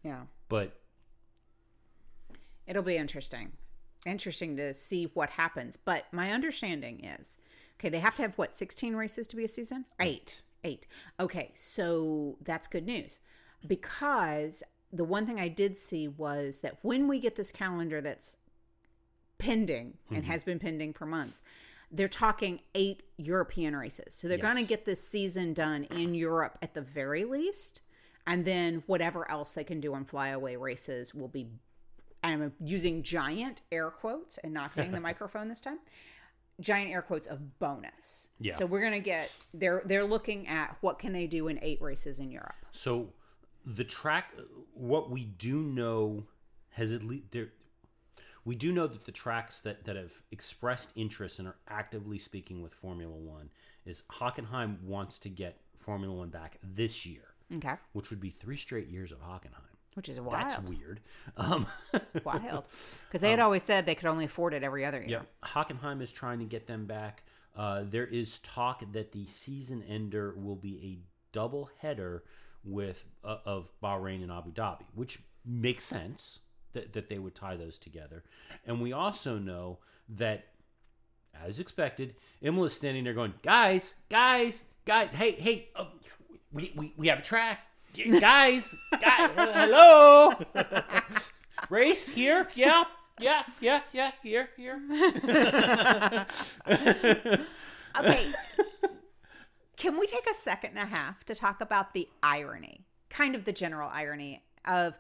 Yeah. 0.03 0.23
but 0.49 0.79
It'll 2.67 2.83
be 2.83 2.97
interesting. 2.97 3.53
Interesting 4.07 4.57
to 4.57 4.73
see 4.75 5.05
what 5.15 5.31
happens. 5.31 5.77
But 5.77 6.07
my 6.13 6.33
understanding 6.33 7.05
is 7.05 7.37
okay, 7.79 7.89
they 7.89 7.99
have 8.01 8.17
to 8.17 8.23
have 8.23 8.37
what, 8.39 8.55
16 8.55 8.95
races 8.97 9.27
to 9.29 9.37
be 9.37 9.45
a 9.45 9.49
season? 9.49 9.85
Eight. 10.01 10.43
Eight. 10.63 10.87
Okay, 11.21 11.51
so 11.55 12.37
that's 12.43 12.67
good 12.69 12.87
news 12.87 13.19
because 13.66 14.62
the 14.92 15.05
one 15.05 15.27
thing 15.27 15.40
I 15.40 15.48
did 15.48 15.77
see 15.77 16.09
was 16.09 16.61
that 16.61 16.79
when 16.83 17.09
we 17.09 17.18
get 17.18 17.37
this 17.37 17.50
calendar 17.50 18.00
that's 18.00 18.38
pending 19.38 19.94
and 20.11 20.22
mm-hmm. 20.22 20.31
has 20.31 20.44
been 20.44 20.59
pending 20.59 20.92
for 20.92 21.07
months, 21.07 21.42
they're 21.90 22.09
talking 22.09 22.61
eight 22.74 23.03
European 23.16 23.77
races. 23.77 24.14
So 24.14 24.29
they're 24.29 24.38
going 24.38 24.57
to 24.57 24.64
get 24.64 24.85
this 24.85 25.07
season 25.07 25.53
done 25.53 25.85
in 25.85 26.14
Europe 26.14 26.59
at 26.62 26.74
the 26.74 26.81
very 26.81 27.24
least. 27.24 27.83
And 28.27 28.44
then 28.44 28.83
whatever 28.87 29.31
else 29.31 29.53
they 29.53 29.64
can 29.64 29.81
do 29.81 29.94
on 29.94 30.05
flyaway 30.05 30.57
races 30.57 31.14
will 31.14 31.29
be 31.29 31.48
I'm 32.24 32.53
using 32.59 33.03
giant 33.03 33.61
air 33.70 33.90
quotes 33.90 34.38
and 34.38 34.55
not 34.55 34.72
hitting 34.72 34.92
the 34.92 35.00
microphone 35.12 35.48
this 35.48 35.61
time. 35.61 35.79
Giant 36.59 36.90
air 36.90 37.03
quotes 37.03 37.27
of 37.27 37.59
bonus. 37.59 38.31
Yeah. 38.40 38.55
So 38.55 38.64
we're 38.64 38.81
gonna 38.81 39.00
get 39.00 39.31
they're 39.53 39.83
they're 39.85 40.07
looking 40.07 40.48
at 40.48 40.77
what 40.81 40.98
can 40.98 41.12
they 41.12 41.27
do 41.27 41.48
in 41.48 41.59
eight 41.61 41.83
races 41.83 42.20
in 42.20 42.31
Europe. 42.31 42.55
So 42.72 43.09
the 43.64 43.85
track, 43.85 44.33
what 44.72 45.11
we 45.11 45.24
do 45.24 45.62
know 45.62 46.24
has 46.70 46.92
at 46.92 47.03
least 47.03 47.31
there. 47.33 47.48
We 48.44 48.55
do 48.55 48.72
know 48.72 48.87
that 48.87 49.07
the 49.07 49.12
tracks 49.12 49.61
that, 49.62 49.85
that 49.85 49.96
have 49.96 50.12
expressed 50.31 50.90
interest 50.96 51.38
and 51.38 51.48
are 51.48 51.57
actively 51.66 52.18
speaking 52.18 52.61
with 52.62 52.74
Formula 52.74 53.14
One 53.14 53.50
is 53.87 54.03
Hockenheim 54.11 54.83
wants 54.83 55.18
to 55.20 55.31
get 55.31 55.61
Formula 55.77 56.14
One 56.14 56.29
back 56.29 56.59
this 56.62 57.07
year, 57.07 57.22
Okay. 57.57 57.74
which 57.92 58.11
would 58.11 58.20
be 58.20 58.31
three 58.31 58.57
straight 58.59 58.88
years 58.88 59.12
of 59.12 59.20
Hockenheim. 59.20 59.61
Which 59.94 60.09
is 60.09 60.20
wild. 60.20 60.33
That's 60.33 60.59
weird. 60.68 61.00
Um, 61.37 61.66
wild. 62.24 62.68
Because 63.09 63.20
they 63.20 63.31
had 63.31 63.38
always 63.38 63.62
said 63.62 63.87
they 63.87 63.94
could 63.94 64.09
only 64.09 64.24
afford 64.24 64.53
it 64.53 64.62
every 64.64 64.85
other 64.85 64.98
year. 64.98 65.22
Yeah, 65.42 65.48
Hockenheim 65.48 66.03
is 66.03 66.12
trying 66.12 66.40
to 66.40 66.44
get 66.44 66.66
them 66.66 66.85
back. 66.87 67.22
Uh, 67.57 67.85
there 67.88 68.07
is 68.07 68.40
talk 68.40 68.83
that 68.92 69.12
the 69.12 69.24
season 69.27 69.83
ender 69.85 70.35
will 70.37 70.57
be 70.57 70.79
a 70.85 70.98
double 71.33 71.70
header 71.79 72.24
with 72.64 73.05
uh, 73.22 73.38
of 73.44 73.70
Bahrain 73.83 74.22
and 74.22 74.31
Abu 74.33 74.53
Dhabi, 74.53 74.85
which 74.94 75.18
makes 75.44 75.85
sense 75.85 76.40
that, 76.72 76.92
that 76.92 77.09
they 77.09 77.18
would 77.18 77.35
tie 77.35 77.57
those 77.57 77.79
together. 77.79 78.24
And 78.66 78.81
we 78.81 78.92
also 78.92 79.38
know 79.38 79.79
that, 80.09 80.46
as 81.44 81.59
expected, 81.61 82.14
Imola 82.40 82.66
is 82.66 82.72
standing 82.74 83.05
there 83.05 83.14
going, 83.14 83.35
"Guys, 83.42 83.94
guys, 84.09 84.64
guys, 84.85 85.09
hey, 85.14 85.33
hey, 85.33 85.68
uh, 85.77 85.87
we, 86.53 86.72
we 86.77 86.92
we 86.96 87.09
have 87.09 87.18
a 87.20 87.22
track, 87.22 87.61
guys, 88.20 88.74
guys, 89.00 89.31
hello." 89.37 90.33
Race 91.70 92.09
here? 92.09 92.48
Yeah. 92.55 92.85
Yeah, 93.20 93.44
yeah, 93.61 93.81
yeah, 93.92 94.11
here, 94.22 94.48
here. 94.57 94.83
Okay. 97.96 98.33
Can 99.77 99.99
we 99.99 100.07
take 100.07 100.29
a 100.29 100.35
second 100.35 100.71
and 100.71 100.79
a 100.79 100.87
half 100.87 101.25
to 101.25 101.35
talk 101.35 101.61
about 101.61 101.95
the 101.95 102.09
irony, 102.23 102.87
kind 103.11 103.35
of 103.35 103.45
the 103.45 103.53
general 103.53 103.91
irony 103.93 104.43
of 104.65 104.95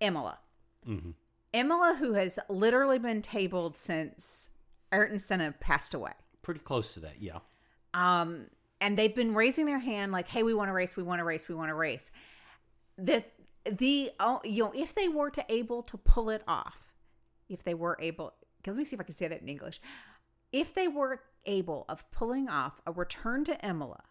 Imola? 0.00 0.38
Mm-hmm. 0.86 1.10
Imola, 1.52 1.96
who 1.98 2.12
has 2.12 2.38
literally 2.48 2.98
been 2.98 3.22
tabled 3.22 3.78
since 3.78 4.50
Ayrton 4.92 5.18
Senna 5.18 5.54
passed 5.58 5.94
away. 5.94 6.12
Pretty 6.42 6.60
close 6.60 6.94
to 6.94 7.00
that, 7.00 7.20
yeah. 7.20 7.38
Um, 7.94 8.46
and 8.80 8.96
they've 8.96 9.14
been 9.14 9.34
raising 9.34 9.66
their 9.66 9.78
hand 9.78 10.12
like, 10.12 10.28
"Hey, 10.28 10.42
we 10.42 10.54
want 10.54 10.68
to 10.68 10.72
race. 10.72 10.96
We 10.96 11.02
want 11.02 11.20
to 11.20 11.24
race. 11.24 11.48
We 11.48 11.54
want 11.54 11.70
to 11.70 11.74
race." 11.74 12.10
The 12.96 13.24
the 13.64 14.10
oh, 14.20 14.40
you 14.44 14.64
know, 14.64 14.72
if 14.74 14.94
they 14.94 15.08
were 15.08 15.30
to 15.30 15.44
able 15.48 15.82
to 15.84 15.96
pull 15.98 16.30
it 16.30 16.42
off, 16.46 16.94
if 17.48 17.64
they 17.64 17.74
were 17.74 17.96
able, 18.00 18.34
let 18.66 18.76
me 18.76 18.84
see 18.84 18.94
if 18.94 19.00
I 19.00 19.04
can 19.04 19.14
say 19.14 19.28
that 19.28 19.42
in 19.42 19.48
English. 19.48 19.80
If 20.52 20.74
they 20.74 20.88
were 20.88 21.20
able 21.48 21.84
of 21.88 22.08
pulling 22.12 22.48
off 22.48 22.80
a 22.86 22.92
return 22.92 23.42
to 23.44 23.66
Imola, 23.66 24.04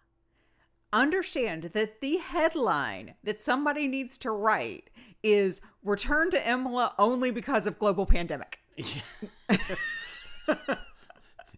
understand 0.91 1.71
that 1.73 2.02
the 2.02 2.17
headline 2.17 3.13
that 3.23 3.39
somebody 3.39 3.88
needs 3.88 4.17
to 4.19 4.32
write 4.32 4.89
is 5.23 5.62
"Return 5.84 6.30
to 6.32 6.52
Imola 6.52 6.93
only 6.97 7.32
because 7.32 7.67
of 7.67 7.80
global 7.80 8.06
pandemic." 8.06 8.60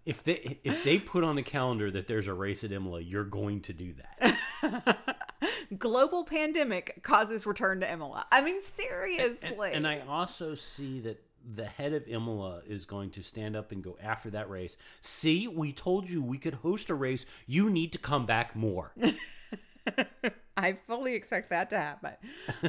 If 0.09 0.23
they 0.23 0.59
if 0.63 0.83
they 0.83 0.97
put 0.97 1.23
on 1.23 1.37
a 1.37 1.43
calendar 1.43 1.91
that 1.91 2.07
there's 2.07 2.25
a 2.25 2.33
race 2.33 2.63
at 2.63 2.71
Imola, 2.71 2.99
you're 2.99 3.23
going 3.23 3.61
to 3.61 3.73
do 3.73 3.93
that. 3.93 4.97
global 5.77 6.23
pandemic 6.23 7.03
causes 7.03 7.45
return 7.45 7.79
to 7.81 7.91
Imola. 7.91 8.25
I 8.31 8.41
mean, 8.41 8.59
seriously. 8.63 9.71
And 9.71 9.87
I 9.87 9.99
also 9.99 10.55
see 10.55 10.99
that 11.01 11.23
the 11.53 11.65
head 11.65 11.93
of 11.93 12.07
Imola 12.07 12.61
is 12.65 12.85
going 12.85 13.09
to 13.11 13.23
stand 13.23 13.55
up 13.55 13.71
and 13.71 13.83
go 13.83 13.97
after 14.01 14.29
that 14.31 14.49
race. 14.49 14.77
See, 15.01 15.47
we 15.47 15.71
told 15.71 16.09
you 16.09 16.21
we 16.21 16.37
could 16.37 16.55
host 16.55 16.89
a 16.89 16.95
race. 16.95 17.25
You 17.47 17.69
need 17.69 17.91
to 17.93 17.99
come 17.99 18.25
back 18.25 18.55
more. 18.55 18.93
I 20.57 20.73
fully 20.87 21.15
expect 21.15 21.49
that 21.49 21.69
to 21.71 21.77
happen. 21.77 22.13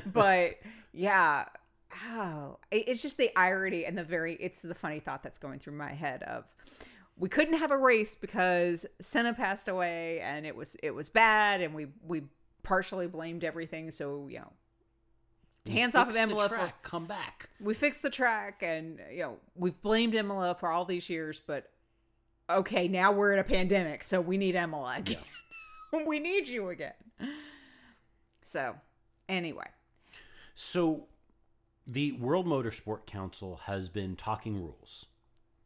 But 0.06 0.58
yeah, 0.92 1.46
oh, 2.08 2.58
it's 2.70 3.02
just 3.02 3.16
the 3.16 3.30
irony 3.36 3.84
and 3.84 3.98
the 3.98 4.04
very, 4.04 4.34
it's 4.34 4.62
the 4.62 4.74
funny 4.74 5.00
thought 5.00 5.22
that's 5.22 5.38
going 5.38 5.58
through 5.58 5.74
my 5.74 5.92
head 5.92 6.22
of 6.22 6.44
we 7.16 7.28
couldn't 7.28 7.58
have 7.58 7.70
a 7.70 7.76
race 7.76 8.14
because 8.14 8.86
Senna 9.00 9.34
passed 9.34 9.68
away 9.68 10.20
and 10.20 10.46
it 10.46 10.56
was, 10.56 10.76
it 10.82 10.94
was 10.94 11.10
bad. 11.10 11.60
And 11.60 11.74
we, 11.74 11.88
we 12.06 12.22
partially 12.62 13.06
blamed 13.06 13.44
everything. 13.44 13.90
So, 13.90 14.26
you 14.30 14.38
know, 14.38 14.52
hands 15.68 15.94
off 15.94 16.08
of 16.08 16.16
Imola 16.16 16.48
for 16.48 16.72
come 16.82 17.06
back. 17.06 17.48
we 17.60 17.74
fixed 17.74 18.02
the 18.02 18.10
track 18.10 18.62
and 18.62 19.00
you 19.12 19.20
know 19.20 19.36
we've 19.54 19.80
blamed 19.82 20.14
Imola 20.14 20.54
for 20.54 20.70
all 20.70 20.84
these 20.84 21.10
years, 21.10 21.40
but 21.40 21.70
okay, 22.48 22.88
now 22.88 23.12
we're 23.12 23.32
in 23.32 23.38
a 23.38 23.44
pandemic, 23.44 24.02
so 24.02 24.20
we 24.20 24.36
need 24.36 24.54
Imola 24.54 24.94
again. 24.98 25.18
we 26.06 26.18
need 26.18 26.48
you 26.48 26.68
again. 26.68 26.94
So, 28.42 28.76
anyway, 29.28 29.68
So, 30.54 31.06
the 31.86 32.12
World 32.12 32.46
Motorsport 32.46 33.06
Council 33.06 33.60
has 33.64 33.88
been 33.88 34.16
talking 34.16 34.60
rules. 34.60 35.06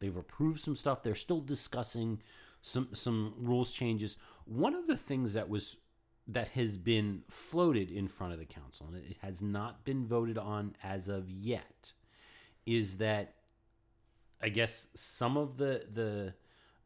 They've 0.01 0.17
approved 0.17 0.61
some 0.61 0.77
stuff. 0.77 1.03
They're 1.03 1.15
still 1.15 1.41
discussing 1.41 2.21
some 2.61 2.89
some 2.93 3.35
rules 3.39 3.73
changes. 3.73 4.17
One 4.45 4.75
of 4.75 4.87
the 4.87 4.97
things 4.97 5.33
that 5.35 5.49
was 5.49 5.77
that 6.27 6.49
has 6.49 6.77
been 6.77 7.23
floated 7.29 7.91
in 7.91 8.09
front 8.09 8.33
of 8.33 8.39
the 8.39 8.47
council, 8.47 8.87
and 8.87 8.97
it 8.97 9.17
has 9.23 9.43
not 9.43 9.85
been 9.85 10.07
voted 10.07 10.39
on 10.39 10.75
as 10.83 11.09
of 11.09 11.29
yet, 11.29 11.93
is 12.65 12.99
that 12.99 13.35
I 14.41 14.49
guess 14.49 14.89
some 14.95 15.37
of 15.37 15.57
the 15.59 15.85
the 15.91 16.35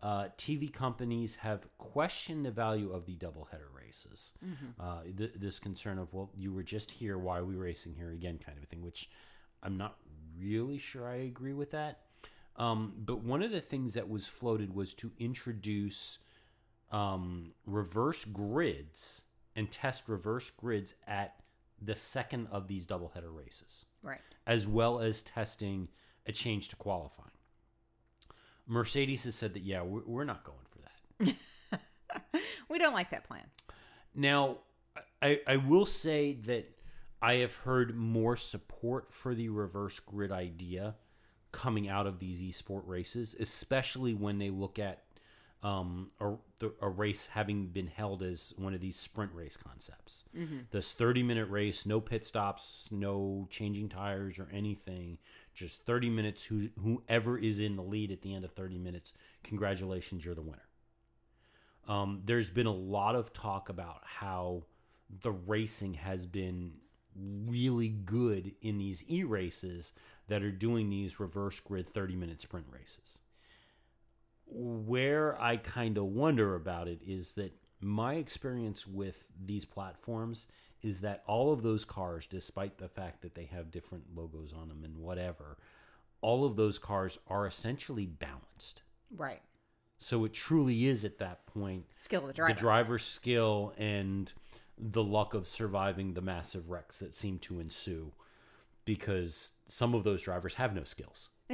uh, 0.01 0.29
TV 0.37 0.73
companies 0.73 1.37
have 1.37 1.67
questioned 1.77 2.45
the 2.45 2.51
value 2.51 2.93
of 2.93 3.07
the 3.07 3.17
doubleheader 3.17 3.73
races. 3.77 4.33
Uh, 4.81 5.03
th- 5.17 5.33
this 5.35 5.59
concern 5.59 5.99
of 5.99 6.15
well, 6.15 6.31
you 6.37 6.53
were 6.53 6.63
just 6.63 6.91
here, 6.91 7.19
why 7.19 7.39
are 7.39 7.45
we 7.45 7.57
racing 7.57 7.95
here 7.95 8.11
again, 8.13 8.39
kind 8.39 8.57
of 8.57 8.65
a 8.65 8.67
thing. 8.67 8.83
Which 8.83 9.11
I'm 9.63 9.77
not 9.77 9.97
really 10.39 10.79
sure 10.79 11.09
I 11.09 11.17
agree 11.17 11.53
with 11.53 11.73
that. 11.73 12.01
Um, 12.57 12.95
but 12.99 13.23
one 13.23 13.43
of 13.43 13.53
the 13.53 13.61
things 13.61 13.95
that 13.95 14.09
was 14.09 14.27
floated 14.27 14.75
was 14.75 14.95
to 14.95 15.13
introduce 15.19 16.19
um, 16.91 17.53
reverse 17.67 18.25
grids 18.25 19.25
and 19.57 19.71
test 19.71 20.09
reverse 20.09 20.51
grids 20.51 20.95
at 21.07 21.35
the 21.81 21.95
second 21.95 22.49
of 22.51 22.67
these 22.69 22.87
doubleheader 22.87 23.33
races 23.33 23.85
right. 24.03 24.21
as 24.47 24.67
well 24.67 25.01
as 25.01 25.23
testing 25.23 25.89
a 26.27 26.33
change 26.33 26.69
to 26.69 26.77
qualifying. 26.77 27.31
Mercedes 28.67 29.25
has 29.25 29.35
said 29.35 29.55
that, 29.55 29.63
yeah, 29.63 29.83
we're, 29.83 30.25
not 30.25 30.45
going 30.45 30.59
for 30.69 30.79
that. 30.79 31.35
We 32.69 32.79
don't 32.79 32.93
like 32.93 33.11
that 33.11 33.25
plan. 33.25 33.45
Now, 34.15 34.59
I, 35.23 35.41
I 35.47 35.57
will 35.57 35.87
say 35.87 36.35
that 36.47 36.71
I 37.21 37.37
have 37.37 37.57
heard 37.57 37.97
more 37.97 38.37
support 38.37 39.13
for 39.13 39.35
the 39.35 39.49
reverse 39.49 40.01
grid 40.01 40.31
idea 40.31 40.97
coming 41.51 41.89
out 41.89 42.07
of 42.07 42.19
these 42.19 42.41
esport 42.41 42.83
races, 42.87 43.35
especially 43.41 44.15
when 44.15 44.39
they 44.39 44.51
look 44.51 44.79
at 44.79 45.05
um, 45.63 46.09
a, 46.21 46.35
a 46.81 46.89
race 46.89 47.27
having 47.27 47.67
been 47.67 47.89
held 47.89 48.23
as 48.23 48.55
one 48.57 48.75
of 48.75 48.81
these 48.81 48.97
sprint 48.97 49.33
race 49.35 49.57
concepts. 49.57 50.25
This 50.71 50.93
30 50.93 51.23
minute 51.25 51.49
race, 51.51 51.85
no 51.87 52.01
pit 52.01 52.25
stops, 52.25 52.89
no 52.93 53.47
changing 53.51 53.89
tires 53.89 54.39
or 54.39 54.49
anything, 54.53 55.19
Just 55.55 55.85
30 55.85 56.11
minutes. 56.11 56.45
Who, 56.47 56.69
whoever 56.81 57.37
is 57.37 57.59
in 57.59 57.75
the 57.77 57.83
lead 57.83 58.13
at 58.13 58.23
the 58.23 58.35
end 58.35 58.45
of 58.45 58.53
30 58.53 58.79
minutes, 58.79 59.13
congratulations, 59.43 60.25
you're 60.25 60.35
the 60.37 60.43
winner. 60.43 60.63
Um, 61.89 62.23
there's 62.25 62.51
been 62.51 62.67
a 62.67 62.73
lot 62.75 63.15
of 63.17 63.33
talk 63.33 63.69
about 63.69 64.03
how 64.05 64.65
the 65.23 65.33
racing 65.33 65.95
has 65.95 66.27
been 66.27 66.75
really 67.17 67.89
good 67.89 68.53
in 68.61 68.79
these 68.79 69.03
e 69.11 69.25
races 69.25 69.93
that 70.29 70.43
are 70.43 70.53
doing 70.53 70.91
these 70.91 71.19
reverse 71.19 71.59
grid 71.61 71.89
30 71.89 72.15
minute 72.15 72.41
sprint 72.43 72.67
races. 72.71 73.19
Where 74.51 75.41
I 75.41 75.57
kind 75.57 75.99
of 75.99 76.05
wonder 76.07 76.55
about 76.55 76.89
it 76.89 77.01
is 77.07 77.33
that 77.33 77.53
my 77.81 78.15
experience 78.15 78.87
with 78.87 79.31
these 79.45 79.65
platforms 79.65 80.47
is 80.83 81.01
that 81.01 81.23
all 81.27 81.53
of 81.53 81.63
those 81.63 81.85
cars, 81.85 82.27
despite 82.27 82.79
the 82.79 82.89
fact 82.89 83.23
that 83.23 83.35
they 83.35 83.45
have 83.47 83.71
different 83.71 84.05
logos 84.15 84.53
on 84.53 84.69
them 84.69 84.85
and 84.85 84.97
whatever, 84.97 85.59
all 86.21 86.45
of 86.45 86.57
those 86.57 86.79
cars 86.79 87.19
are 87.29 87.47
essentially 87.47 88.07
balanced. 88.07 88.83
Right. 89.17 89.43
So 89.99 90.25
it 90.25 90.33
truly 90.33 90.87
is 90.87 91.05
at 91.05 91.19
that 91.19 91.47
point 91.47 91.87
Skill 91.97 92.23
of 92.23 92.29
the 92.29 92.33
driver. 92.33 92.55
the 92.55 92.61
driver's 92.61 93.05
skill 93.05 93.75
and 93.77 94.33
the 94.79 95.03
luck 95.03 95.35
of 95.35 95.49
surviving 95.49 96.15
the 96.15 96.21
massive 96.21 96.71
wrecks 96.71 97.01
that 97.01 97.15
seem 97.15 97.39
to 97.41 97.59
ensue 97.59 98.13
because 98.85 99.55
some 99.67 99.95
of 99.95 100.05
those 100.05 100.23
drivers 100.23 100.55
have 100.55 100.75
no 100.75 100.85
skills. 100.85 101.31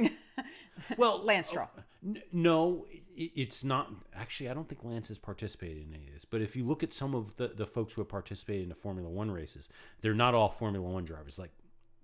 well, 0.97 1.23
Lance 1.23 1.47
Stroll. 1.49 1.69
Oh, 1.77 1.81
n- 2.05 2.21
no, 2.31 2.85
i- 2.91 3.31
it's 3.35 3.63
not. 3.63 3.91
Actually, 4.13 4.49
I 4.49 4.53
don't 4.53 4.67
think 4.69 4.83
Lance 4.83 5.07
has 5.09 5.17
participated 5.17 5.87
in 5.87 5.93
any 5.93 6.07
of 6.07 6.13
this. 6.13 6.25
But 6.25 6.41
if 6.41 6.55
you 6.55 6.65
look 6.65 6.83
at 6.83 6.93
some 6.93 7.13
of 7.15 7.35
the, 7.37 7.47
the 7.49 7.65
folks 7.65 7.93
who 7.93 8.01
have 8.01 8.09
participated 8.09 8.63
in 8.63 8.69
the 8.69 8.75
Formula 8.75 9.09
One 9.09 9.31
races, 9.31 9.69
they're 10.01 10.13
not 10.13 10.33
all 10.35 10.49
Formula 10.49 10.87
One 10.87 11.05
drivers. 11.05 11.37
Like 11.39 11.51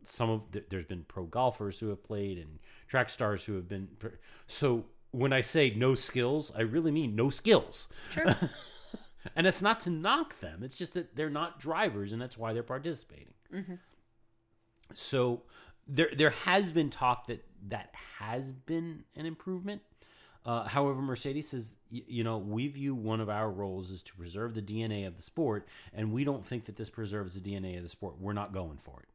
some 0.04 0.30
of 0.30 0.52
th- 0.52 0.66
there's 0.70 0.86
been 0.86 1.04
pro 1.08 1.26
golfers 1.26 1.80
who 1.80 1.90
have 1.90 2.04
played 2.04 2.38
and 2.38 2.60
track 2.88 3.10
stars 3.10 3.44
who 3.46 3.56
have 3.56 3.68
been. 3.68 3.90
So 4.48 4.86
when 5.12 5.34
I 5.34 5.42
say 5.42 5.72
no 5.76 5.96
skills, 5.96 6.52
I 6.58 6.62
really 6.62 6.92
mean 6.92 7.16
no 7.16 7.30
skills. 7.30 7.88
True. 8.10 8.26
And 9.36 9.46
it's 9.46 9.62
not 9.62 9.80
to 9.82 9.92
knock 9.92 10.40
them. 10.40 10.64
It's 10.64 10.76
just 10.76 10.96
that 10.96 11.16
they're 11.16 11.30
not 11.30 11.60
drivers, 11.60 12.12
and 12.12 12.20
that's 12.20 12.40
why 12.40 12.54
they're 12.54 12.64
participating. 12.64 13.36
Mm-hmm. 13.54 13.76
So 14.94 15.44
there 15.88 16.10
there 16.16 16.32
has 16.32 16.72
been 16.72 16.90
talk 16.90 17.28
that 17.28 17.46
that 17.70 17.94
has 18.20 18.52
been 18.52 19.04
an 19.16 19.26
improvement. 19.26 19.82
Uh, 20.44 20.64
however, 20.64 21.02
Mercedes 21.02 21.50
says, 21.50 21.76
you 21.92 22.24
know, 22.24 22.38
we 22.40 22.68
view 22.68 22.96
one 22.96 23.22
of 23.22 23.30
our 23.30 23.52
roles 23.52 23.92
is 23.92 24.02
to 24.04 24.16
preserve 24.16 24.56
the 24.56 24.62
DNA 24.62 25.06
of 25.06 25.16
the 25.16 25.22
sport, 25.22 25.68
and 25.94 26.12
we 26.12 26.24
don't 26.24 26.44
think 26.46 26.66
that 26.66 26.76
this 26.78 26.90
preserves 26.90 27.40
the 27.40 27.52
DNA 27.52 27.78
of 27.78 27.84
the 27.84 27.90
sport. 27.90 28.16
We're 28.20 28.34
not 28.34 28.52
going 28.52 28.78
for 28.78 29.04
it. 29.04 29.10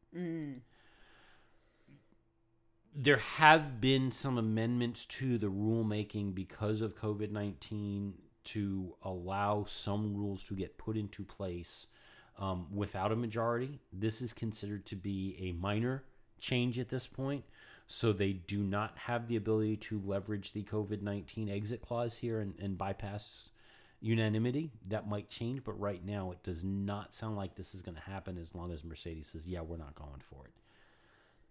There 2.95 3.19
have 3.19 3.81
been 3.81 4.13
some 4.13 4.39
amendments 4.39 5.05
to 5.07 5.37
the 5.37 5.49
rulemaking 5.49 6.35
because 6.35 6.81
of 6.81 6.97
COVID 6.97 7.31
19 7.31 8.15
to 8.45 8.95
allow 9.03 9.65
some 9.65 10.17
rules 10.17 10.45
to 10.45 10.55
get 10.55 10.79
put 10.79 10.97
into 10.97 11.25
place 11.25 11.89
um, 12.39 12.67
without 12.73 13.13
a 13.13 13.17
majority. 13.17 13.81
This 13.93 14.23
is 14.23 14.33
considered 14.33 14.87
to 14.87 14.97
be 14.97 15.37
a 15.41 15.53
minor 15.61 16.05
change 16.39 16.79
at 16.79 16.89
this 16.89 17.07
point. 17.07 17.45
So 17.87 18.13
they 18.13 18.33
do 18.33 18.59
not 18.59 18.97
have 18.99 19.29
the 19.29 19.37
ability 19.37 19.77
to 19.77 20.03
leverage 20.05 20.53
the 20.53 20.65
COVID 20.65 21.03
19 21.03 21.49
exit 21.49 21.83
clause 21.83 22.19
here 22.19 22.41
and, 22.41 22.55
and 22.61 22.77
bypass 22.77 23.51
unanimity. 24.01 24.73
That 24.89 25.09
might 25.09 25.29
change, 25.31 25.63
but 25.65 25.79
right 25.79 26.05
now 26.05 26.33
it 26.33 26.43
does 26.43 26.65
not 26.65 27.15
sound 27.15 27.37
like 27.37 27.55
this 27.55 27.75
is 27.75 27.83
going 27.83 27.95
to 27.95 28.01
happen 28.01 28.39
as 28.39 28.55
long 28.55 28.73
as 28.73 28.85
Mercedes 28.85 29.29
says, 29.29 29.47
yeah, 29.49 29.61
we're 29.61 29.77
not 29.77 29.95
going 29.95 30.21
for 30.21 30.47
it. 30.47 30.53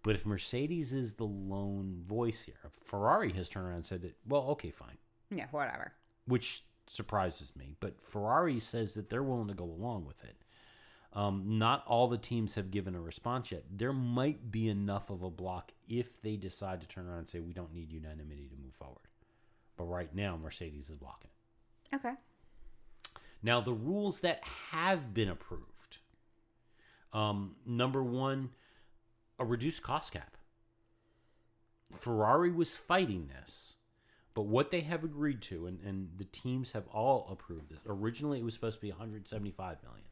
But 0.02 0.14
if 0.14 0.26
Mercedes 0.26 0.92
is 0.92 1.14
the 1.14 1.24
lone 1.24 2.02
voice 2.04 2.42
here, 2.42 2.70
Ferrari 2.70 3.32
has 3.32 3.48
turned 3.48 3.66
around 3.66 3.76
and 3.76 3.86
said 3.86 4.02
that, 4.02 4.14
well, 4.28 4.42
okay, 4.50 4.70
fine 4.70 4.98
yeah, 5.30 5.46
whatever. 5.50 5.92
which 6.26 6.62
surprises 6.86 7.54
me. 7.56 7.74
But 7.80 8.00
Ferrari 8.00 8.60
says 8.60 8.94
that 8.94 9.10
they're 9.10 9.22
willing 9.22 9.48
to 9.48 9.54
go 9.54 9.64
along 9.64 10.06
with 10.06 10.24
it. 10.24 10.36
Um, 11.16 11.58
not 11.58 11.82
all 11.86 12.08
the 12.08 12.18
teams 12.18 12.56
have 12.56 12.70
given 12.70 12.94
a 12.94 13.00
response 13.00 13.50
yet. 13.50 13.64
There 13.74 13.94
might 13.94 14.52
be 14.52 14.68
enough 14.68 15.08
of 15.08 15.22
a 15.22 15.30
block 15.30 15.72
if 15.88 16.20
they 16.20 16.36
decide 16.36 16.82
to 16.82 16.86
turn 16.86 17.08
around 17.08 17.20
and 17.20 17.28
say 17.28 17.40
we 17.40 17.54
don't 17.54 17.72
need 17.72 17.90
unanimity 17.90 18.48
to 18.48 18.62
move 18.62 18.74
forward. 18.74 19.08
But 19.78 19.84
right 19.84 20.14
now, 20.14 20.36
Mercedes 20.36 20.90
is 20.90 20.96
blocking 20.96 21.30
it. 21.90 21.96
Okay. 21.96 22.12
Now, 23.42 23.62
the 23.62 23.72
rules 23.72 24.20
that 24.20 24.44
have 24.70 25.14
been 25.14 25.30
approved 25.30 25.98
um, 27.16 27.56
number 27.64 28.02
one, 28.02 28.50
a 29.38 29.44
reduced 29.44 29.82
cost 29.82 30.12
cap. 30.12 30.36
Ferrari 31.94 32.50
was 32.50 32.76
fighting 32.76 33.28
this, 33.28 33.76
but 34.34 34.42
what 34.42 34.70
they 34.70 34.80
have 34.80 35.02
agreed 35.02 35.40
to, 35.42 35.66
and, 35.66 35.80
and 35.80 36.10
the 36.18 36.24
teams 36.24 36.72
have 36.72 36.86
all 36.88 37.26
approved 37.30 37.70
this. 37.70 37.78
Originally, 37.86 38.38
it 38.38 38.44
was 38.44 38.52
supposed 38.52 38.76
to 38.76 38.82
be 38.82 38.90
175 38.90 39.82
million. 39.82 40.04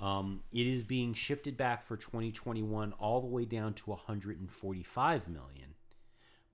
Um, 0.00 0.42
it 0.52 0.66
is 0.66 0.82
being 0.82 1.14
shifted 1.14 1.56
back 1.56 1.84
for 1.84 1.96
2021 1.96 2.92
all 2.94 3.20
the 3.20 3.26
way 3.26 3.44
down 3.44 3.74
to 3.74 3.90
145 3.90 5.28
million, 5.28 5.74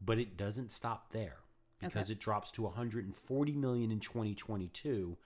but 0.01 0.19
it 0.19 0.37
doesn't 0.37 0.71
stop 0.71 1.13
there 1.13 1.39
because 1.81 2.11
it 2.11 2.21
drops 2.21 2.53
to 2.53 2.63
140 2.63 3.53
million 3.57 3.91
in 3.91 3.99
2022 3.99 5.17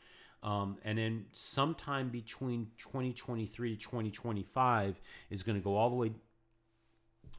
um, 0.43 0.79
and 0.85 0.99
then 0.99 1.27
sometime 1.33 2.09
between 2.09 2.69
2023 2.79 3.75
to 3.75 3.81
2025 3.81 5.01
is 5.31 5.43
going 5.43 5.59
to 5.59 5.65
go 5.65 5.77
all 5.77 5.91
the 5.91 5.97
way 5.97 6.13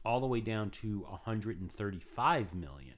all 0.04 0.20
the 0.20 0.26
way 0.26 0.40
down 0.40 0.70
to 0.70 1.00
135 1.00 2.54
million 2.54 2.94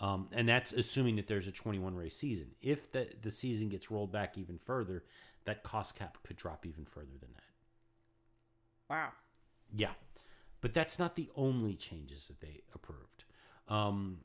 um, 0.00 0.28
and 0.32 0.48
that's 0.48 0.72
assuming 0.72 1.16
that 1.16 1.26
there's 1.28 1.46
a 1.46 1.52
21 1.52 1.94
race 1.94 2.16
season 2.16 2.48
if 2.62 2.90
the, 2.92 3.08
the 3.22 3.30
season 3.30 3.68
gets 3.68 3.90
rolled 3.90 4.12
back 4.12 4.36
even 4.38 4.58
further 4.58 5.04
that 5.44 5.62
cost 5.62 5.94
cap 5.98 6.18
could 6.22 6.36
drop 6.36 6.66
even 6.66 6.84
further 6.84 7.16
than 7.20 7.30
that 7.34 7.42
Wow. 8.88 9.10
yeah, 9.74 9.92
but 10.60 10.74
that's 10.74 10.98
not 10.98 11.14
the 11.16 11.28
only 11.36 11.74
changes 11.74 12.26
that 12.26 12.40
they 12.40 12.62
approved. 12.74 13.24
Um, 13.68 14.18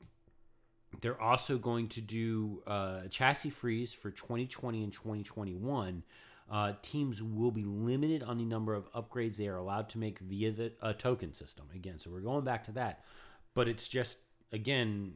they're 1.00 1.20
also 1.20 1.58
going 1.58 1.88
to 1.88 2.00
do 2.00 2.62
uh, 2.66 3.02
a 3.04 3.08
chassis 3.08 3.50
freeze 3.50 3.92
for 3.92 4.10
2020 4.10 4.82
and 4.82 4.92
2021. 4.92 6.02
Uh, 6.50 6.72
teams 6.82 7.22
will 7.22 7.50
be 7.50 7.64
limited 7.64 8.22
on 8.22 8.38
the 8.38 8.44
number 8.44 8.74
of 8.74 8.90
upgrades 8.92 9.36
they 9.36 9.48
are 9.48 9.56
allowed 9.56 9.88
to 9.90 9.98
make 9.98 10.18
via 10.20 10.52
the 10.52 10.72
a 10.80 10.94
token 10.94 11.32
system. 11.32 11.66
Again, 11.74 11.98
so 11.98 12.10
we're 12.10 12.20
going 12.20 12.44
back 12.44 12.64
to 12.64 12.72
that, 12.72 13.04
but 13.54 13.68
it's 13.68 13.88
just 13.88 14.18
again 14.52 15.14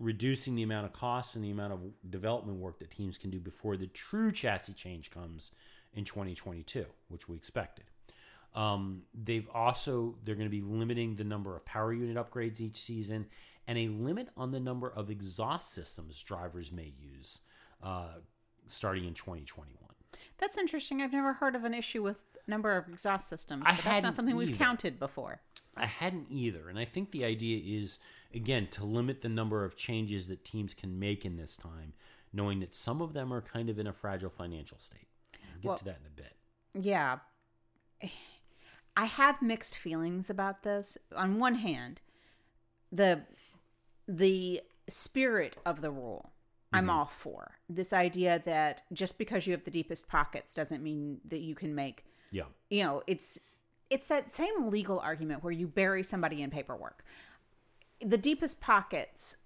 reducing 0.00 0.56
the 0.56 0.62
amount 0.62 0.86
of 0.86 0.92
cost 0.92 1.36
and 1.36 1.44
the 1.44 1.50
amount 1.50 1.74
of 1.74 1.80
development 2.10 2.58
work 2.58 2.78
that 2.78 2.90
teams 2.90 3.18
can 3.18 3.30
do 3.30 3.38
before 3.38 3.76
the 3.76 3.86
true 3.88 4.32
chassis 4.32 4.72
change 4.72 5.10
comes 5.10 5.52
in 5.94 6.04
2022, 6.04 6.86
which 7.08 7.28
we 7.28 7.36
expected. 7.36 7.84
Um, 8.54 9.02
they've 9.14 9.48
also 9.54 10.16
they're 10.24 10.34
going 10.34 10.46
to 10.46 10.50
be 10.50 10.62
limiting 10.62 11.14
the 11.14 11.22
number 11.22 11.54
of 11.54 11.64
power 11.64 11.92
unit 11.92 12.16
upgrades 12.16 12.60
each 12.60 12.76
season, 12.76 13.26
and 13.68 13.78
a 13.78 13.88
limit 13.88 14.28
on 14.36 14.50
the 14.50 14.58
number 14.58 14.90
of 14.90 15.10
exhaust 15.10 15.72
systems 15.72 16.20
drivers 16.22 16.72
may 16.72 16.92
use, 16.98 17.42
uh, 17.82 18.14
starting 18.66 19.04
in 19.04 19.14
2021. 19.14 19.76
That's 20.38 20.58
interesting. 20.58 21.02
I've 21.02 21.12
never 21.12 21.34
heard 21.34 21.54
of 21.54 21.64
an 21.64 21.74
issue 21.74 22.02
with 22.02 22.22
number 22.48 22.76
of 22.76 22.88
exhaust 22.88 23.28
systems, 23.28 23.62
I 23.66 23.76
but 23.76 23.84
that's 23.84 24.02
not 24.02 24.16
something 24.16 24.34
we've 24.34 24.48
either. 24.48 24.58
counted 24.58 24.98
before. 24.98 25.40
I 25.76 25.86
hadn't 25.86 26.26
either, 26.30 26.68
and 26.68 26.78
I 26.78 26.84
think 26.84 27.10
the 27.10 27.24
idea 27.24 27.60
is 27.64 27.98
again 28.34 28.66
to 28.68 28.84
limit 28.84 29.22
the 29.22 29.28
number 29.28 29.64
of 29.64 29.76
changes 29.76 30.28
that 30.28 30.44
teams 30.44 30.74
can 30.74 30.98
make 30.98 31.24
in 31.24 31.36
this 31.36 31.56
time, 31.56 31.92
knowing 32.32 32.60
that 32.60 32.74
some 32.74 33.00
of 33.00 33.12
them 33.12 33.32
are 33.32 33.40
kind 33.40 33.70
of 33.70 33.78
in 33.78 33.86
a 33.86 33.92
fragile 33.92 34.30
financial 34.30 34.78
state. 34.78 35.08
We'll 35.32 35.60
get 35.62 35.68
Well- 35.68 35.76
to 35.78 35.84
that 35.84 35.98
in 36.00 36.06
a 36.06 36.10
bit. 36.10 36.36
Yeah. 36.74 37.18
I 38.96 39.04
have 39.04 39.40
mixed 39.40 39.78
feelings 39.78 40.28
about 40.28 40.62
this. 40.62 40.98
On 41.16 41.38
one 41.38 41.54
hand, 41.56 42.00
the 42.92 43.22
the 44.08 44.60
spirit 44.88 45.56
of 45.64 45.80
the 45.80 45.90
rule 45.90 46.32
I'm 46.72 46.84
mm-hmm. 46.84 46.90
all 46.90 47.04
for. 47.06 47.58
This 47.68 47.92
idea 47.92 48.42
that 48.44 48.82
just 48.92 49.18
because 49.18 49.46
you 49.46 49.52
have 49.52 49.64
the 49.64 49.70
deepest 49.70 50.08
pockets 50.08 50.52
doesn't 50.52 50.82
mean 50.82 51.20
that 51.26 51.40
you 51.40 51.54
can 51.54 51.74
make 51.74 52.04
Yeah, 52.30 52.44
you 52.68 52.82
know, 52.82 53.02
it's 53.06 53.38
it's 53.90 54.08
that 54.08 54.30
same 54.30 54.70
legal 54.70 54.98
argument 55.00 55.42
where 55.42 55.52
you 55.52 55.66
bury 55.66 56.02
somebody 56.02 56.42
in 56.42 56.50
paperwork. 56.50 57.04
The 58.00 58.16
deepest 58.18 58.60
pockets 58.60 59.36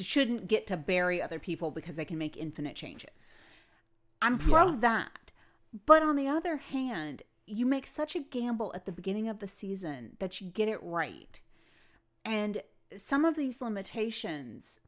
shouldn't 0.00 0.48
get 0.48 0.66
to 0.66 0.76
bury 0.76 1.22
other 1.22 1.38
people 1.38 1.70
because 1.70 1.96
they 1.96 2.04
can 2.04 2.18
make 2.18 2.36
infinite 2.36 2.74
changes. 2.74 3.32
I'm 4.20 4.38
pro 4.38 4.70
Yeah. 4.70 4.76
that. 4.80 5.32
But 5.86 6.02
on 6.02 6.16
the 6.16 6.26
other 6.26 6.56
hand, 6.56 7.22
you 7.46 7.64
make 7.64 7.86
such 7.86 8.16
a 8.16 8.20
gamble 8.20 8.72
at 8.74 8.84
the 8.84 8.92
beginning 8.92 9.28
of 9.28 9.38
the 9.40 9.46
season 9.46 10.16
that 10.18 10.40
you 10.40 10.48
get 10.48 10.68
it 10.68 10.82
right. 10.82 11.40
And 12.24 12.62
some 12.96 13.24
of 13.24 13.36
these 13.36 13.60
limitations 13.62 14.80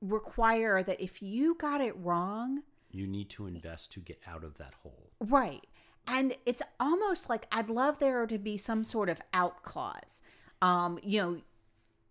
require 0.00 0.82
that 0.82 1.00
if 1.00 1.22
you 1.22 1.54
got 1.54 1.80
it 1.80 1.96
wrong, 1.96 2.62
you 2.90 3.06
need 3.06 3.30
to 3.30 3.46
invest 3.46 3.92
to 3.92 4.00
get 4.00 4.20
out 4.26 4.44
of 4.44 4.58
that 4.58 4.74
hole. 4.82 5.10
Right. 5.20 5.64
And 6.12 6.34
it's 6.44 6.62
almost 6.80 7.30
like 7.30 7.46
I'd 7.52 7.70
love 7.70 8.00
there 8.00 8.26
to 8.26 8.36
be 8.36 8.56
some 8.56 8.82
sort 8.82 9.08
of 9.08 9.20
out 9.32 9.62
clause. 9.62 10.22
Um, 10.60 10.98
you 11.02 11.20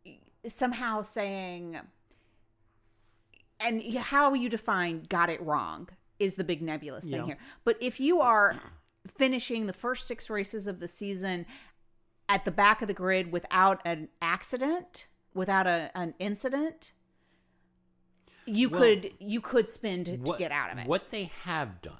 know, 0.05 0.13
somehow 0.47 1.01
saying, 1.01 1.77
and 3.59 3.83
how 3.97 4.33
you 4.33 4.47
define 4.47 5.05
got 5.09 5.29
it 5.29 5.41
wrong 5.41 5.89
is 6.17 6.35
the 6.35 6.45
big 6.45 6.62
nebulous 6.62 7.03
thing 7.03 7.15
Yeah. 7.15 7.25
here. 7.25 7.38
But 7.65 7.77
if 7.81 7.99
you 7.99 8.21
are 8.21 8.59
finishing 9.07 9.65
the 9.65 9.73
first 9.73 10.07
six 10.07 10.29
races 10.29 10.65
of 10.65 10.79
the 10.79 10.88
season 10.88 11.45
at 12.29 12.45
the 12.45 12.51
back 12.51 12.81
of 12.81 12.88
the 12.88 12.93
grid 12.93 13.31
without 13.33 13.81
an 13.83 14.07
accident, 14.21 15.07
without 15.33 15.67
a, 15.67 15.91
an 15.93 16.13
incident, 16.19 16.93
you 18.45 18.69
Well, 18.69 18.79
could 18.81 19.12
you 19.19 19.41
could 19.41 19.69
spin 19.69 20.05
to, 20.05 20.17
to 20.17 20.23
what, 20.23 20.39
get 20.39 20.51
out 20.51 20.71
of 20.71 20.79
it. 20.79 20.88
What 20.88 21.12
they 21.12 21.31
have 21.43 21.81
done 21.81 21.99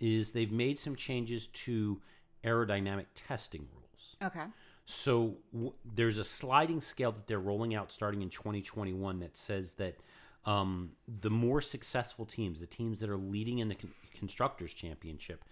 is 0.00 0.32
they've 0.32 0.52
made 0.52 0.78
some 0.78 0.96
changes 0.96 1.46
to 1.48 2.00
aerodynamic 2.44 3.06
testing 3.14 3.66
rules. 3.74 4.16
Okay. 4.22 4.46
So 4.84 5.36
w- 5.52 5.74
there's 5.84 6.18
a 6.18 6.24
sliding 6.24 6.80
scale 6.80 7.12
that 7.12 7.26
they're 7.26 7.38
rolling 7.38 7.74
out 7.74 7.92
starting 7.92 8.22
in 8.22 8.30
2021 8.30 9.20
that 9.20 9.36
says 9.36 9.72
that 9.72 9.98
um, 10.46 10.92
the 11.20 11.30
more 11.30 11.60
successful 11.60 12.24
teams, 12.24 12.60
the 12.60 12.66
teams 12.66 13.00
that 13.00 13.10
are 13.10 13.18
leading 13.18 13.58
in 13.58 13.68
the 13.68 13.74
con- 13.74 13.92
constructors 14.14 14.72
championship, 14.72 15.44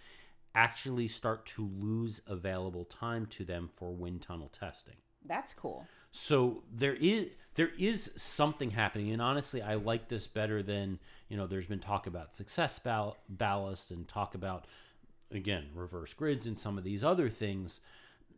actually 0.54 1.06
start 1.06 1.44
to 1.44 1.70
lose 1.78 2.22
available 2.26 2.84
time 2.86 3.26
to 3.26 3.44
them 3.44 3.68
for 3.76 3.92
wind 3.92 4.22
tunnel 4.22 4.48
testing. 4.48 4.96
That's 5.26 5.52
cool. 5.52 5.86
So 6.12 6.62
there 6.72 6.94
is 6.94 7.28
there 7.56 7.70
is 7.78 8.12
something 8.16 8.70
happening, 8.70 9.10
and 9.10 9.20
honestly, 9.20 9.62
I 9.62 9.74
like 9.74 10.08
this 10.08 10.26
better 10.26 10.62
than 10.62 10.98
you 11.28 11.36
know. 11.36 11.46
There's 11.46 11.66
been 11.66 11.80
talk 11.80 12.06
about 12.06 12.34
success 12.34 12.78
ball- 12.78 13.16
ballast 13.28 13.90
and 13.90 14.06
talk 14.06 14.34
about 14.34 14.66
again 15.32 15.64
reverse 15.74 16.12
grids 16.14 16.46
and 16.46 16.58
some 16.58 16.78
of 16.78 16.84
these 16.84 17.02
other 17.02 17.28
things. 17.28 17.80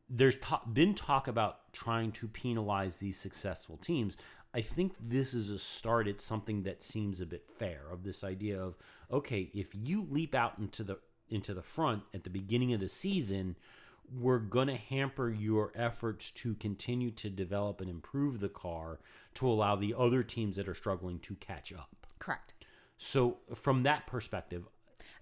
There's 0.09 0.37
ta- 0.37 0.63
been 0.73 0.95
talk 0.95 1.29
about 1.29 1.73
trying 1.73 2.13
to 2.13 2.29
penalize 2.29 2.97
these 2.97 3.19
successful 3.19 3.77
teams. 3.77 4.17
I 4.55 4.63
think 4.63 4.95
this 5.01 5.35
is 5.35 5.51
a 5.51 5.59
start 5.59 6.09
at 6.09 6.21
something 6.21 6.63
that 6.63 6.83
seems 6.83 7.21
a 7.21 7.27
bit 7.27 7.45
fair. 7.59 7.83
Of 7.91 8.05
this 8.05 8.23
idea 8.23 8.63
of 8.63 8.77
okay, 9.11 9.51
if 9.53 9.69
you 9.75 10.07
leap 10.09 10.35
out 10.35 10.59
into 10.59 10.85
the 10.85 10.99
into 11.29 11.55
the 11.55 11.63
front 11.63 12.05
at 12.15 12.23
the 12.23 12.31
beginning 12.31 12.73
of 12.73 12.81
the 12.81 12.89
season, 12.89 13.57
we're 14.15 14.39
going 14.39 14.69
to 14.69 14.77
hamper 14.77 15.31
your 15.31 15.73
efforts 15.75 16.31
to 16.31 16.55
continue 16.55 17.11
to 17.13 17.29
develop 17.29 17.81
and 17.81 17.91
improve 17.91 18.41
the 18.41 18.49
car 18.49 19.01
to 19.35 19.49
allow 19.49 19.77
the 19.77 19.95
other 19.97 20.23
teams 20.23 20.57
that 20.57 20.69
are 20.69 20.75
struggling 20.75 21.19
to 21.21 21.35
catch 21.37 21.73
up. 21.73 21.95
Correct. 22.19 22.55
So 22.97 23.39
from 23.55 23.85
that 23.85 24.07
perspective, 24.07 24.67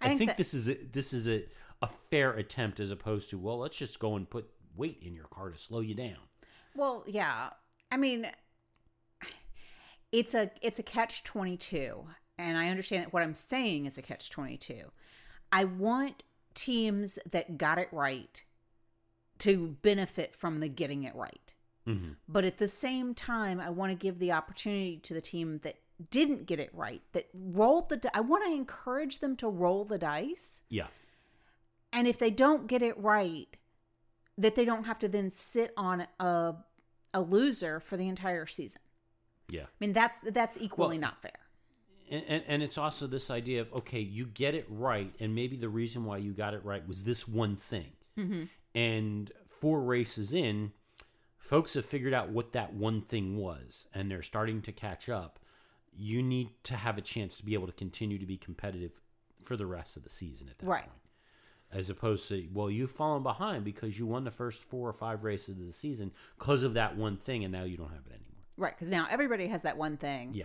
I, 0.01 0.07
I 0.07 0.09
think, 0.09 0.19
think 0.19 0.31
that- 0.31 0.37
this 0.37 0.55
is 0.55 0.69
a, 0.69 0.75
this 0.75 1.13
is 1.13 1.29
a, 1.29 1.45
a 1.83 1.89
fair 2.11 2.33
attempt 2.33 2.81
as 2.81 2.91
opposed 2.91 3.31
to 3.31 3.39
well, 3.39 3.59
let's 3.59 3.77
just 3.77 3.99
go 3.99 4.17
and 4.17 4.29
put 4.29 4.49
weight 4.77 4.99
in 5.03 5.15
your 5.15 5.27
car 5.27 5.51
to 5.51 5.59
slow 5.59 5.81
you 5.81 5.95
down. 5.95 6.17
Well, 6.75 7.05
yeah. 7.07 7.51
I 7.91 7.97
mean, 7.97 8.27
it's 10.13 10.35
a 10.35 10.51
it's 10.63 10.79
a 10.79 10.83
catch 10.83 11.25
twenty 11.25 11.57
two, 11.57 12.05
and 12.39 12.57
I 12.57 12.69
understand 12.69 13.05
that 13.05 13.13
what 13.13 13.23
I'm 13.23 13.35
saying 13.35 13.87
is 13.87 13.99
a 13.99 14.03
catch 14.03 14.31
twenty 14.31 14.57
two. 14.57 14.91
I 15.53 15.65
want 15.65 16.23
teams 16.55 17.19
that 17.31 17.59
got 17.59 17.79
it 17.79 17.89
right 17.93 18.43
to 19.41 19.77
benefit 19.83 20.35
from 20.35 20.61
the 20.61 20.69
getting 20.69 21.05
it 21.05 21.15
right, 21.15 21.53
Mm-hmm. 21.87 22.13
but 22.29 22.45
at 22.45 22.59
the 22.59 22.67
same 22.67 23.15
time, 23.15 23.61
I 23.61 23.71
want 23.71 23.91
to 23.93 23.95
give 23.97 24.19
the 24.19 24.33
opportunity 24.33 24.97
to 25.05 25.15
the 25.15 25.21
team 25.21 25.61
that 25.63 25.77
didn't 26.11 26.47
get 26.47 26.59
it 26.61 26.71
right, 26.75 27.01
that 27.13 27.29
rolled 27.33 27.89
the. 27.89 27.97
di- 27.99 28.11
I 28.13 28.21
want 28.21 28.45
to 28.45 28.51
encourage 28.53 29.19
them 29.21 29.37
to 29.37 29.49
roll 29.49 29.85
the 29.85 29.97
dice, 29.99 30.63
Yeah, 30.69 30.89
and 31.93 32.07
if 32.09 32.19
they 32.19 32.31
don't 32.31 32.67
get 32.67 32.83
it 32.83 32.99
right, 32.99 33.57
that 34.37 34.57
they 34.57 34.65
don't 34.65 34.85
have 34.85 34.99
to 35.01 35.09
then 35.09 35.31
sit 35.31 35.73
on 35.77 36.07
a 36.21 36.55
a 37.15 37.21
loser 37.21 37.81
for 37.81 37.97
the 37.97 38.09
entire 38.09 38.47
season. 38.47 38.83
yeah. 39.49 39.63
I 39.63 39.67
mean, 39.81 39.93
that's 39.93 40.19
that's 40.33 40.59
equally 40.61 40.99
Well, 40.99 41.09
not 41.09 41.23
fair. 41.23 41.31
And, 42.11 42.23
and, 42.29 42.45
and 42.47 42.63
it's 42.63 42.77
also 42.79 43.07
this 43.07 43.31
idea 43.31 43.61
of 43.63 43.73
okay, 43.73 44.01
you 44.01 44.27
get 44.27 44.55
it 44.55 44.67
right, 44.69 45.15
and 45.21 45.35
maybe 45.35 45.57
the 45.57 45.69
reason 45.69 46.05
why 46.05 46.19
you 46.19 46.33
got 46.33 46.53
it 46.53 46.65
right 46.65 46.87
was 46.87 47.05
this 47.05 47.27
one 47.29 47.55
thing. 47.57 47.93
And 48.77 49.33
four 49.61 49.81
races 49.81 50.35
in, 50.35 50.73
folks 51.39 51.75
have 51.75 51.87
figured 51.87 52.13
out 52.13 52.29
what 52.29 52.53
that 52.53 52.75
one 52.75 53.01
thing 53.01 53.39
was, 53.39 53.87
and 53.95 54.11
they're 54.11 54.23
starting 54.23 54.61
to 54.63 54.73
catch 54.73 55.09
up. 55.09 55.39
You 55.97 56.23
need 56.23 56.51
to 56.65 56.77
have 56.77 56.99
a 56.99 57.01
chance 57.01 57.39
to 57.39 57.45
be 57.47 57.55
able 57.55 57.67
to 57.69 57.73
continue 57.73 58.19
to 58.19 58.27
be 58.27 58.37
competitive 58.37 59.01
for 59.43 59.57
the 59.57 59.65
rest 59.65 59.97
of 59.97 60.05
the 60.05 60.11
season 60.11 60.49
at 60.51 60.59
that 60.59 60.67
Right. 60.67 60.83
point. 60.83 60.93
As 61.73 61.89
opposed 61.89 62.29
to, 62.29 62.47
well, 62.53 62.71
you've 62.71 62.91
fallen 62.93 63.23
behind 63.23 63.65
because 63.65 63.99
you 63.99 64.07
won 64.07 64.25
the 64.25 64.31
first 64.31 64.61
four 64.63 64.89
or 64.89 64.93
five 64.93 65.25
races 65.25 65.59
of 65.59 65.67
the 65.67 65.73
season 65.73 66.13
because 66.39 66.63
of 66.63 66.75
that 66.75 66.97
one 66.97 67.17
thing, 67.17 67.45
and 67.45 67.53
now 67.53 67.65
you 67.65 67.77
don't 67.79 67.89
have 67.91 68.07
it 68.07 68.13
anymore. 68.13 68.37
Right, 68.59 68.75
because 68.75 68.91
now 68.91 69.07
everybody 69.11 69.47
has 69.49 69.63
that 69.63 69.77
one 69.79 69.97
thing. 69.97 70.35
Yeah. 70.35 70.45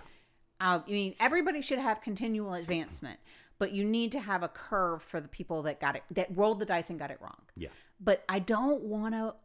Uh, 0.61 0.79
I 0.87 0.89
mean, 0.91 1.15
everybody 1.19 1.61
should 1.61 1.79
have 1.79 2.01
continual 2.01 2.53
advancement, 2.53 3.19
but 3.59 3.71
you 3.71 3.83
need 3.83 4.11
to 4.13 4.19
have 4.19 4.41
a 4.41 4.47
curve 4.47 5.01
for 5.03 5.19
the 5.19 5.27
people 5.27 5.63
that 5.63 5.79
got 5.79 5.95
it, 5.97 6.03
that 6.11 6.27
rolled 6.35 6.59
the 6.59 6.65
dice 6.65 6.89
and 6.89 6.97
got 6.97 7.11
it 7.11 7.19
wrong. 7.21 7.41
Yeah. 7.55 7.69
But 8.03 8.23
I 8.27 8.39
don't 8.39 8.81
want 8.81 9.13
to 9.13 9.35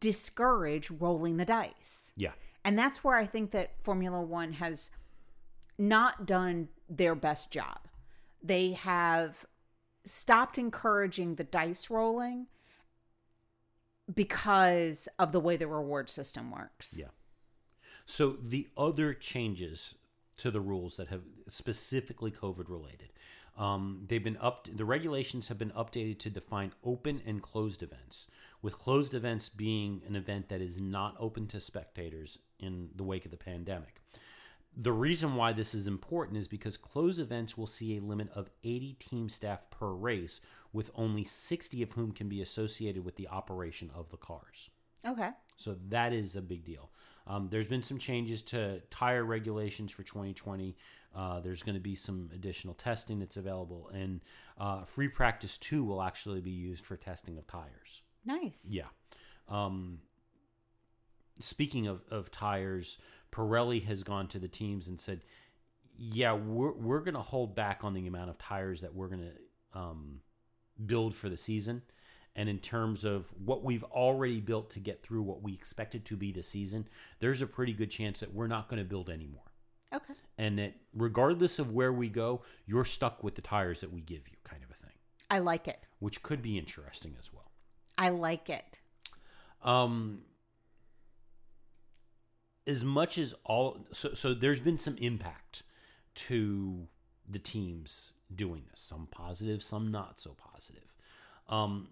discourage 0.00 0.90
rolling 0.90 1.36
the 1.36 1.44
dice. 1.44 2.12
Yeah. 2.16 2.32
And 2.64 2.78
that's 2.78 3.02
where 3.02 3.16
I 3.16 3.26
think 3.26 3.52
that 3.52 3.80
Formula 3.80 4.20
One 4.20 4.54
has 4.54 4.90
not 5.78 6.26
done 6.26 6.68
their 6.88 7.14
best 7.14 7.50
job. 7.52 7.78
They 8.42 8.72
have 8.72 9.46
stopped 10.04 10.58
encouraging 10.58 11.36
the 11.36 11.44
dice 11.44 11.90
rolling 11.90 12.46
because 14.12 15.08
of 15.18 15.32
the 15.32 15.40
way 15.40 15.56
the 15.56 15.66
reward 15.66 16.10
system 16.10 16.50
works. 16.50 16.96
Yeah. 16.98 17.06
So 18.04 18.36
the 18.40 18.68
other 18.76 19.14
changes 19.14 19.96
to 20.38 20.50
the 20.50 20.60
rules 20.60 20.96
that 20.96 21.08
have 21.08 21.22
specifically 21.48 22.30
COVID 22.30 22.68
related, 22.68 23.12
um, 23.58 24.04
they've 24.08 24.22
been 24.22 24.38
up. 24.38 24.68
The 24.72 24.84
regulations 24.84 25.48
have 25.48 25.58
been 25.58 25.70
updated 25.70 26.18
to 26.20 26.30
define 26.30 26.72
open 26.84 27.22
and 27.26 27.42
closed 27.42 27.82
events. 27.82 28.26
With 28.62 28.78
closed 28.78 29.12
events 29.12 29.48
being 29.48 30.02
an 30.06 30.14
event 30.16 30.48
that 30.48 30.60
is 30.60 30.80
not 30.80 31.16
open 31.18 31.48
to 31.48 31.60
spectators 31.60 32.38
in 32.60 32.90
the 32.94 33.02
wake 33.02 33.24
of 33.24 33.30
the 33.30 33.36
pandemic. 33.36 34.00
The 34.74 34.92
reason 34.92 35.34
why 35.34 35.52
this 35.52 35.74
is 35.74 35.86
important 35.86 36.38
is 36.38 36.48
because 36.48 36.76
closed 36.78 37.20
events 37.20 37.58
will 37.58 37.66
see 37.66 37.96
a 37.96 38.00
limit 38.00 38.30
of 38.34 38.48
80 38.64 38.94
team 38.94 39.28
staff 39.28 39.68
per 39.68 39.90
race, 39.90 40.40
with 40.72 40.90
only 40.94 41.24
60 41.24 41.82
of 41.82 41.92
whom 41.92 42.12
can 42.12 42.28
be 42.28 42.40
associated 42.40 43.04
with 43.04 43.16
the 43.16 43.28
operation 43.28 43.90
of 43.94 44.08
the 44.08 44.16
cars. 44.16 44.70
Okay. 45.06 45.30
So 45.56 45.76
that 45.88 46.14
is 46.14 46.36
a 46.36 46.40
big 46.40 46.64
deal. 46.64 46.90
Um, 47.26 47.48
there's 47.50 47.68
been 47.68 47.82
some 47.82 47.98
changes 47.98 48.42
to 48.42 48.80
tire 48.90 49.24
regulations 49.24 49.92
for 49.92 50.02
2020. 50.02 50.76
Uh, 51.14 51.40
there's 51.40 51.62
going 51.62 51.74
to 51.74 51.80
be 51.80 51.94
some 51.94 52.30
additional 52.34 52.74
testing 52.74 53.18
that's 53.18 53.36
available, 53.36 53.90
and 53.92 54.20
uh, 54.58 54.84
free 54.84 55.08
practice 55.08 55.58
two 55.58 55.84
will 55.84 56.02
actually 56.02 56.40
be 56.40 56.50
used 56.50 56.84
for 56.84 56.96
testing 56.96 57.36
of 57.36 57.46
tires. 57.46 58.02
Nice. 58.24 58.68
Yeah. 58.70 58.86
Um, 59.48 59.98
speaking 61.40 61.86
of, 61.86 62.02
of 62.10 62.30
tires, 62.30 62.98
Pirelli 63.30 63.84
has 63.84 64.02
gone 64.02 64.28
to 64.28 64.38
the 64.38 64.48
teams 64.48 64.88
and 64.88 65.00
said, 65.00 65.22
"Yeah, 65.96 66.32
we're 66.32 66.72
we're 66.72 67.00
going 67.00 67.14
to 67.14 67.20
hold 67.20 67.54
back 67.54 67.80
on 67.82 67.94
the 67.94 68.06
amount 68.06 68.30
of 68.30 68.38
tires 68.38 68.80
that 68.80 68.94
we're 68.94 69.08
going 69.08 69.30
to 69.30 69.78
um, 69.78 70.20
build 70.84 71.14
for 71.14 71.28
the 71.28 71.36
season." 71.36 71.82
And 72.34 72.48
in 72.48 72.60
terms 72.60 73.04
of 73.04 73.26
what 73.44 73.62
we've 73.62 73.84
already 73.84 74.40
built 74.40 74.70
to 74.70 74.80
get 74.80 75.02
through 75.02 75.22
what 75.22 75.42
we 75.42 75.52
expected 75.52 76.06
to 76.06 76.16
be 76.16 76.32
the 76.32 76.42
season, 76.42 76.88
there's 77.20 77.42
a 77.42 77.46
pretty 77.46 77.74
good 77.74 77.90
chance 77.90 78.20
that 78.20 78.32
we're 78.32 78.46
not 78.46 78.68
going 78.68 78.82
to 78.82 78.88
build 78.88 79.10
anymore. 79.10 79.51
Okay. 79.92 80.14
And 80.38 80.58
that 80.58 80.74
regardless 80.94 81.58
of 81.58 81.72
where 81.72 81.92
we 81.92 82.08
go, 82.08 82.42
you're 82.66 82.84
stuck 82.84 83.22
with 83.22 83.34
the 83.34 83.42
tires 83.42 83.80
that 83.80 83.92
we 83.92 84.00
give 84.00 84.28
you, 84.28 84.36
kind 84.44 84.62
of 84.64 84.70
a 84.70 84.74
thing, 84.74 84.94
I 85.30 85.38
like 85.38 85.68
it. 85.68 85.78
which 85.98 86.22
could 86.22 86.42
be 86.42 86.58
interesting 86.58 87.14
as 87.18 87.32
well. 87.32 87.50
I 87.98 88.08
like 88.08 88.48
it. 88.48 88.80
Um, 89.62 90.22
as 92.66 92.84
much 92.84 93.18
as 93.18 93.34
all, 93.44 93.86
so 93.92 94.14
so 94.14 94.34
there's 94.34 94.60
been 94.60 94.78
some 94.78 94.96
impact 94.98 95.62
to 96.14 96.88
the 97.28 97.38
teams 97.38 98.14
doing 98.34 98.64
this. 98.70 98.80
Some 98.80 99.08
positive, 99.10 99.62
some 99.62 99.90
not 99.90 100.20
so 100.20 100.34
positive. 100.34 100.94
Um, 101.48 101.88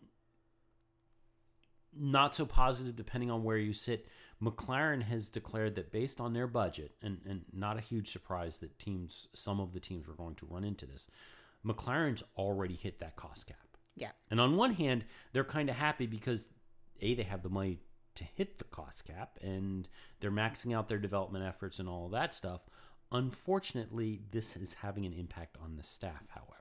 not 1.97 2.35
so 2.35 2.47
positive 2.47 2.97
depending 2.97 3.31
on 3.31 3.43
where 3.45 3.57
you 3.57 3.73
sit. 3.73 4.07
McLaren 4.43 5.03
has 5.03 5.29
declared 5.29 5.75
that 5.75 5.93
based 5.93 6.21
on 6.21 6.33
their 6.33 6.47
budget, 6.47 6.93
and, 7.03 7.21
and 7.29 7.43
not 7.53 7.77
a 7.77 7.83
huge 7.83 8.11
surprise 8.11 8.59
that 8.59 8.79
teams, 8.79 9.29
some 9.35 9.61
of 9.61 9.73
the 9.73 9.81
teams 9.81 10.09
were 10.09 10.15
going 10.15 10.35
to 10.37 10.47
run 10.47 10.65
into 10.65 10.87
this. 10.87 11.09
McLaren's 11.65 12.23
already 12.37 12.75
hit 12.75 13.01
that 13.01 13.17
cost 13.17 13.47
cap. 13.47 13.57
Yeah. 13.97 14.11
And 14.31 14.41
on 14.41 14.57
one 14.57 14.73
hand, 14.75 15.05
they're 15.33 15.45
kind 15.45 15.69
of 15.69 15.77
happy 15.77 16.07
because 16.07 16.49
a 17.03 17.15
they 17.15 17.23
have 17.23 17.43
the 17.43 17.51
money 17.51 17.81
to 18.15 18.25
hit 18.25 18.59
the 18.59 18.65
cost 18.65 19.07
cap 19.07 19.39
and 19.43 19.89
they're 20.21 20.31
maxing 20.31 20.75
out 20.75 20.89
their 20.89 20.99
development 20.99 21.45
efforts 21.45 21.79
and 21.79 21.89
all 21.89 22.09
that 22.09 22.35
stuff. 22.35 22.63
Unfortunately, 23.13 24.21
this 24.31 24.57
is 24.57 24.75
having 24.75 25.05
an 25.05 25.13
impact 25.13 25.57
on 25.63 25.77
the 25.77 25.83
staff, 25.83 26.29
however. 26.29 26.57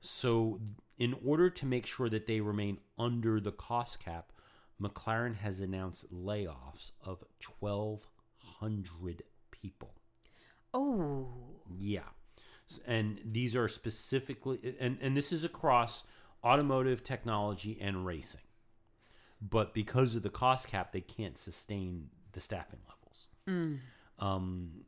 So, 0.00 0.60
in 0.96 1.14
order 1.26 1.50
to 1.50 1.66
make 1.66 1.86
sure 1.86 2.08
that 2.08 2.26
they 2.26 2.40
remain 2.40 2.78
under 2.98 3.38
the 3.40 3.52
cost 3.52 4.02
cap, 4.02 4.32
McLaren 4.80 5.36
has 5.36 5.60
announced 5.60 6.12
layoffs 6.12 6.92
of 7.04 7.22
1,200 7.60 9.22
people. 9.50 9.94
Oh, 10.72 11.28
Yeah. 11.78 12.02
And 12.86 13.20
these 13.24 13.56
are 13.56 13.66
specifically, 13.66 14.76
and, 14.78 14.96
and 15.00 15.16
this 15.16 15.32
is 15.32 15.42
across 15.44 16.04
automotive, 16.44 17.02
technology, 17.02 17.76
and 17.80 18.06
racing. 18.06 18.42
But 19.42 19.74
because 19.74 20.14
of 20.14 20.22
the 20.22 20.30
cost 20.30 20.68
cap, 20.68 20.92
they 20.92 21.00
can't 21.00 21.36
sustain 21.36 22.10
the 22.30 22.40
staffing 22.40 22.78
levels. 22.88 23.28
Um, 24.20 24.84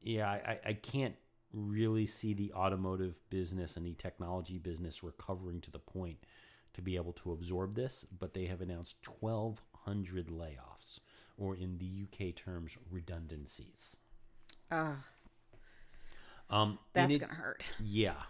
yeah, 0.00 0.28
I- 0.28 0.60
I 0.64 0.72
can't 0.72 1.14
really 1.52 2.06
see 2.06 2.34
the 2.34 2.52
automotive 2.52 3.20
business 3.30 3.76
and 3.76 3.86
the 3.86 3.94
technology 3.94 4.58
business 4.58 5.04
recovering 5.04 5.60
to 5.62 5.70
the 5.70 5.78
point 5.78 6.18
to 6.76 6.82
be 6.82 6.96
able 6.96 7.12
to 7.14 7.32
absorb 7.32 7.74
this, 7.74 8.06
but 8.18 8.34
they 8.34 8.46
have 8.46 8.60
announced 8.60 8.96
1,200 9.20 10.28
layoffs, 10.28 11.00
or 11.36 11.56
in 11.56 11.78
the 11.78 12.04
UK 12.04 12.34
terms, 12.34 12.78
redundancies. 12.90 13.96
uh, 14.70 14.94
Um, 16.48 16.78
that's 16.92 17.16
gonna 17.16 17.34
hurt. 17.34 17.66
yeah. 17.78 18.22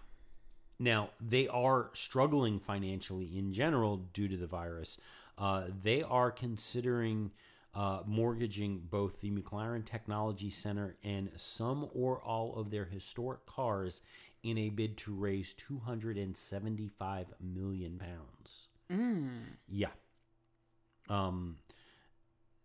Now, 0.79 1.11
they 1.19 1.47
are 1.47 1.89
struggling 1.93 2.59
financially 2.59 3.37
in 3.37 3.53
general 3.53 3.97
due 3.97 4.27
to 4.27 4.37
the 4.37 4.47
virus. 4.47 4.97
Uh, 5.37 5.65
they 5.81 6.03
are 6.03 6.31
considering 6.31 7.31
uh, 7.73 8.01
mortgaging 8.05 8.79
both 8.89 9.21
the 9.21 9.31
McLaren 9.31 9.85
Technology 9.85 10.49
Center 10.49 10.97
and 11.03 11.31
some 11.37 11.87
or 11.93 12.21
all 12.23 12.55
of 12.55 12.71
their 12.71 12.85
historic 12.85 13.45
cars 13.45 14.01
in 14.47 14.57
a 14.57 14.69
bid 14.69 14.97
to 14.97 15.13
raise 15.13 15.53
275 15.53 17.27
million 17.41 17.99
pounds. 17.99 18.67
Yeah. 19.67 19.89
Um, 21.09 21.57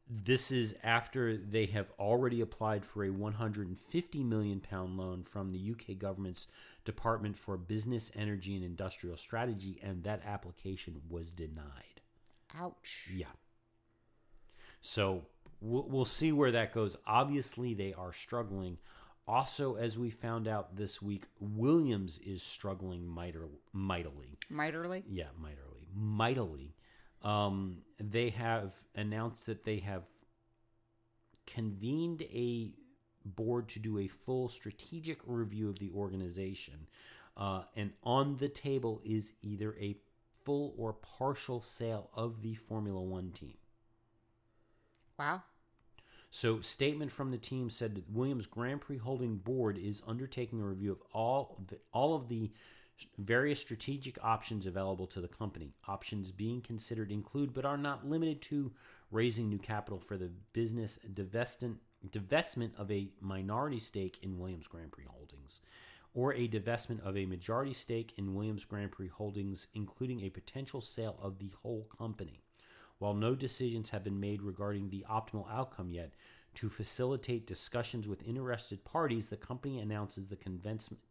this 0.09 0.51
is 0.51 0.75
after 0.83 1.37
they 1.37 1.67
have 1.67 1.91
already 1.99 2.41
applied 2.41 2.85
for 2.85 3.05
a 3.05 3.11
150 3.11 4.23
million 4.25 4.61
pound 4.61 4.97
loan 4.97 5.25
from 5.25 5.51
the 5.51 5.71
UK 5.71 5.99
government's 5.99 6.49
Department 6.85 7.37
for 7.37 7.57
Business, 7.57 8.11
Energy 8.15 8.55
and 8.57 8.65
Industrial 8.65 9.17
Strategy, 9.17 9.79
and 9.83 10.03
that 10.05 10.23
application 10.27 11.01
was 11.09 11.31
denied. 11.31 12.01
Ouch. 12.59 13.09
Yeah. 13.15 13.27
So 14.81 15.27
we'll, 15.61 15.87
we'll 15.89 16.05
see 16.05 16.33
where 16.33 16.51
that 16.51 16.75
goes. 16.75 16.97
Obviously, 17.07 17.73
they 17.73 17.95
are 17.95 18.13
struggling. 18.13 18.79
Also, 19.27 19.77
as 19.77 19.99
we 19.99 20.11
found 20.11 20.49
out 20.49 20.77
this 20.77 21.01
week, 21.01 21.25
Williams 21.39 22.19
is 22.19 22.43
struggling 22.43 23.07
miter- 23.07 23.49
mightily. 23.73 24.39
Miterly. 24.51 25.05
Yeah, 25.07 25.29
mightily. 25.39 25.87
Mightily. 25.95 26.75
Um, 27.23 27.79
they 27.99 28.31
have 28.31 28.75
announced 28.97 29.47
that 29.47 29.65
they 29.65 29.79
have 29.79 30.09
convened 31.47 32.23
a 32.23 32.73
board 33.25 33.69
to 33.69 33.79
do 33.79 33.99
a 33.99 34.09
full 34.09 34.49
strategic 34.49 35.21
review 35.25 35.69
of 35.69 35.79
the 35.79 35.91
organization. 35.95 36.89
Uh, 37.37 37.63
and 37.77 37.93
on 38.03 38.37
the 38.39 38.49
table 38.49 39.01
is 39.05 39.35
either 39.41 39.75
a 39.81 39.97
full 40.45 40.75
or 40.77 40.93
partial 40.93 41.61
sale 41.63 42.11
of 42.15 42.43
the 42.43 42.55
Formula 42.55 43.01
One 43.01 43.31
team. 43.31 43.55
Wow. 45.19 45.43
So, 46.35 46.63
statement 46.63 47.13
from 47.13 47.31
the 47.31 47.37
team 47.37 47.69
said 47.69 47.95
that 47.95 48.11
Williams 48.11 48.47
Grand 48.47 48.81
Prix 48.81 48.97
Holding 48.97 49.37
Board 49.37 49.77
is 49.77 50.03
undertaking 50.07 50.63
a 50.63 50.65
review 50.65 50.93
of 50.93 51.03
all 51.13 51.57
of 51.59 51.67
the, 51.67 51.79
all 51.93 52.15
of 52.15 52.31
the 52.31 52.51
various 53.19 53.61
strategic 53.61 54.17
options 54.25 54.65
available 54.65 55.07
to 55.09 55.21
the 55.21 55.29
company. 55.29 55.75
Options 55.87 56.33
being 56.33 56.63
considered 56.63 57.13
include, 57.13 57.53
but 57.53 57.67
are 57.67 57.77
not 57.77 58.09
limited 58.09 58.41
to, 58.43 58.73
raising 59.11 59.51
new 59.51 59.59
capital 59.59 59.99
for 59.99 60.17
the 60.17 60.31
business 60.55 60.99
divestment 61.13 61.77
divestment 62.09 62.75
of 62.79 62.91
a 62.91 63.11
minority 63.21 63.79
stake 63.79 64.19
in 64.23 64.39
Williams 64.39 64.67
Grand 64.67 64.91
Prix 64.91 65.05
Holdings, 65.05 65.61
or 66.15 66.33
a 66.33 66.49
divestment 66.49 67.01
of 67.07 67.15
a 67.15 67.27
majority 67.27 67.75
stake 67.75 68.15
in 68.17 68.35
Williams 68.35 68.65
Grand 68.65 68.91
Prix 68.91 69.09
Holdings, 69.09 69.67
including 69.75 70.23
a 70.23 70.31
potential 70.31 70.81
sale 70.81 71.19
of 71.21 71.39
the 71.39 71.53
whole 71.63 71.87
company. 71.99 72.41
While 73.03 73.15
no 73.15 73.35
decisions 73.35 73.91
have 73.91 74.05
been 74.05 74.21
made 74.21 74.43
regarding 74.43 74.91
the 74.91 75.05
optimal 75.11 75.51
outcome 75.51 75.91
yet, 75.91 76.13
to 76.55 76.69
facilitate 76.69 77.49
discussions 77.49 78.07
with 78.07 78.23
interested 78.25 78.85
parties, 78.85 79.29
the 79.29 79.37
company 79.37 79.81
announces 79.81 80.29
the 80.29 80.39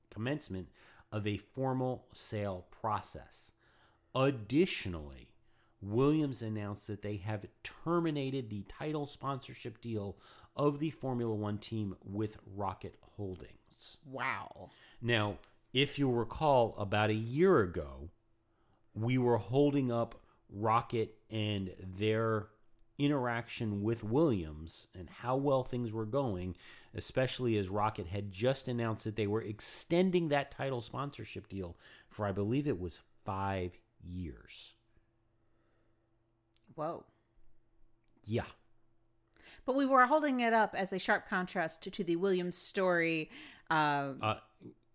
commencement 0.10 0.70
of 1.12 1.28
a 1.28 1.36
formal 1.36 2.06
sale 2.14 2.66
process. 2.72 3.52
Additionally, 4.16 5.34
Williams 5.82 6.42
announced 6.42 6.88
that 6.88 7.02
they 7.02 7.18
have 7.18 7.46
terminated 7.62 8.50
the 8.50 8.64
title 8.70 9.06
sponsorship 9.06 9.82
deal 9.82 10.16
of 10.56 10.80
the 10.80 10.92
Formula 10.92 11.36
One 11.36 11.58
team 11.58 11.98
with 12.06 12.38
Rokit 12.58 12.94
Holdings. 13.18 13.98
Wow. 14.06 14.70
Now, 15.02 15.40
if 15.74 16.00
you'll 16.00 16.14
recall, 16.14 16.74
about 16.78 17.10
a 17.10 17.14
year 17.14 17.60
ago, 17.60 18.12
we 18.94 19.18
were 19.18 19.38
holding 19.38 19.92
up 19.92 20.21
Rokit 20.56 21.10
and 21.30 21.74
their 21.80 22.48
interaction 22.98 23.82
with 23.82 24.04
Williams 24.04 24.88
and 24.98 25.10
how 25.10 25.36
well 25.36 25.64
things 25.64 25.92
were 25.92 26.06
going, 26.06 26.56
especially 26.94 27.58
as 27.58 27.70
Rokit 27.70 28.08
had 28.08 28.32
just 28.32 28.68
announced 28.68 29.06
that 29.06 29.16
they 29.16 29.28
were 29.28 29.42
extending 29.42 30.30
that 30.30 30.52
title 30.52 30.82
sponsorship 30.82 31.48
deal 31.50 31.78
for, 32.10 32.26
I 32.26 32.32
believe 32.32 32.68
it 32.68 32.80
was 32.80 33.02
five 33.26 33.72
years. 34.04 34.74
Whoa. 36.76 37.04
Yeah. 38.24 38.46
But 39.66 39.76
we 39.76 39.86
were 39.86 40.06
holding 40.06 40.40
it 40.40 40.54
up 40.54 40.76
as 40.76 40.94
a 40.94 41.00
sharp 41.00 41.28
contrast 41.28 41.84
to, 41.84 41.92
to 41.92 42.04
the 42.04 42.16
Williams 42.16 42.58
story. 42.58 43.30
Uh, 43.70 44.14
Uh, 44.22 44.36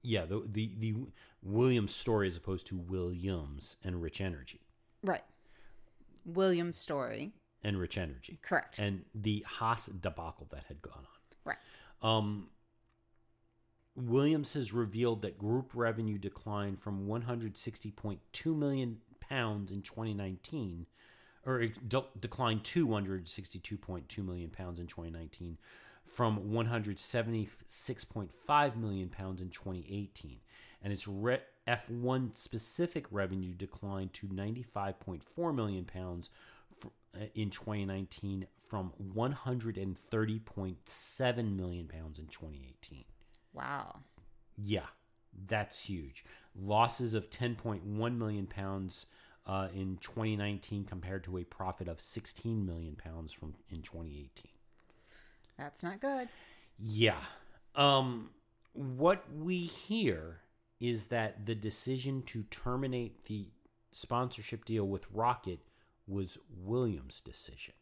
yeah, 0.02 0.24
the, 0.26 0.42
the, 0.46 0.72
the 0.78 0.94
Williams 1.42 1.94
story 1.94 2.28
as 2.28 2.36
opposed 2.36 2.66
to 2.68 2.76
Williams 2.76 3.76
and 3.82 4.02
Rich 4.02 4.20
Energy. 4.20 4.60
right. 5.02 5.24
Williams 6.26 6.76
story. 6.76 7.32
And 7.62 7.78
Rich 7.78 7.96
Energy. 7.96 8.38
Correct. 8.42 8.78
And 8.78 9.06
the 9.14 9.42
Haas 9.46 9.86
debacle 9.86 10.46
that 10.50 10.64
had 10.68 10.82
gone 10.82 10.98
on. 10.98 11.04
right. 11.44 11.56
Um, 12.02 12.50
Williams 13.96 14.52
has 14.54 14.72
revealed 14.74 15.22
that 15.22 15.38
group 15.38 15.70
revenue 15.74 16.18
declined 16.18 16.78
from 16.78 17.06
160.2 17.06 18.56
million 18.56 18.98
pounds 19.20 19.72
in 19.72 19.80
2019, 19.80 20.84
or 21.46 21.62
it 21.62 21.88
de- 21.88 22.04
declined 22.20 22.62
262.2 22.62 24.18
million 24.24 24.50
pounds 24.50 24.78
in 24.78 24.86
2019, 24.86 25.56
from 26.04 26.50
176.5 26.50 28.76
million 28.76 29.08
pounds 29.08 29.40
in 29.40 29.48
2018, 29.48 30.40
and 30.82 30.92
its 30.92 31.08
re- 31.08 31.40
F1 31.66 32.36
specific 32.36 33.06
revenue 33.10 33.54
declined 33.54 34.12
to 34.14 34.26
95.4 34.26 35.54
million 35.54 35.84
pounds 35.84 36.30
uh, 36.84 36.88
in 37.34 37.50
2019 37.50 38.46
from 38.68 38.92
130.7 39.14 41.56
million 41.56 41.86
pounds 41.86 42.18
in 42.18 42.26
2018. 42.26 43.04
Wow. 43.52 44.00
Yeah, 44.56 44.86
that's 45.46 45.86
huge. 45.86 46.24
Losses 46.54 47.14
of 47.14 47.30
10.1 47.30 48.18
million 48.18 48.46
pounds 48.46 49.06
uh, 49.46 49.68
in 49.74 49.98
2019 50.00 50.84
compared 50.84 51.24
to 51.24 51.38
a 51.38 51.44
profit 51.44 51.88
of 51.88 52.00
16 52.00 52.66
million 52.66 52.96
pounds 52.96 53.32
from 53.32 53.54
in 53.70 53.82
2018. 53.82 54.50
That's 55.58 55.82
not 55.82 56.00
good. 56.00 56.28
Yeah. 56.78 57.20
Um, 57.74 58.30
what 58.72 59.24
we 59.34 59.60
hear 59.60 60.40
is 60.80 61.08
that 61.08 61.46
the 61.46 61.54
decision 61.54 62.22
to 62.22 62.42
terminate 62.44 63.24
the 63.26 63.48
sponsorship 63.92 64.64
deal 64.64 64.86
with 64.86 65.12
Rokit 65.12 65.58
was 66.06 66.38
Williams' 66.50 67.20
decision, 67.20 67.74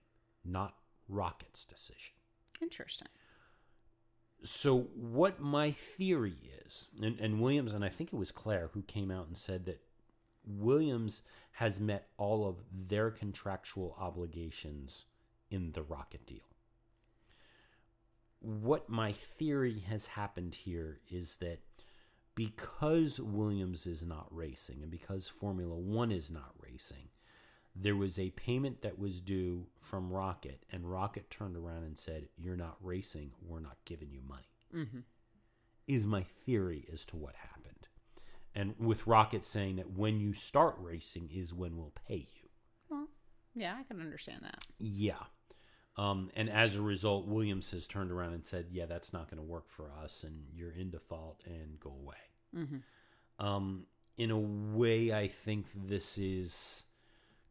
not 0.45 0.75
Rokit's 1.11 1.65
decision. 1.65 2.15
Interesting. 2.63 3.09
So, 4.43 4.89
what 4.95 5.41
my 5.41 5.71
theory 5.71 6.37
is, 6.67 6.91
and, 7.03 7.19
and 7.19 7.41
Williams, 7.41 7.73
and 7.73 7.85
I 7.85 7.89
think 7.89 8.13
it 8.13 8.17
was 8.17 8.31
Claire 8.31 8.71
who 8.75 8.83
came 8.83 9.11
out 9.11 9.27
and 9.27 9.37
said 9.37 9.65
that 9.65 9.81
Williams 10.47 11.23
has 11.53 11.81
met 11.81 12.09
all 12.19 12.47
of 12.47 12.57
their 12.71 13.11
contractual 13.11 13.97
obligations 13.99 15.07
in 15.51 15.73
the 15.73 15.81
Rokit 15.83 16.27
deal. 16.27 16.41
What 18.41 18.91
my 18.91 19.13
theory 19.13 19.79
has 19.89 20.09
happened 20.09 20.55
here 20.55 21.01
is 21.11 21.37
that 21.37 21.61
because 22.35 23.21
Williams 23.21 23.87
is 23.87 24.03
not 24.03 24.27
racing 24.31 24.83
and 24.83 24.91
because 24.91 25.29
Formula 25.29 25.77
One 25.77 26.11
is 26.11 26.31
not 26.31 26.53
racing, 26.61 27.09
there 27.77 27.97
was 27.97 28.19
a 28.19 28.31
payment 28.31 28.83
that 28.83 28.99
was 28.99 29.21
due 29.21 29.67
from 29.79 30.11
Rokit, 30.11 30.59
and 30.71 30.85
Rokit 30.85 31.29
turned 31.29 31.57
around 31.57 31.85
and 31.85 31.99
said, 31.99 32.29
You're 32.37 32.57
not 32.57 32.77
racing, 32.81 33.33
we're 33.43 33.61
not 33.61 33.79
giving 33.85 34.11
you 34.11 34.21
money. 34.27 34.53
Mm-hmm. 34.75 35.01
Is 35.87 36.07
my 36.07 36.23
theory 36.23 36.87
as 36.93 37.05
to 37.07 37.17
what 37.17 37.35
happened. 37.35 37.89
And 38.55 38.75
with 38.79 39.05
Rokit 39.07 39.45
saying 39.45 39.77
that 39.77 39.91
when 39.91 40.21
you 40.21 40.33
start 40.33 40.77
racing 40.79 41.31
is 41.35 41.53
when 41.53 41.77
we'll 41.77 41.93
pay 42.07 42.29
you. 42.41 42.49
Well, 42.89 43.09
Yeah, 43.55 43.75
I 43.79 43.83
can 43.83 44.01
understand 44.01 44.43
that. 44.43 44.63
Yeah. 44.79 45.25
Um, 45.97 46.31
and 46.35 46.51
as 46.51 46.77
a 46.77 46.83
result, 46.83 47.27
Williams 47.27 47.71
has 47.71 47.87
turned 47.87 48.11
around 48.11 48.33
and 48.33 48.45
said, 48.45 48.67
"Yeah, 48.71 48.87
that's 48.87 49.13
not 49.13 49.31
going 49.31 49.43
to 49.43 49.49
work 49.49 49.69
for 49.69 49.91
us, 50.03 50.25
and 50.25 50.47
you're 50.53 50.73
in 50.73 50.91
default, 50.91 51.43
and 51.47 51.79
go 51.79 51.91
away." 51.91 52.17
Mm-hmm. 52.57 53.45
Um, 53.45 53.87
in 54.17 54.31
a 54.31 54.39
way, 54.39 55.13
I 55.13 55.29
think 55.29 55.67
this 55.75 56.19
is 56.19 56.85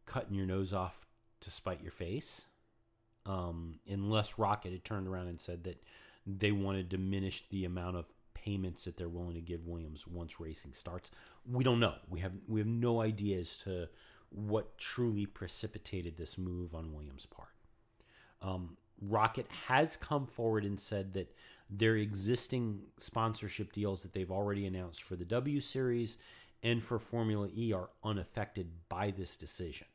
cutting 0.05 0.35
your 0.35 0.45
nose 0.45 0.73
off 0.73 1.05
to 1.41 1.49
spite 1.49 1.81
your 1.81 1.91
face. 1.91 2.47
Um, 3.25 3.79
unless 3.87 4.33
Rokit 4.33 4.71
had 4.71 4.83
turned 4.83 5.07
around 5.07 5.27
and 5.27 5.39
said 5.39 5.63
that 5.63 5.81
they 6.25 6.51
want 6.51 6.77
to 6.77 6.83
diminish 6.83 7.47
the 7.47 7.63
amount 7.63 7.95
of 7.95 8.05
payments 8.33 8.85
that 8.85 8.97
they're 8.97 9.09
willing 9.09 9.35
to 9.35 9.41
give 9.41 9.67
Williams 9.67 10.05
once 10.05 10.39
racing 10.39 10.73
starts. 10.73 11.11
We 11.49 11.63
don't 11.63 11.79
know. 11.79 11.95
We 12.09 12.19
have 12.19 12.33
we 12.47 12.59
have 12.59 12.67
no 12.67 13.01
idea 13.01 13.39
as 13.39 13.57
to 13.59 13.89
what 14.29 14.77
truly 14.77 15.25
precipitated 15.25 16.17
this 16.17 16.37
move 16.37 16.73
on 16.73 16.93
Williams' 16.93 17.25
part. 17.25 17.52
Um, 18.43 18.77
Rokit 19.03 19.47
has 19.67 19.97
come 19.97 20.27
forward 20.27 20.65
and 20.65 20.79
said 20.79 21.13
that 21.13 21.33
their 21.69 21.95
existing 21.95 22.81
sponsorship 22.97 23.71
deals 23.73 24.03
that 24.03 24.13
they've 24.13 24.29
already 24.29 24.67
announced 24.67 25.01
for 25.01 25.15
the 25.15 25.25
W 25.25 25.59
Series 25.59 26.17
and 26.61 26.83
for 26.83 26.99
Formula 26.99 27.49
E 27.55 27.73
are 27.73 27.89
unaffected 28.03 28.69
by 28.89 29.11
this 29.11 29.35
decision, 29.37 29.87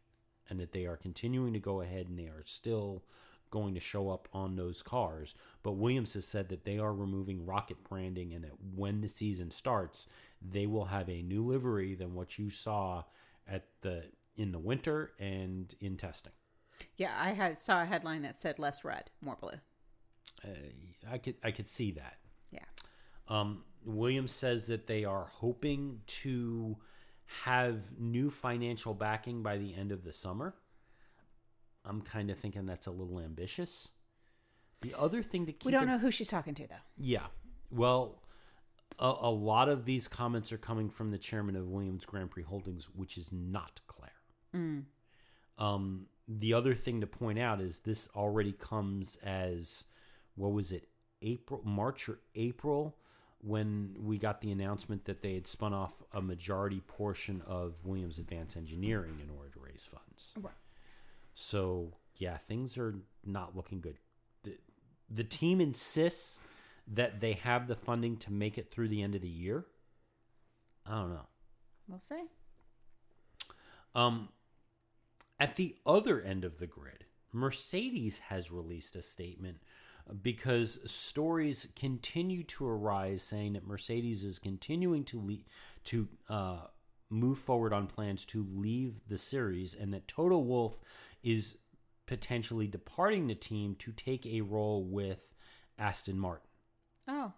and 0.51 0.59
that 0.59 0.73
they 0.73 0.87
are 0.87 0.97
continuing 0.97 1.53
to 1.53 1.61
go 1.61 1.81
ahead 1.81 2.09
and 2.09 2.19
they 2.19 2.25
are 2.25 2.43
still 2.45 3.05
going 3.51 3.75
to 3.75 3.81
show 3.81 4.11
up 4.11 4.29
on 4.33 4.57
those 4.57 4.83
cars. 4.83 5.35
But 5.63 5.73
Williams 5.73 6.15
has 6.15 6.27
said 6.27 6.49
that 6.51 6.65
they 6.65 6.79
are 6.79 6.93
removing 6.93 7.47
Rokit 7.47 7.83
branding, 7.89 8.35
and 8.35 8.45
that 8.45 8.53
when 8.75 9.01
the 9.01 9.09
season 9.09 9.51
starts, 9.51 10.09
they 10.43 10.67
will 10.67 10.87
have 10.87 11.09
a 11.09 11.23
new 11.23 11.47
livery 11.47 11.95
than 11.95 12.15
what 12.15 12.39
you 12.39 12.51
saw 12.51 13.05
at 13.47 13.67
the 13.83 14.05
in 14.37 14.53
the 14.53 14.59
winter 14.59 15.13
and 15.19 15.75
in 15.81 15.97
testing. 15.97 16.33
Yeah, 16.97 17.13
I 17.19 17.31
had 17.31 17.59
saw 17.59 17.83
a 17.83 17.85
headline 17.87 18.23
that 18.23 18.39
said 18.39 18.59
less 18.59 18.85
red, 18.85 19.11
more 19.21 19.37
blue. 19.41 19.53
Uh, 20.45 20.49
I 21.11 21.19
could 21.19 21.37
I 21.43 21.51
could 21.51 21.69
see 21.69 21.93
that. 21.93 22.17
Yeah. 22.51 22.61
Um, 23.29 23.65
Williams 23.85 24.33
says 24.33 24.67
that 24.69 24.87
they 24.87 25.05
are 25.05 25.27
hoping 25.33 26.01
to 26.07 26.77
have 27.45 27.99
new 27.99 28.31
financial 28.31 28.95
backing 28.95 29.43
by 29.43 29.59
the 29.59 29.75
end 29.75 29.93
of 29.93 30.05
the 30.05 30.13
summer. 30.13 30.55
I'm 31.85 32.01
kind 32.03 32.31
of 32.31 32.39
thinking 32.39 32.67
that's 32.67 32.87
a 32.87 32.91
little 32.91 33.21
ambitious. 33.21 33.91
The 34.81 34.95
other 34.99 35.23
thing 35.23 35.47
to 35.47 35.53
keep 35.53 35.65
We 35.67 35.73
don't 35.73 35.83
in- 35.85 35.89
know 35.89 35.99
who 35.99 36.11
she's 36.11 36.29
talking 36.29 36.55
to 36.55 36.67
though. 36.67 36.75
Yeah. 36.97 37.27
Well, 37.71 38.23
a, 38.99 39.07
a 39.21 39.31
lot 39.31 39.69
of 39.69 39.85
these 39.85 40.09
comments 40.09 40.53
are 40.53 40.59
coming 40.59 40.89
from 40.89 41.11
the 41.11 41.19
chairman 41.19 41.57
of 41.57 41.69
Williams 41.69 42.05
Grand 42.07 42.31
Prix 42.31 42.45
Holdings, 42.45 42.89
which 42.95 43.17
is 43.19 43.33
not 43.33 43.81
Claire. 43.87 44.13
Um, 45.59 46.07
the 46.29 46.53
other 46.53 46.75
thing 46.75 47.01
to 47.01 47.07
point 47.07 47.39
out 47.39 47.61
is 47.61 47.81
this 47.81 48.09
already 48.15 48.53
comes 48.53 49.17
as 49.25 49.87
what 50.35 50.53
was 50.53 50.73
it, 50.73 50.89
April, 51.23 51.63
March 51.65 52.09
or 52.09 52.21
April, 52.35 52.97
when 53.41 53.97
we 53.99 54.19
got 54.19 54.41
the 54.41 54.51
announcement 54.51 55.07
that 55.07 55.23
they 55.23 55.35
had 55.35 55.47
spun 55.47 55.73
off 55.73 56.03
a 56.13 56.21
majority 56.21 56.81
portion 56.81 57.43
of 57.47 57.85
Williams 57.85 58.19
Advanced 58.19 58.57
Engineering 58.57 59.21
in 59.23 59.31
order 59.31 59.51
to 59.51 59.61
raise 59.61 59.85
funds. 59.85 60.35
Right. 60.37 60.53
So 61.35 61.95
yeah, 62.17 62.37
things 62.37 62.77
are 62.77 62.95
not 63.25 63.57
looking 63.57 63.81
good. 63.81 63.97
The, 64.43 64.59
the 65.09 65.25
team 65.25 65.61
insists 65.61 66.41
that 66.89 67.21
they 67.21 67.35
have 67.35 67.69
the 67.69 67.77
funding 67.77 68.17
to 68.19 68.33
make 68.33 68.59
it 68.59 68.71
through 68.71 68.89
the 68.89 69.03
end 69.03 69.15
of 69.15 69.23
the 69.23 69.29
year. 69.29 69.67
I 70.87 70.93
don't 70.93 71.11
know. 71.11 71.27
We'll 71.87 72.01
see. 72.01 72.25
Um, 73.95 74.29
at 75.39 75.57
the 75.57 75.77
other 75.87 76.21
end 76.21 76.45
of 76.45 76.59
the 76.59 76.67
grid, 76.67 77.05
Mercedes 77.33 78.19
has 78.19 78.51
released 78.51 78.97
a 78.97 79.03
statement 79.03 79.59
because 80.23 80.81
stories 80.91 81.71
continue 81.77 82.43
to 82.43 82.67
arise 82.67 83.23
saying 83.23 83.53
that 83.53 83.67
Mercedes 83.67 84.25
is 84.25 84.39
continuing 84.39 85.05
to 85.05 85.21
le- 85.21 85.45
to 85.85 86.09
uh, 86.29 86.61
move 87.11 87.39
forward 87.39 87.73
on 87.73 87.87
plans 87.87 88.25
to 88.27 88.47
leave 88.55 89.01
the 89.09 89.19
series, 89.19 89.75
and 89.75 89.93
that 89.93 90.09
Toto 90.09 90.39
Wolff 90.39 90.79
is 91.23 91.59
potentially 92.07 92.67
departing 92.67 93.27
the 93.27 93.35
team 93.35 93.75
to 93.77 93.93
take 93.93 94.27
a 94.27 94.41
role 94.41 94.83
with 94.83 95.35
Aston 95.79 96.19
Martin. 96.19 96.49
Oh, 97.07 97.33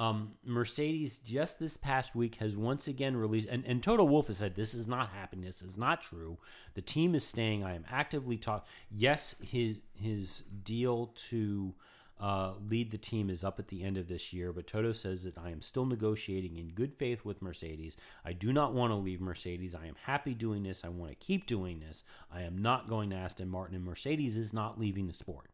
Um, 0.00 0.32
Mercedes 0.46 1.18
just 1.18 1.58
this 1.58 1.76
past 1.76 2.14
week 2.14 2.36
has 2.36 2.56
once 2.56 2.88
again 2.88 3.18
released, 3.18 3.50
and, 3.50 3.66
and 3.66 3.82
Toto 3.82 4.02
Wolff 4.02 4.28
has 4.28 4.38
said 4.38 4.54
this 4.54 4.72
is 4.72 4.88
not 4.88 5.10
happening. 5.10 5.44
This 5.44 5.60
is 5.60 5.76
not 5.76 6.00
true. 6.00 6.38
The 6.72 6.80
team 6.80 7.14
is 7.14 7.22
staying. 7.22 7.64
I 7.64 7.74
am 7.74 7.84
actively 7.86 8.38
talk. 8.38 8.66
Yes, 8.90 9.34
his 9.42 9.82
his 9.92 10.44
deal 10.64 11.12
to 11.28 11.74
uh, 12.18 12.52
lead 12.66 12.92
the 12.92 12.96
team 12.96 13.28
is 13.28 13.44
up 13.44 13.58
at 13.58 13.68
the 13.68 13.82
end 13.82 13.98
of 13.98 14.08
this 14.08 14.32
year, 14.32 14.54
but 14.54 14.66
Toto 14.66 14.92
says 14.92 15.24
that 15.24 15.36
I 15.36 15.50
am 15.50 15.60
still 15.60 15.84
negotiating 15.84 16.56
in 16.56 16.68
good 16.68 16.94
faith 16.94 17.26
with 17.26 17.42
Mercedes. 17.42 17.98
I 18.24 18.32
do 18.32 18.54
not 18.54 18.72
want 18.72 18.92
to 18.92 18.96
leave 18.96 19.20
Mercedes. 19.20 19.74
I 19.74 19.86
am 19.86 19.96
happy 20.04 20.32
doing 20.32 20.62
this. 20.62 20.82
I 20.82 20.88
want 20.88 21.10
to 21.10 21.16
keep 21.26 21.44
doing 21.44 21.80
this. 21.80 22.04
I 22.32 22.40
am 22.40 22.56
not 22.56 22.88
going 22.88 23.10
to 23.10 23.16
Aston 23.16 23.50
Martin, 23.50 23.76
and 23.76 23.84
Mercedes 23.84 24.38
is 24.38 24.54
not 24.54 24.80
leaving 24.80 25.08
the 25.08 25.12
sport. 25.12 25.50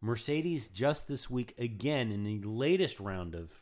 Mercedes 0.00 0.68
just 0.68 1.08
this 1.08 1.28
week 1.28 1.54
again 1.58 2.12
in 2.12 2.22
the 2.22 2.40
latest 2.42 3.00
round 3.00 3.34
of 3.34 3.52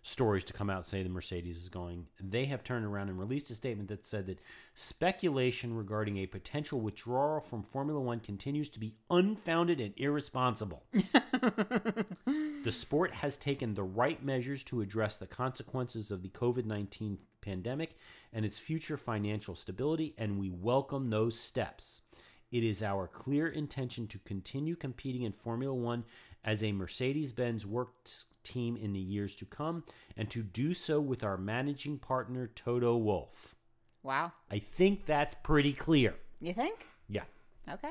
stories 0.00 0.44
to 0.44 0.52
come 0.54 0.70
out 0.70 0.86
say 0.86 1.02
the 1.02 1.08
Mercedes 1.10 1.58
is 1.58 1.68
going, 1.68 2.06
they 2.18 2.46
have 2.46 2.64
turned 2.64 2.86
around 2.86 3.10
and 3.10 3.18
released 3.18 3.50
a 3.50 3.54
statement 3.54 3.90
that 3.90 4.06
said 4.06 4.26
that 4.26 4.40
speculation 4.74 5.76
regarding 5.76 6.16
a 6.16 6.26
potential 6.26 6.80
withdrawal 6.80 7.40
from 7.40 7.62
Formula 7.62 8.00
One 8.00 8.20
continues 8.20 8.70
to 8.70 8.80
be 8.80 8.94
unfounded 9.10 9.80
and 9.80 9.92
irresponsible. 9.98 10.84
the 10.92 12.70
sport 12.70 13.12
has 13.12 13.36
taken 13.36 13.74
the 13.74 13.82
right 13.82 14.24
measures 14.24 14.64
to 14.64 14.80
address 14.80 15.18
the 15.18 15.26
consequences 15.26 16.10
of 16.10 16.22
the 16.22 16.30
COVID 16.30 16.64
19 16.64 17.18
pandemic 17.42 17.96
and 18.32 18.44
its 18.44 18.58
future 18.58 18.96
financial 18.96 19.54
stability, 19.54 20.14
and 20.16 20.38
we 20.38 20.48
welcome 20.48 21.10
those 21.10 21.38
steps. 21.38 22.02
It 22.50 22.64
is 22.64 22.82
our 22.82 23.06
clear 23.06 23.48
intention 23.48 24.06
to 24.08 24.18
continue 24.18 24.74
competing 24.76 25.22
in 25.22 25.32
Formula 25.32 25.74
One 25.74 26.04
as 26.44 26.62
a 26.62 26.72
Mercedes 26.72 27.32
Benz 27.32 27.66
Works 27.66 28.26
team 28.42 28.76
in 28.76 28.92
the 28.92 29.00
years 29.00 29.36
to 29.36 29.44
come, 29.44 29.84
and 30.16 30.30
to 30.30 30.42
do 30.42 30.72
so 30.72 31.00
with 31.00 31.22
our 31.22 31.36
managing 31.36 31.98
partner, 31.98 32.46
Toto 32.46 32.96
Wolff. 32.96 33.54
wow. 34.02 34.32
I 34.50 34.58
think 34.60 35.04
that's 35.04 35.34
pretty 35.34 35.72
clear. 35.72 36.14
You 36.40 36.54
think? 36.54 36.86
Yeah. 37.08 37.24
Okay. 37.70 37.90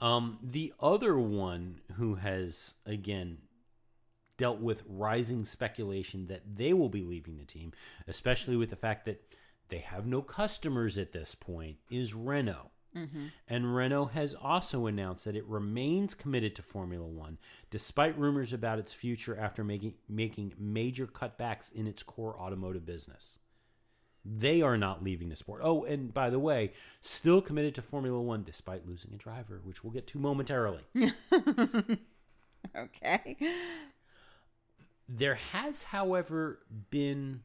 Um, 0.00 0.38
the 0.42 0.74
other 0.78 1.18
one 1.18 1.80
who 1.94 2.16
has, 2.16 2.74
again, 2.84 3.38
dealt 4.36 4.60
with 4.60 4.84
rising 4.86 5.44
speculation 5.46 6.26
that 6.26 6.42
they 6.54 6.74
will 6.74 6.90
be 6.90 7.02
leaving 7.02 7.38
the 7.38 7.44
team, 7.44 7.72
especially 8.06 8.56
with 8.56 8.70
the 8.70 8.76
fact 8.76 9.06
that 9.06 9.22
they 9.70 9.78
have 9.78 10.06
no 10.06 10.20
customers 10.20 10.98
at 10.98 11.12
this 11.12 11.34
point, 11.34 11.78
is 11.90 12.14
Renault. 12.14 12.70
Mm-hmm. 12.96 13.26
And 13.48 13.76
Renault 13.76 14.06
has 14.06 14.34
also 14.34 14.86
announced 14.86 15.24
that 15.26 15.36
it 15.36 15.44
remains 15.46 16.14
committed 16.14 16.56
to 16.56 16.62
Formula 16.62 17.06
One, 17.06 17.38
despite 17.70 18.18
rumors 18.18 18.52
about 18.52 18.78
its 18.78 18.92
future 18.92 19.36
after 19.38 19.62
making, 19.62 19.94
making 20.08 20.54
major 20.58 21.06
cutbacks 21.06 21.72
in 21.72 21.86
its 21.86 22.02
core 22.02 22.38
automotive 22.38 22.86
business. 22.86 23.38
They 24.24 24.60
are 24.62 24.76
not 24.76 25.04
leaving 25.04 25.28
the 25.28 25.36
sport. 25.36 25.60
Oh, 25.62 25.84
and 25.84 26.12
by 26.12 26.30
the 26.30 26.40
way, 26.40 26.72
still 27.00 27.40
committed 27.40 27.76
to 27.76 27.82
Formula 27.82 28.20
One 28.20 28.42
despite 28.42 28.86
losing 28.88 29.12
a 29.14 29.16
driver, 29.16 29.60
which 29.62 29.84
we'll 29.84 29.92
get 29.92 30.06
to 30.08 30.18
momentarily. 30.18 30.82
Okay. 32.74 33.36
There 35.08 35.36
has, 35.36 35.84
however, 35.84 36.60
been 36.90 37.42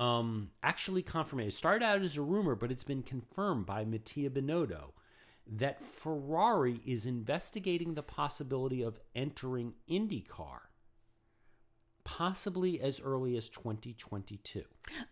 um, 0.00 0.50
actually 0.62 1.02
confirmed. 1.02 1.42
It 1.42 1.52
started 1.52 1.84
out 1.84 2.00
as 2.00 2.16
a 2.16 2.22
rumor, 2.22 2.54
but 2.56 2.72
it's 2.72 2.82
been 2.84 3.02
confirmed 3.02 3.66
by 3.66 3.84
Mattia 3.84 4.30
Binotto 4.30 4.92
that 5.46 5.82
Ferrari 5.82 6.80
is 6.86 7.04
investigating 7.04 7.94
the 7.94 8.02
possibility 8.02 8.82
of 8.82 8.98
entering 9.14 9.74
IndyCar, 9.88 10.60
possibly 12.02 12.80
as 12.80 13.00
early 13.00 13.36
as 13.36 13.50
2022. 13.50 14.62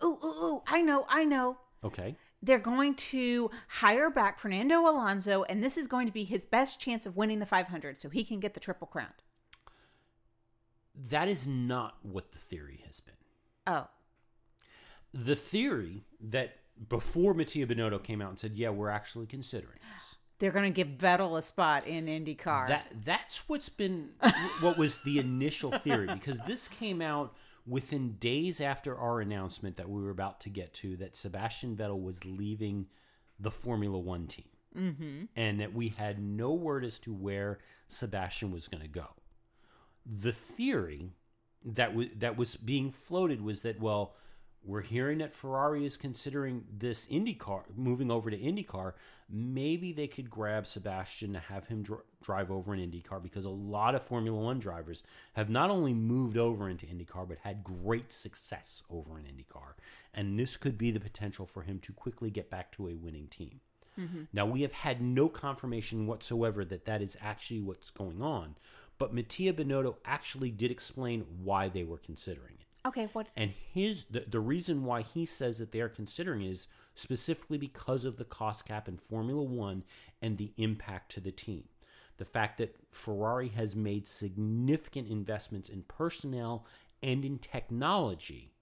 Ooh, 0.03 0.07
ooh, 0.07 0.26
ooh. 0.26 0.62
I 0.66 0.80
know, 0.80 1.05
I 1.09 1.24
know. 1.24 1.59
Okay. 1.84 2.16
They're 2.41 2.59
going 2.59 2.95
to 2.95 3.51
hire 3.68 4.11
back 4.11 4.39
Fernando 4.39 4.80
Alonso, 4.80 5.43
and 5.45 5.62
this 5.62 5.76
is 5.76 5.86
going 5.86 6.07
to 6.07 6.12
be 6.12 6.24
his 6.24 6.47
best 6.47 6.80
chance 6.80 7.05
of 7.05 7.16
winning 7.16 7.41
the 7.41 7.47
500 7.47 7.99
so 7.99 8.09
he 8.09 8.24
can 8.24 8.41
get 8.41 8.55
the 8.55 8.61
triple 8.61 8.86
crown. 8.86 9.12
That 10.95 11.28
is 11.28 11.47
not 11.47 11.97
what 12.03 12.32
the 12.32 12.39
theory 12.39 12.82
has 12.86 13.01
been. 13.01 13.14
Oh, 13.66 13.89
The 15.24 15.36
theory 15.36 16.04
that 16.20 16.56
before 16.88 17.34
Mattia 17.34 17.66
Binotto 17.66 18.02
came 18.02 18.22
out 18.22 18.30
and 18.30 18.38
said, 18.38 18.56
"Yeah, 18.56 18.70
we're 18.70 18.90
actually 18.90 19.26
considering 19.26 19.78
this." 19.94 20.16
they're 20.38 20.52
going 20.52 20.72
to 20.72 20.84
give 20.84 20.98
Vettel 20.98 21.36
a 21.36 21.42
spot 21.42 21.86
in 21.86 22.06
IndyCar. 22.06 22.68
That 22.68 22.92
that's 23.04 23.48
what's 23.48 23.68
been 23.68 24.10
what 24.60 24.78
was 24.78 25.00
the 25.00 25.18
initial 25.18 25.72
theory 25.72 26.06
because 26.06 26.40
this 26.46 26.68
came 26.68 27.02
out 27.02 27.34
within 27.66 28.12
days 28.14 28.60
after 28.60 28.96
our 28.96 29.20
announcement 29.20 29.76
that 29.76 29.88
we 29.88 30.00
were 30.00 30.10
about 30.10 30.40
to 30.40 30.48
get 30.48 30.72
to 30.72 30.96
that 30.96 31.16
Sebastian 31.16 31.76
Vettel 31.76 32.02
was 32.02 32.24
leaving 32.24 32.86
the 33.38 33.50
Formula 33.50 33.98
One 33.98 34.26
team. 34.26 34.48
Mm-hmm. 34.76 35.24
And 35.34 35.60
that 35.60 35.74
we 35.74 35.88
had 35.88 36.20
no 36.20 36.52
word 36.52 36.84
as 36.84 37.00
to 37.00 37.12
where 37.12 37.58
Sebastian 37.88 38.52
was 38.52 38.68
going 38.68 38.82
to 38.82 38.88
go. 38.88 39.06
The 40.06 40.32
theory 40.32 41.10
that 41.64 41.94
was 41.94 42.10
that 42.16 42.36
was 42.36 42.54
being 42.54 42.92
floated 42.92 43.40
was 43.40 43.62
that 43.62 43.80
well, 43.80 44.14
we're 44.64 44.82
hearing 44.82 45.18
that 45.18 45.34
Ferrari 45.34 45.84
is 45.86 45.96
considering 45.96 46.64
this 46.70 47.06
IndyCar 47.06 47.62
moving 47.76 48.11
over 48.11 48.30
to 48.30 48.36
IndyCar. 48.36 48.92
Maybe 49.30 49.92
they 49.92 50.06
could 50.06 50.30
grab 50.30 50.66
Sebastian 50.66 51.32
to 51.34 51.38
have 51.38 51.66
him 51.68 51.82
dr- 51.82 52.02
drive 52.22 52.50
over 52.50 52.74
an 52.74 52.80
IndyCar 52.80 53.22
because 53.22 53.44
a 53.44 53.50
lot 53.50 53.94
of 53.94 54.02
Formula 54.02 54.38
One 54.38 54.59
drivers 54.59 55.02
have 55.34 55.48
not 55.48 55.70
only 55.70 55.94
moved 55.94 56.36
over 56.36 56.68
into 56.68 56.86
IndyCar 56.86 57.28
but 57.28 57.38
had 57.44 57.64
great 57.64 58.12
success 58.12 58.82
over 58.90 59.18
in 59.18 59.24
IndyCar, 59.24 59.74
and 60.12 60.38
this 60.38 60.56
could 60.56 60.76
be 60.76 60.90
the 60.90 61.00
potential 61.00 61.46
for 61.46 61.62
him 61.62 61.78
to 61.80 61.92
quickly 61.92 62.30
get 62.30 62.50
back 62.50 62.72
to 62.72 62.88
a 62.88 62.94
winning 62.94 63.28
team. 63.28 63.61
Mm-hmm. 63.98 64.22
Now 64.32 64.46
we 64.46 64.62
have 64.62 64.72
had 64.72 65.00
no 65.00 65.28
confirmation 65.28 66.06
whatsoever 66.06 66.64
that 66.64 66.84
that 66.84 67.02
is 67.02 67.16
actually 67.20 67.61
what's 67.61 67.90
going 67.90 68.22
on, 68.22 68.56
but 68.98 69.14
Mattia 69.14 69.52
Binotto 69.52 69.96
actually 70.04 70.50
did 70.50 70.70
explain 70.70 71.24
why 71.42 71.68
they 71.68 71.84
were 71.84 71.98
considering 71.98 72.56
it. 72.61 72.67
Okay, 72.87 73.09
what? 73.12 73.29
And 73.37 73.51
his 73.51 74.05
the, 74.05 74.20
the 74.20 74.41
reason 74.41 74.85
why 74.85 75.03
he 75.03 75.26
says 75.26 75.59
that 75.59 75.72
they 75.72 75.81
are 75.81 75.89
considering 75.89 76.43
is 76.43 76.68
specifically 76.95 77.59
because 77.59 78.05
of 78.05 78.16
the 78.16 78.24
cost 78.24 78.66
cap 78.66 78.89
in 78.89 78.97
Formula 78.97 79.43
One 79.43 79.85
and 80.22 80.39
the 80.39 80.53
impact 80.57 81.11
to 81.12 81.20
the 81.20 81.33
team. 81.33 81.64
The 82.16 82.24
fact 82.24 82.59
that 82.59 82.76
Ferrari 82.91 83.49
has 83.49 83.76
made 83.76 84.09
significant 84.09 85.09
investments 85.09 85.68
in 85.68 85.83
personnel 85.83 86.66
and 87.03 87.24
in 87.24 87.39
technology 87.39 88.53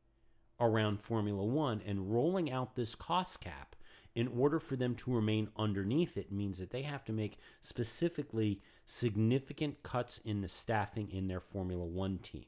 around 0.61 1.03
Formula 1.03 1.45
One 1.45 1.81
and 1.87 2.12
rolling 2.12 2.51
out 2.51 2.75
this 2.75 2.95
cost 2.95 3.41
cap 3.41 3.77
in 4.14 4.29
order 4.29 4.59
for 4.59 4.77
them 4.77 4.95
to 4.95 5.14
remain 5.14 5.49
underneath 5.57 6.17
it 6.17 6.33
means 6.33 6.59
that 6.59 6.71
they 6.71 6.83
have 6.83 7.05
to 7.05 7.12
make 7.12 7.39
specifically 7.61 8.62
significant 8.87 9.83
cuts 9.83 10.19
in 10.19 10.41
the 10.41 10.49
staffing 10.49 11.11
in 11.11 11.29
their 11.29 11.41
Formula 11.41 11.85
One 11.85 12.19
team. 12.19 12.47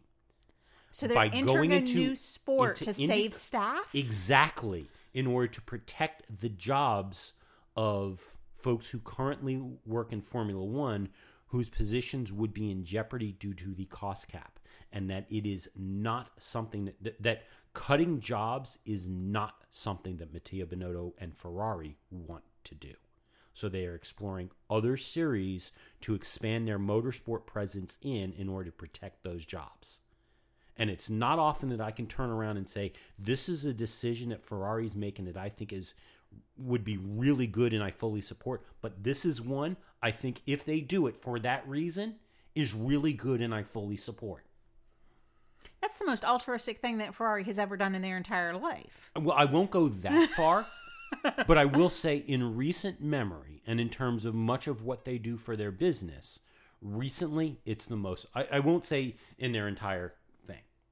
So 0.91 1.07
they're 1.07 1.15
by 1.15 1.27
entering 1.29 1.47
going 1.47 1.73
a 1.73 1.77
into- 1.77 1.95
new 1.99 2.17
sport 2.17 2.81
into 2.81 2.93
to 2.95 3.03
Indy- 3.03 3.15
save 3.15 3.35
staff. 3.35 3.95
Exactly. 3.95 4.89
In 5.15 5.27
order 5.27 5.49
to 5.49 5.63
protect 5.63 6.41
the 6.41 6.49
jobs 6.49 7.35
of 7.77 8.37
folks 8.55 8.91
who 8.91 8.99
currently 8.99 9.61
work 9.87 10.13
in 10.13 10.21
Formula 10.21 10.65
One, 10.65 11.09
whose 11.49 11.69
positions 11.71 12.33
would 12.33 12.53
be 12.53 12.71
in 12.71 12.85
jeopardy 12.85 13.33
due 13.33 13.55
to 13.55 13.75
the 13.75 13.87
cost 13.87 14.29
cap, 14.29 14.59
and 14.93 15.09
that 15.11 15.27
it 15.31 15.47
is 15.47 15.71
not 15.77 16.31
something 16.39 16.85
that 16.87 17.03
that, 17.03 17.23
that 17.23 17.43
cutting 17.73 18.21
jobs 18.21 18.79
is 18.85 19.09
not 19.09 19.63
something 19.71 20.17
that 20.17 20.33
Mattia 20.33 20.67
Binotto 20.67 21.13
and 21.19 21.37
Ferrari 21.37 21.97
want 22.11 22.45
to 22.65 22.75
do. 22.75 22.95
So 23.53 23.69
they 23.69 23.87
are 23.87 23.95
exploring 23.95 24.51
other 24.71 24.97
series 24.97 25.73
to 26.03 26.15
expand 26.15 26.69
their 26.69 26.79
motorsport 26.79 27.47
presence 27.47 27.99
in 28.03 28.33
in 28.33 28.49
order 28.49 28.71
to 28.71 28.77
protect 28.77 29.23
those 29.25 29.45
jobs. 29.45 30.01
And 30.79 30.91
it's 30.91 31.11
not 31.11 31.39
often 31.39 31.71
that 31.71 31.81
I 31.81 31.91
can 31.91 32.07
turn 32.07 32.31
around 32.31 32.57
and 32.57 32.69
say, 32.69 32.93
this 33.19 33.49
is 33.49 33.65
a 33.65 33.75
decision 33.75 34.29
that 34.31 34.45
Ferrari's 34.45 34.95
making 34.95 35.25
that 35.27 35.37
I 35.37 35.49
think 35.49 35.73
is 35.73 35.95
would 36.59 36.85
be 36.85 36.99
really 36.99 37.47
good 37.47 37.73
and 37.73 37.83
I 37.83 37.91
fully 37.91 38.21
support. 38.21 38.65
But 38.81 39.03
this 39.03 39.25
is 39.25 39.41
one 39.41 39.77
I 40.03 40.11
think 40.11 40.43
if 40.47 40.65
they 40.65 40.81
do 40.81 41.07
it 41.07 41.17
for 41.17 41.39
that 41.41 41.67
reason 41.69 42.17
is 42.55 42.75
really 42.75 43.13
good 43.13 43.41
and 43.41 43.55
I 43.55 43.63
fully 43.63 43.97
support. 43.97 44.45
That's 45.81 45.99
the 45.99 46.07
most 46.07 46.25
altruistic 46.25 46.79
thing 46.79 46.99
that 46.99 47.15
Ferrari 47.15 47.45
has 47.45 47.59
ever 47.59 47.77
done 47.77 47.95
in 47.95 48.03
their 48.03 48.17
entire 48.17 48.57
life. 48.57 49.11
Well, 49.17 49.37
I 49.37 49.45
won't 49.45 49.71
go 49.71 49.89
that 49.89 50.31
far, 50.37 50.67
but 51.47 51.57
I 51.57 51.65
will 51.65 51.91
say 51.91 52.17
in 52.17 52.57
recent 52.57 53.01
memory 53.01 53.63
and 53.67 53.81
in 53.81 53.89
terms 53.89 54.25
of 54.25 54.35
much 54.35 54.67
of 54.67 54.83
what 54.83 55.05
they 55.05 55.19
do 55.19 55.37
for 55.37 55.57
their 55.57 55.71
business, 55.71 56.41
recently 56.81 57.61
it's 57.65 57.87
the 57.87 57.97
most 57.97 58.27
I, 58.35 58.47
I 58.53 58.59
won't 58.61 58.85
say 58.85 59.17
in 59.39 59.53
their 59.53 59.67
entire 59.69 60.15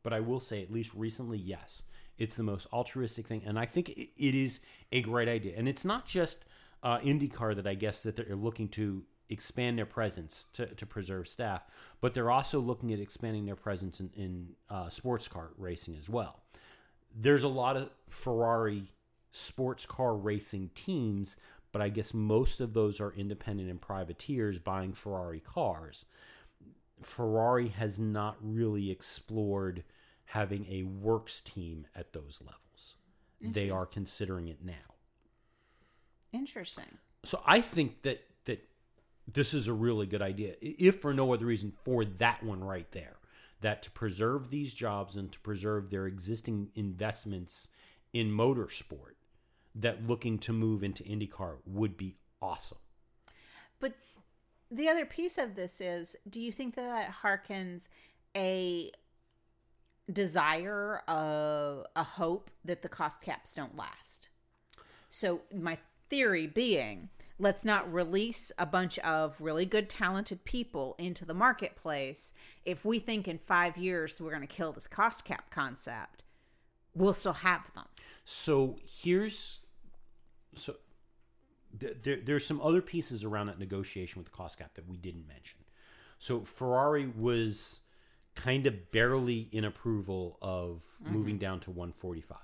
but 0.06 0.12
I 0.12 0.20
will 0.20 0.38
say 0.38 0.62
at 0.62 0.70
least 0.70 0.94
recently, 0.94 1.36
yes. 1.36 1.82
It's 2.16 2.36
the 2.36 2.44
most 2.44 2.68
altruistic 2.72 3.26
thing, 3.26 3.42
and 3.44 3.58
I 3.58 3.66
think 3.66 3.88
it, 3.88 4.10
is 4.16 4.60
a 4.92 5.00
great 5.00 5.28
idea. 5.28 5.54
And 5.56 5.66
it's 5.66 5.84
not 5.84 6.06
just 6.06 6.44
uh, 6.84 6.98
IndyCar 6.98 7.56
that 7.56 7.66
I 7.66 7.74
guess 7.74 8.04
that 8.04 8.14
they're 8.14 8.36
looking 8.36 8.68
to 8.68 9.02
expand 9.28 9.76
their 9.76 9.84
presence 9.84 10.46
to, 10.52 10.66
to 10.66 10.86
preserve 10.86 11.26
staff, 11.26 11.66
but 12.00 12.14
they're 12.14 12.30
also 12.30 12.60
looking 12.60 12.92
at 12.92 13.00
expanding 13.00 13.46
their 13.46 13.56
presence 13.56 13.98
in, 13.98 14.10
in 14.14 14.50
uh, 14.70 14.88
sports 14.90 15.26
car 15.26 15.50
racing 15.58 15.96
as 15.96 16.08
well. 16.08 16.38
There's 17.12 17.42
a 17.42 17.48
lot 17.48 17.76
of 17.76 17.90
Ferrari 18.08 18.84
sports 19.32 19.86
car 19.86 20.14
racing 20.14 20.70
teams, 20.76 21.36
but 21.72 21.82
I 21.82 21.88
guess 21.88 22.14
most 22.14 22.60
of 22.60 22.74
those 22.74 23.00
are 23.00 23.12
independent 23.14 23.70
and 23.70 23.80
privateers 23.80 24.60
buying 24.60 24.92
Ferrari 24.92 25.40
cars. 25.40 26.06
Ferrari 27.02 27.70
has 27.70 27.98
not 27.98 28.36
really 28.40 28.92
explored 28.92 29.82
having 30.26 30.66
a 30.68 30.82
works 30.82 31.40
team 31.40 31.86
at 31.94 32.12
those 32.12 32.42
levels. 32.44 32.96
They 33.40 33.68
mm-hmm. 33.68 33.76
are 33.76 33.86
considering 33.86 34.48
it 34.48 34.64
now. 34.64 34.94
Interesting. 36.32 36.98
So 37.24 37.42
I 37.46 37.60
think 37.60 38.02
that 38.02 38.22
that 38.44 38.68
this 39.26 39.54
is 39.54 39.68
a 39.68 39.72
really 39.72 40.06
good 40.06 40.22
idea, 40.22 40.54
if 40.60 41.00
for 41.00 41.12
no 41.12 41.32
other 41.32 41.46
reason 41.46 41.72
for 41.84 42.04
that 42.04 42.42
one 42.42 42.62
right 42.62 42.90
there. 42.92 43.16
That 43.62 43.82
to 43.84 43.90
preserve 43.90 44.50
these 44.50 44.74
jobs 44.74 45.16
and 45.16 45.32
to 45.32 45.40
preserve 45.40 45.90
their 45.90 46.06
existing 46.06 46.68
investments 46.74 47.68
in 48.12 48.30
motorsport, 48.30 49.14
that 49.74 50.06
looking 50.06 50.38
to 50.40 50.52
move 50.52 50.84
into 50.84 51.02
IndyCar 51.04 51.56
would 51.64 51.96
be 51.96 52.16
awesome. 52.42 52.78
But 53.80 53.94
the 54.70 54.88
other 54.88 55.06
piece 55.06 55.38
of 55.38 55.54
this 55.54 55.80
is 55.80 56.16
do 56.28 56.40
you 56.40 56.52
think 56.52 56.74
that, 56.74 56.88
that 56.88 57.14
harkens 57.22 57.88
a 58.36 58.92
desire 60.12 61.02
of 61.08 61.86
a 61.96 62.04
hope 62.04 62.50
that 62.64 62.82
the 62.82 62.88
cost 62.88 63.20
caps 63.20 63.54
don't 63.54 63.76
last? 63.76 64.28
So, 65.08 65.42
my 65.54 65.78
theory 66.08 66.46
being 66.46 67.08
let's 67.38 67.64
not 67.64 67.92
release 67.92 68.50
a 68.58 68.66
bunch 68.66 68.98
of 69.00 69.40
really 69.40 69.66
good, 69.66 69.88
talented 69.88 70.44
people 70.44 70.94
into 70.98 71.24
the 71.24 71.34
marketplace 71.34 72.32
if 72.64 72.84
we 72.84 72.98
think 72.98 73.28
in 73.28 73.38
five 73.38 73.76
years 73.76 74.20
we're 74.20 74.30
going 74.30 74.40
to 74.40 74.46
kill 74.46 74.72
this 74.72 74.86
cost 74.86 75.24
cap 75.24 75.50
concept. 75.50 76.24
We'll 76.94 77.12
still 77.12 77.34
have 77.34 77.62
them. 77.74 77.84
So 78.24 78.78
here's 79.02 79.60
so 80.54 80.76
th- 81.78 81.98
there, 82.02 82.16
there's 82.16 82.46
some 82.46 82.60
other 82.62 82.80
pieces 82.80 83.22
around 83.22 83.48
that 83.48 83.58
negotiation 83.58 84.18
with 84.18 84.30
the 84.30 84.36
cost 84.36 84.58
cap 84.58 84.74
that 84.74 84.88
we 84.88 84.96
didn't 84.96 85.28
mention. 85.28 85.60
So 86.18 86.40
Ferrari 86.40 87.06
was 87.06 87.80
kind 88.36 88.66
of 88.66 88.92
barely 88.92 89.48
in 89.50 89.64
approval 89.64 90.38
of 90.40 90.84
moving 91.04 91.38
down 91.38 91.58
to 91.60 91.70
145. 91.70 92.38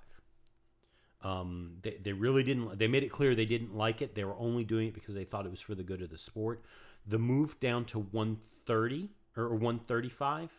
Um, 1.22 1.76
they, 1.82 1.99
they 2.03 2.12
really 2.12 2.43
didn't. 2.43 2.78
They 2.78 2.88
made 2.88 3.05
it 3.05 3.11
clear 3.11 3.34
they 3.34 3.47
didn't 3.47 3.76
like 3.76 4.03
it. 4.03 4.14
They 4.14 4.24
were 4.24 4.36
only 4.36 4.64
doing 4.64 4.88
it 4.88 4.95
because 4.95 5.14
they 5.14 5.24
thought 5.24 5.47
it 5.47 5.51
was 5.51 5.61
for 5.61 5.74
the 5.74 5.84
good 5.84 6.03
of 6.03 6.11
the 6.11 6.18
sport. 6.18 6.64
The 7.07 7.18
move 7.18 7.61
down 7.61 7.84
to 7.86 8.01
130 8.01 9.11
or 9.36 9.51
135, 9.51 10.51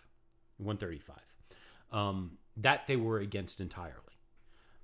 135, 0.57 1.17
um, 1.91 2.37
that 2.55 2.87
they 2.87 2.95
were 2.95 3.19
against 3.19 3.59
entirely. 3.59 3.97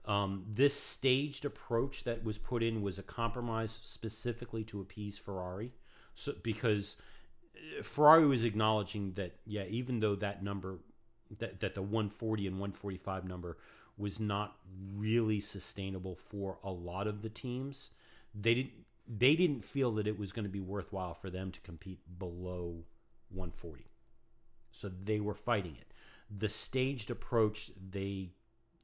Um, 0.05 0.45
this 0.49 0.73
staged 0.73 1.45
approach 1.45 2.03
that 2.03 2.23
was 2.23 2.37
put 2.37 2.63
in 2.63 2.81
was 2.81 2.97
a 2.97 3.03
compromise 3.03 3.79
specifically 3.83 4.63
to 4.65 4.81
appease 4.81 5.17
Ferrari, 5.17 5.71
so 6.15 6.33
because 6.41 6.97
Ferrari 7.83 8.25
was 8.25 8.43
acknowledging 8.43 9.13
that 9.13 9.35
yeah, 9.45 9.65
even 9.69 9.99
though 9.99 10.15
that 10.15 10.43
number, 10.43 10.79
that 11.37 11.59
that 11.59 11.75
the 11.75 11.81
140 11.81 12.47
and 12.47 12.55
145 12.55 13.25
number 13.25 13.57
was 13.97 14.19
not 14.19 14.57
really 14.95 15.39
sustainable 15.39 16.15
for 16.15 16.57
a 16.63 16.71
lot 16.71 17.07
of 17.07 17.21
the 17.21 17.29
teams, 17.29 17.91
they 18.33 18.53
didn't 18.53 18.71
they 19.07 19.35
didn't 19.35 19.65
feel 19.65 19.91
that 19.93 20.07
it 20.07 20.19
was 20.19 20.31
going 20.31 20.45
to 20.45 20.49
be 20.49 20.59
worthwhile 20.59 21.13
for 21.13 21.29
them 21.29 21.51
to 21.51 21.59
compete 21.61 21.99
below 22.19 22.83
140. 23.29 23.85
So 24.71 24.89
they 24.89 25.19
were 25.19 25.33
fighting 25.33 25.75
it. 25.79 25.91
The 26.29 26.49
staged 26.49 27.09
approach, 27.09 27.71
they 27.91 28.31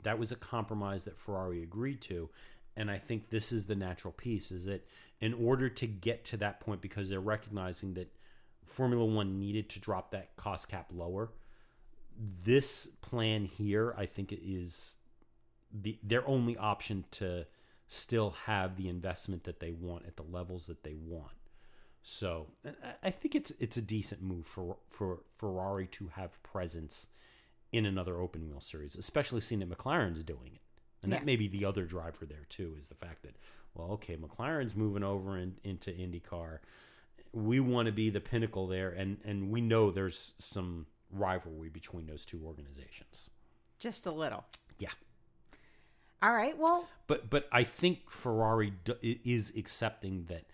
that 0.04 0.20
was 0.20 0.32
a 0.32 0.36
compromise 0.36 1.04
that 1.04 1.18
Ferrari 1.18 1.64
agreed 1.64 2.02
to, 2.02 2.30
and 2.76 2.92
I 2.92 2.98
think 2.98 3.30
this 3.30 3.52
is 3.52 3.66
the 3.66 3.76
natural 3.76 4.14
piece 4.14 4.52
is 4.52 4.66
that 4.66 4.88
in 5.22 5.34
order 5.34 5.70
to 5.70 5.88
get 5.88 6.26
to 6.26 6.38
that 6.38 6.60
point 6.60 6.82
because 6.82 7.10
they're 7.10 7.20
recognizing 7.20 7.94
that 7.94 8.12
Formula 8.66 9.06
1 9.06 9.40
needed 9.40 9.70
to 9.70 9.80
drop 9.80 10.12
that 10.12 10.36
cost 10.36 10.68
cap 10.70 10.92
lower, 10.94 11.32
this 12.18 12.88
plan 13.02 13.46
here 13.46 13.94
I 13.98 14.06
think 14.06 14.32
is 14.34 14.98
the 15.72 15.98
their 16.04 16.28
only 16.28 16.56
option 16.58 17.06
to 17.12 17.46
still 17.88 18.32
have 18.46 18.78
the 18.78 18.88
investment 18.90 19.44
that 19.44 19.60
they 19.60 19.72
want 19.72 20.06
at 20.06 20.16
the 20.16 20.24
levels 20.24 20.68
that 20.68 20.84
they 20.84 20.94
want. 20.96 21.32
So 22.02 22.48
I- 22.64 22.96
I 23.04 23.12
think 23.12 23.36
it's 23.36 23.52
it's 23.60 23.78
a 23.78 23.82
decent 23.82 24.22
move 24.22 24.46
for 24.48 24.78
for 24.90 25.24
Ferrari 25.38 25.88
to 25.88 26.08
have 26.10 26.42
presence 26.44 27.08
in 27.72 27.86
another 27.86 28.20
open 28.22 28.48
wheel 28.48 28.62
series, 28.62 28.96
especially 28.96 29.42
seeing 29.42 29.60
that 29.60 29.70
McLaren's 29.70 30.24
doing 30.24 30.54
it. 30.56 30.62
And 31.04 31.12
Yeah. 31.12 31.20
that 31.20 31.26
may 31.26 31.36
be 31.36 31.48
the 31.48 31.66
other 31.66 31.86
driver 31.86 32.26
there 32.26 32.46
too, 32.48 32.76
is 32.80 32.88
the 32.88 32.96
fact 32.96 33.22
that, 33.24 33.36
well, 33.74 33.92
okay, 33.94 34.16
McLaren's 34.16 34.76
moving 34.76 35.04
over 35.04 35.38
in, 35.38 35.58
into 35.64 35.92
IndyCar. 35.92 36.60
We 37.36 37.60
want 37.60 37.88
to 37.88 37.92
be 37.92 38.10
the 38.10 38.22
pinnacle 38.22 38.66
there, 38.66 38.90
and 38.90 39.18
and 39.26 39.52
we 39.52 39.60
know 39.62 39.92
there's 39.92 40.34
some 40.40 40.88
rivalry 41.12 41.70
between 41.70 42.08
those 42.08 42.26
two 42.26 42.42
organizations. 42.46 43.30
Just 43.80 44.08
a 44.08 44.12
little. 44.12 44.46
Yeah. 44.80 44.90
All 46.24 46.34
right. 46.34 46.58
Well, 46.58 46.88
But 47.08 47.30
but 47.30 47.48
I 47.52 47.64
think 47.66 48.10
Ferrari 48.10 48.72
d- 48.84 49.20
is 49.26 49.54
accepting 49.58 50.26
that 50.30 50.46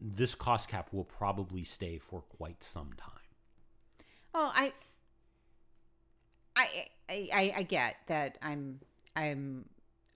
this 0.00 0.34
cost 0.34 0.68
cap 0.68 0.88
will 0.92 1.04
probably 1.04 1.64
stay 1.64 1.98
for 1.98 2.20
quite 2.22 2.62
some 2.62 2.92
time. 2.96 3.10
I, 4.54 4.72
I, 6.56 6.86
I, 7.08 7.28
I, 7.32 7.54
I 7.58 7.62
get 7.62 7.96
that. 8.06 8.38
I'm, 8.42 8.80
I'm 9.14 9.66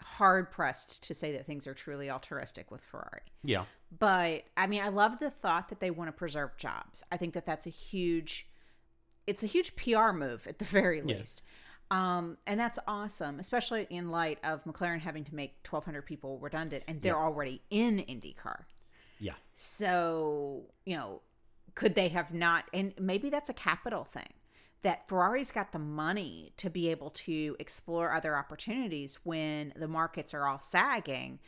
hard 0.00 0.50
pressed 0.50 1.02
to 1.04 1.14
say 1.14 1.32
that 1.32 1.46
things 1.46 1.66
are 1.66 1.74
truly 1.74 2.10
altruistic 2.10 2.70
with 2.70 2.80
Ferrari. 2.80 3.22
Yeah. 3.44 3.64
But 3.96 4.44
I 4.56 4.66
mean, 4.66 4.82
I 4.82 4.88
love 4.88 5.18
the 5.18 5.30
thought 5.30 5.68
that 5.68 5.80
they 5.80 5.90
want 5.90 6.08
to 6.08 6.12
preserve 6.12 6.56
jobs. 6.56 7.02
I 7.10 7.16
think 7.16 7.34
that 7.34 7.46
that's 7.46 7.66
a 7.66 7.70
huge, 7.70 8.48
it's 9.26 9.42
a 9.42 9.46
huge 9.46 9.76
PR 9.76 10.12
move 10.12 10.46
at 10.46 10.58
the 10.58 10.64
very 10.64 11.00
least. 11.02 11.42
Um, 11.90 12.36
and 12.46 12.60
that's 12.60 12.78
awesome, 12.86 13.40
especially 13.40 13.86
in 13.88 14.10
light 14.10 14.38
of 14.44 14.62
McLaren 14.64 15.00
having 15.00 15.24
to 15.24 15.34
make 15.34 15.54
1,200 15.66 16.02
people 16.02 16.38
redundant, 16.38 16.84
and 16.86 17.00
they're 17.00 17.14
Yeah. 17.14 17.18
already 17.20 17.62
in 17.70 18.00
IndyCar. 18.00 18.64
Yeah. 19.18 19.36
So, 19.54 20.66
you 20.84 20.96
know, 20.96 21.22
could 21.74 21.94
they 21.94 22.08
have 22.08 22.34
not? 22.34 22.66
And 22.74 22.92
maybe 22.98 23.30
that's 23.30 23.48
a 23.48 23.54
capital 23.54 24.04
thing 24.04 24.34
that 24.82 25.08
Ferrari's 25.08 25.50
got 25.50 25.72
the 25.72 25.78
money 25.78 26.52
to 26.58 26.68
be 26.68 26.90
able 26.90 27.10
to 27.10 27.56
explore 27.58 28.12
other 28.12 28.36
opportunities 28.36 29.20
when 29.24 29.72
the 29.74 29.88
markets 29.88 30.34
are 30.34 30.46
all 30.46 30.60
sagging 30.60 31.38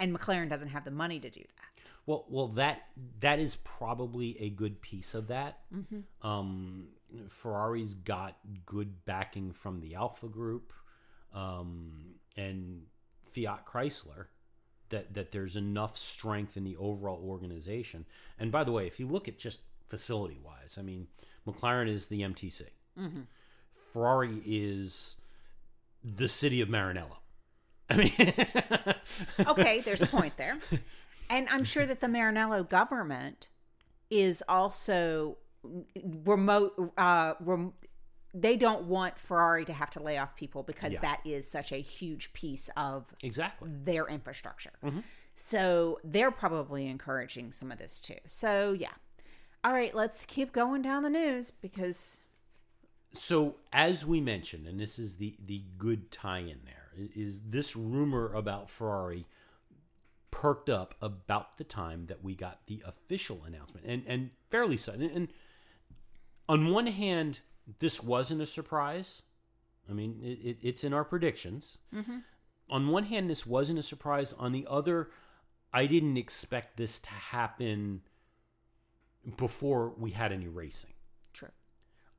and 0.00 0.16
McLaren 0.16 0.48
doesn't 0.48 0.68
have 0.68 0.84
the 0.84 0.90
money 0.90 1.18
to 1.20 1.30
do 1.30 1.40
that. 1.40 1.90
Well, 2.06 2.24
well, 2.28 2.48
that 2.48 2.86
that 3.20 3.38
is 3.38 3.56
probably 3.56 4.40
a 4.40 4.48
good 4.50 4.80
piece 4.80 5.14
of 5.14 5.28
that. 5.28 5.58
Um, 6.22 6.88
Ferrari's 7.28 7.94
got 7.94 8.36
good 8.64 9.04
backing 9.04 9.52
from 9.52 9.80
the 9.80 9.94
Alpha 9.94 10.26
Group 10.28 10.72
um, 11.34 12.14
and 12.36 12.82
Fiat 13.32 13.66
Chrysler. 13.66 14.26
That 14.90 15.12
that 15.14 15.32
there's 15.32 15.56
enough 15.56 15.98
strength 15.98 16.56
in 16.56 16.64
the 16.64 16.76
overall 16.76 17.22
organization. 17.22 18.06
And 18.38 18.50
by 18.50 18.64
the 18.64 18.72
way, 18.72 18.86
if 18.86 18.98
you 18.98 19.06
look 19.06 19.28
at 19.28 19.38
just 19.38 19.60
facility 19.86 20.38
wise, 20.42 20.76
I 20.78 20.82
mean, 20.82 21.08
McLaren 21.46 21.88
is 21.88 22.06
the 22.06 22.22
MTC. 22.22 22.62
Ferrari 23.92 24.40
is 24.46 25.16
the 26.02 26.28
city 26.28 26.60
of 26.62 26.68
Maranello. 26.68 27.16
I 27.90 27.96
mean, 27.96 28.12
Okay, 29.48 29.80
there's 29.80 30.02
a 30.02 30.06
point 30.06 30.36
there. 30.36 30.58
And 31.30 31.48
I'm 31.48 31.64
sure 31.64 31.86
that 31.86 32.00
the 32.00 32.06
Maranello 32.06 32.68
government 32.68 33.48
is 34.10 34.42
also 34.48 35.36
remote 36.24 36.92
uh 36.96 37.34
rem- 37.40 37.72
they 38.34 38.56
don't 38.56 38.84
want 38.84 39.18
Ferrari 39.18 39.64
to 39.64 39.72
have 39.72 39.90
to 39.90 40.02
lay 40.02 40.18
off 40.18 40.36
people 40.36 40.62
because 40.62 40.92
Yeah. 40.92 41.00
that 41.00 41.20
is 41.24 41.50
such 41.50 41.72
a 41.72 41.76
huge 41.80 42.32
piece 42.32 42.70
of 42.76 43.06
exactly. 43.22 43.70
their 43.84 44.06
infrastructure. 44.06 44.72
So 45.34 45.98
they're 46.04 46.30
probably 46.30 46.86
encouraging 46.88 47.52
some 47.52 47.72
of 47.72 47.78
this 47.78 48.00
too. 48.00 48.18
So 48.26 48.72
yeah. 48.72 48.92
All 49.64 49.72
right, 49.72 49.94
let's 49.94 50.24
keep 50.24 50.52
going 50.52 50.82
down 50.82 51.02
the 51.02 51.10
news 51.10 51.50
because 51.50 52.20
So, 53.12 53.56
as 53.72 54.06
we 54.06 54.20
mentioned, 54.20 54.66
and 54.68 54.78
this 54.78 54.98
is 54.98 55.16
the 55.16 55.34
the 55.44 55.64
good 55.78 56.10
tie-in 56.12 56.60
there, 56.64 56.74
i- 56.74 56.77
is 57.14 57.40
this 57.50 57.76
rumor 57.76 58.32
about 58.32 58.70
Ferrari 58.70 59.26
perked 60.30 60.68
up 60.68 60.94
about 61.00 61.58
the 61.58 61.64
time 61.64 62.06
that 62.06 62.22
we 62.22 62.34
got 62.34 62.60
the 62.66 62.82
official 62.86 63.42
announcement, 63.46 63.86
and 63.86 64.02
and 64.06 64.30
fairly 64.50 64.76
sudden. 64.76 65.10
And 65.10 65.28
on 66.48 66.70
one 66.70 66.86
hand, 66.86 67.40
this 67.78 68.02
wasn't 68.02 68.40
a 68.42 68.46
surprise. 68.46 69.22
I 69.88 69.92
mean, 69.92 70.20
it, 70.22 70.38
it, 70.46 70.58
it's 70.62 70.84
in 70.84 70.92
our 70.92 71.04
predictions. 71.04 71.78
Mm-hmm. 71.94 72.18
On 72.70 72.88
one 72.88 73.04
hand, 73.04 73.30
this 73.30 73.46
wasn't 73.46 73.78
a 73.78 73.82
surprise. 73.82 74.34
On 74.34 74.52
the 74.52 74.66
other, 74.68 75.10
I 75.72 75.86
didn't 75.86 76.16
expect 76.16 76.76
this 76.76 76.98
to 77.00 77.10
happen 77.10 78.02
before 79.36 79.94
we 79.96 80.10
had 80.10 80.32
any 80.32 80.48
racing. 80.48 80.92
true. 81.32 81.48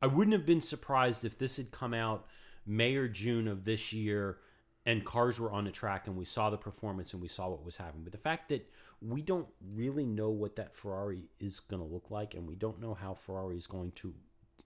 I 0.01 0.07
wouldn't 0.07 0.33
have 0.33 0.45
been 0.45 0.61
surprised 0.61 1.23
if 1.23 1.37
this 1.37 1.57
had 1.57 1.71
come 1.71 1.93
out 1.93 2.25
May 2.65 2.95
or 2.95 3.07
June 3.07 3.47
of 3.47 3.65
this 3.65 3.93
year 3.93 4.37
and 4.85 5.05
cars 5.05 5.39
were 5.39 5.51
on 5.51 5.65
the 5.65 5.71
track 5.71 6.07
and 6.07 6.15
we 6.15 6.25
saw 6.25 6.49
the 6.49 6.57
performance 6.57 7.13
and 7.13 7.21
we 7.21 7.27
saw 7.27 7.49
what 7.49 7.65
was 7.65 7.77
happening. 7.77 8.03
But 8.03 8.11
the 8.11 8.17
fact 8.17 8.49
that 8.49 8.69
we 9.01 9.21
don't 9.21 9.47
really 9.73 10.05
know 10.05 10.29
what 10.29 10.55
that 10.57 10.73
Ferrari 10.73 11.29
is 11.39 11.59
going 11.59 11.81
to 11.81 11.87
look 11.87 12.11
like 12.11 12.33
and 12.33 12.47
we 12.47 12.55
don't 12.55 12.81
know 12.81 12.93
how 12.93 13.13
Ferrari 13.13 13.57
is 13.57 13.67
going 13.67 13.91
to, 13.93 14.13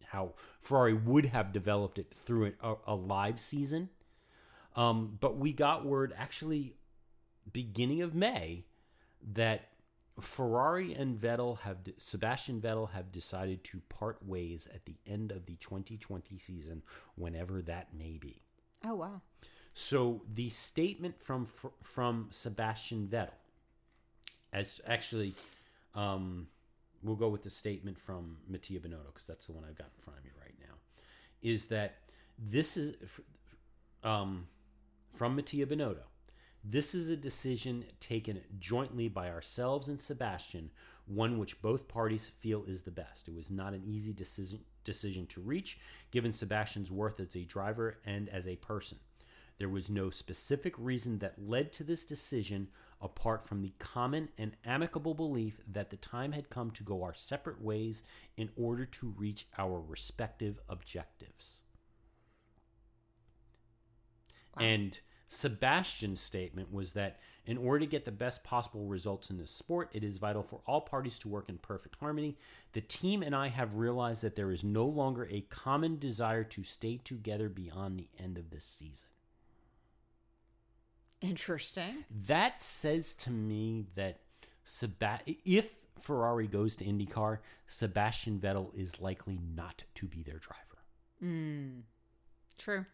how 0.06 0.34
Ferrari 0.62 0.94
would 0.94 1.26
have 1.26 1.52
developed 1.52 2.00
it 2.00 2.14
through 2.14 2.54
a, 2.62 2.76
a 2.88 2.96
live 2.96 3.40
season. 3.40 3.90
Um, 4.76 5.18
but 5.20 5.38
we 5.38 5.54
got 5.54 5.86
word 5.86 6.14
actually 6.18 6.76
beginning 7.52 8.02
of 8.02 8.16
May 8.16 8.66
that 9.34 9.70
Ferrari 10.20 10.94
and 10.94 11.20
Vettel 11.20 11.60
have 11.60 11.78
Sebastian 11.98 12.62
Vettel 12.62 12.92
have 12.92 13.12
decided 13.12 13.64
to 13.66 13.82
part 13.90 14.26
ways 14.26 14.68
at 14.74 14.86
the 14.86 14.96
end 15.08 15.32
of 15.32 15.46
the 15.46 15.56
2020 15.56 16.38
season, 16.38 16.84
whenever 17.16 17.62
that 17.64 17.94
may 17.98 18.18
be. 18.18 18.42
Oh 18.86 18.96
wow. 18.96 19.22
So 19.74 20.22
the 20.32 20.50
statement 20.50 21.22
from 21.22 21.48
from 21.82 22.28
Sebastian 22.30 23.08
Vettel, 23.08 23.30
as 24.52 24.80
actually, 24.86 25.34
um, 25.96 26.48
we'll 27.02 27.16
go 27.16 27.30
with 27.30 27.42
the 27.42 27.50
statement 27.50 27.98
from 27.98 28.38
Mattia 28.48 28.80
Binotto 28.80 29.08
because 29.08 29.28
that's 29.28 29.48
the 29.48 29.52
one 29.52 29.64
I've 29.68 29.78
got 29.78 29.88
in 29.96 30.02
front 30.02 30.20
of 30.20 30.26
me 30.26 30.32
right 30.40 30.54
now, 30.60 30.76
is 31.42 31.68
that 31.68 31.96
this 32.38 32.78
is 32.78 32.94
um, 34.04 34.48
from 35.16 35.36
Mattia 35.36 35.66
Binotto. 35.66 36.04
This 36.64 36.96
is 36.96 37.10
a 37.10 37.18
decision 37.18 37.84
taken 38.00 38.40
jointly 38.58 39.10
by 39.10 39.30
ourselves 39.30 39.90
and 39.90 40.00
Sebastian, 40.00 40.70
one 41.08 41.38
which 41.38 41.62
both 41.62 41.90
parties 41.90 42.30
feel 42.40 42.64
is 42.66 42.84
the 42.84 42.92
best. 42.92 43.28
It 43.28 43.36
was 43.36 43.52
not 43.52 43.74
an 43.74 43.84
easy 43.86 44.14
decision 44.14 44.62
decision 44.84 45.26
to 45.28 45.42
reach, 45.42 45.80
given 46.12 46.32
Sebastian's 46.32 46.92
worth 46.92 47.20
as 47.20 47.36
a 47.36 47.44
driver 47.44 47.98
and 48.06 48.30
as 48.30 48.48
a 48.48 48.56
person. 48.58 49.00
There 49.60 49.70
was 49.70 49.90
no 49.90 50.10
specific 50.10 50.74
reason 50.78 51.20
that 51.20 51.48
led 51.48 51.72
to 51.74 51.84
this 51.84 52.06
decision 52.06 52.70
apart 53.02 53.44
from 53.44 53.62
the 53.62 53.74
common 53.80 54.30
and 54.38 54.56
amicable 54.66 55.14
belief 55.14 55.60
that 55.72 55.90
the 55.90 55.98
time 55.98 56.32
had 56.32 56.50
come 56.50 56.72
to 56.72 56.84
go 56.84 57.04
our 57.04 57.14
separate 57.14 57.62
ways 57.62 58.04
in 58.38 58.50
order 58.56 58.86
to 58.86 59.14
reach 59.18 59.46
our 59.58 59.80
respective 59.80 60.60
objectives. 60.70 61.62
And 64.58 65.00
Sebastian's 65.28 66.22
statement 66.22 66.72
was 66.72 66.94
that 66.94 67.20
in 67.46 67.58
order 67.58 67.80
to 67.80 67.86
get 67.86 68.06
the 68.06 68.12
best 68.12 68.44
possible 68.44 68.86
results 68.86 69.30
in 69.30 69.38
this 69.38 69.52
sport, 69.52 69.90
it 69.92 70.04
is 70.04 70.18
vital 70.18 70.44
for 70.44 70.62
all 70.66 70.82
parties 70.82 71.20
to 71.20 71.28
work 71.28 71.50
in 71.50 71.58
perfect 71.58 71.98
harmony. 72.00 72.38
The 72.74 72.82
team 72.82 73.24
and 73.24 73.36
I 73.36 73.50
have 73.50 73.78
realized 73.78 74.22
that 74.22 74.36
there 74.36 74.52
is 74.52 74.64
no 74.64 74.86
longer 74.86 75.28
a 75.30 75.42
common 75.42 75.98
desire 75.98 76.44
to 76.46 76.64
stay 76.64 76.98
together 77.04 77.50
beyond 77.50 78.00
the 78.00 78.08
end 78.18 78.38
of 78.38 78.52
this 78.52 78.64
season. 78.64 79.10
Interesting. 81.24 82.04
That 82.28 82.62
says 82.62 83.16
to 83.16 83.32
me 83.32 83.86
that 83.96 84.20
Seba- 84.66 85.22
if 85.26 85.70
Ferrari 86.00 86.48
goes 86.48 86.76
to 86.78 86.86
IndyCar, 86.86 87.40
Sebastian 87.68 88.40
Vettel 88.40 88.74
is 88.76 89.00
likely 89.00 89.40
not 89.56 89.84
to 89.96 90.06
be 90.08 90.22
their 90.24 90.38
driver. 90.38 90.84
Mm. 91.24 91.82
True. 92.58 92.86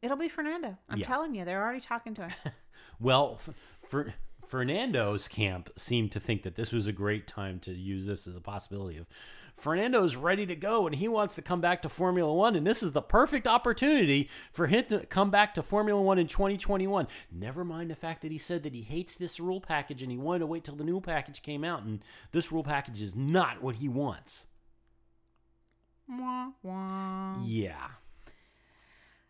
It'll 0.00 0.16
be 0.16 0.28
Fernando. 0.28 0.78
I'm 0.88 0.98
Yeah. 0.98 1.04
telling 1.06 1.34
you, 1.34 1.44
they're 1.44 1.62
already 1.62 1.80
talking 1.80 2.14
to 2.14 2.22
him. 2.28 2.32
Well, 3.00 3.40
for 3.88 4.14
Fernando's 4.48 5.28
camp 5.28 5.70
seemed 5.76 6.10
to 6.12 6.20
think 6.20 6.42
that 6.42 6.56
this 6.56 6.72
was 6.72 6.86
a 6.86 6.92
great 6.92 7.26
time 7.26 7.60
to 7.60 7.72
use 7.72 8.06
this 8.06 8.26
as 8.26 8.34
a 8.34 8.40
possibility 8.40 8.96
of 8.96 9.06
Fernando's 9.58 10.16
ready 10.16 10.46
to 10.46 10.56
go 10.56 10.86
and 10.86 10.94
he 10.94 11.06
wants 11.06 11.34
to 11.34 11.42
come 11.42 11.60
back 11.60 11.82
to 11.82 11.88
Formula 11.90 12.32
One, 12.32 12.56
and 12.56 12.66
this 12.66 12.82
is 12.82 12.92
the 12.92 13.02
perfect 13.02 13.46
opportunity 13.46 14.30
for 14.50 14.66
him 14.66 14.84
to 14.86 15.04
come 15.06 15.30
back 15.30 15.52
to 15.54 15.62
Formula 15.62 16.00
One 16.00 16.18
in 16.18 16.28
2021. 16.28 17.08
Never 17.30 17.62
mind 17.62 17.90
the 17.90 17.94
fact 17.94 18.22
that 18.22 18.32
he 18.32 18.38
said 18.38 18.62
that 18.62 18.74
he 18.74 18.82
hates 18.82 19.16
this 19.16 19.38
rule 19.38 19.60
package 19.60 20.00
and 20.02 20.10
he 20.10 20.16
wanted 20.16 20.40
to 20.40 20.46
wait 20.46 20.64
till 20.64 20.76
the 20.76 20.84
new 20.84 21.00
package 21.00 21.42
came 21.42 21.62
out, 21.62 21.82
and 21.82 22.02
this 22.32 22.50
rule 22.50 22.64
package 22.64 23.02
is 23.02 23.14
not 23.14 23.62
what 23.62 23.76
he 23.76 23.88
wants. 23.88 24.46
wah, 26.08 26.52
wah. 26.62 27.36
Yeah. 27.44 27.88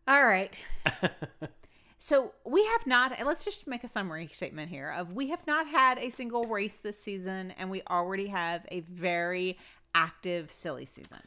All 0.06 0.24
right. 0.24 0.58
so 1.98 2.32
we 2.46 2.64
have 2.64 2.86
not, 2.86 3.18
and 3.18 3.26
let's 3.26 3.44
just 3.44 3.66
make 3.66 3.82
a 3.82 3.88
summary 3.88 4.28
statement 4.32 4.70
here 4.70 4.90
of 4.90 5.12
we 5.12 5.30
have 5.30 5.44
not 5.48 5.66
had 5.66 5.98
a 5.98 6.10
single 6.10 6.44
race 6.44 6.78
this 6.78 6.98
season, 6.98 7.52
and 7.58 7.70
we 7.70 7.82
already 7.90 8.28
have 8.28 8.64
a 8.70 8.80
very 8.80 9.58
active 9.94 10.52
silly 10.52 10.84
season. 10.84 11.18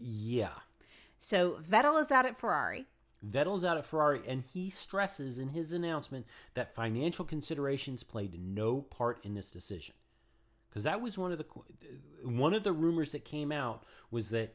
Yeah. 0.00 0.54
So 1.18 1.58
Vettel 1.62 2.00
is 2.00 2.10
out 2.10 2.24
at 2.24 2.38
Ferrari. 2.38 2.86
Vettel's 3.28 3.66
out 3.66 3.76
at 3.76 3.84
Ferrari, 3.84 4.22
and 4.26 4.44
he 4.54 4.70
stresses 4.70 5.38
in 5.38 5.48
his 5.48 5.74
announcement 5.74 6.24
that 6.54 6.74
financial 6.74 7.26
considerations 7.26 8.02
played 8.02 8.40
no 8.40 8.80
part 8.80 9.22
in 9.24 9.34
this 9.34 9.50
decision. 9.50 9.94
Because 10.70 10.84
that 10.84 11.02
was 11.02 11.18
one 11.18 11.32
of 11.32 11.38
the 11.38 11.46
one 12.24 12.54
of 12.54 12.62
the 12.62 12.72
rumors 12.72 13.12
that 13.12 13.24
came 13.24 13.52
out 13.52 13.84
was 14.10 14.30
that 14.30 14.54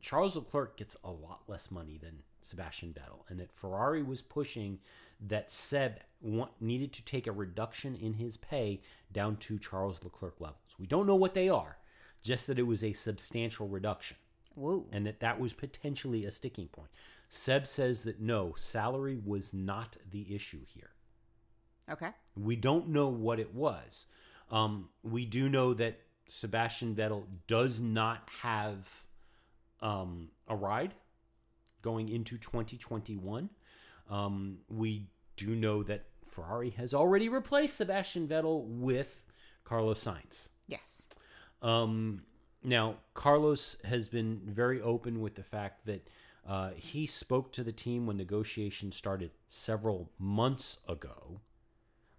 Charles 0.00 0.34
Leclerc 0.34 0.76
gets 0.76 0.96
a 1.04 1.10
lot 1.10 1.42
less 1.46 1.70
money 1.70 1.98
than 2.02 2.22
Sebastian 2.48 2.94
Vettel, 2.94 3.28
and 3.28 3.38
that 3.38 3.52
Ferrari 3.52 4.02
was 4.02 4.22
pushing 4.22 4.78
that 5.20 5.50
Seb 5.50 6.00
want, 6.20 6.50
needed 6.60 6.92
to 6.94 7.04
take 7.04 7.26
a 7.26 7.32
reduction 7.32 7.94
in 7.94 8.14
his 8.14 8.36
pay 8.36 8.80
down 9.12 9.36
to 9.36 9.58
Charles 9.58 10.02
Leclerc 10.02 10.40
levels. 10.40 10.76
We 10.78 10.86
don't 10.86 11.06
know 11.06 11.16
what 11.16 11.34
they 11.34 11.48
are, 11.48 11.76
just 12.22 12.46
that 12.46 12.58
it 12.58 12.66
was 12.66 12.82
a 12.82 12.92
substantial 12.92 13.68
reduction. 13.68 14.16
Whoa. 14.54 14.86
And 14.90 15.06
that 15.06 15.20
that 15.20 15.38
was 15.38 15.52
potentially 15.52 16.24
a 16.24 16.30
sticking 16.30 16.68
point. 16.68 16.90
Seb 17.28 17.66
says 17.66 18.04
that 18.04 18.20
no, 18.20 18.54
salary 18.56 19.18
was 19.22 19.52
not 19.52 19.96
the 20.10 20.34
issue 20.34 20.64
here. 20.64 20.90
Okay. 21.90 22.10
We 22.36 22.56
don't 22.56 22.88
know 22.88 23.08
what 23.08 23.38
it 23.38 23.54
was. 23.54 24.06
Um, 24.50 24.88
we 25.02 25.26
do 25.26 25.48
know 25.48 25.74
that 25.74 26.00
Sebastian 26.28 26.94
Vettel 26.94 27.24
does 27.46 27.80
not 27.80 28.28
have 28.42 29.02
um, 29.80 30.30
a 30.48 30.56
ride 30.56 30.94
going 31.82 32.08
into 32.08 32.38
2021. 32.38 33.50
Um, 34.10 34.58
we 34.68 35.08
do 35.36 35.54
know 35.54 35.82
that 35.82 36.04
Ferrari 36.26 36.70
has 36.70 36.94
already 36.94 37.28
replaced 37.28 37.76
Sebastian 37.76 38.28
Vettel 38.28 38.64
with 38.66 39.26
Carlos 39.64 40.02
Sainz. 40.02 40.50
Yes. 40.66 41.08
Um, 41.62 42.22
now, 42.62 42.96
Carlos 43.14 43.76
has 43.84 44.08
been 44.08 44.40
very 44.44 44.80
open 44.80 45.20
with 45.20 45.34
the 45.34 45.42
fact 45.42 45.86
that 45.86 46.08
uh, 46.46 46.70
he 46.76 47.06
spoke 47.06 47.52
to 47.52 47.62
the 47.62 47.72
team 47.72 48.06
when 48.06 48.16
negotiations 48.16 48.96
started 48.96 49.30
several 49.48 50.10
months 50.18 50.78
ago 50.88 51.40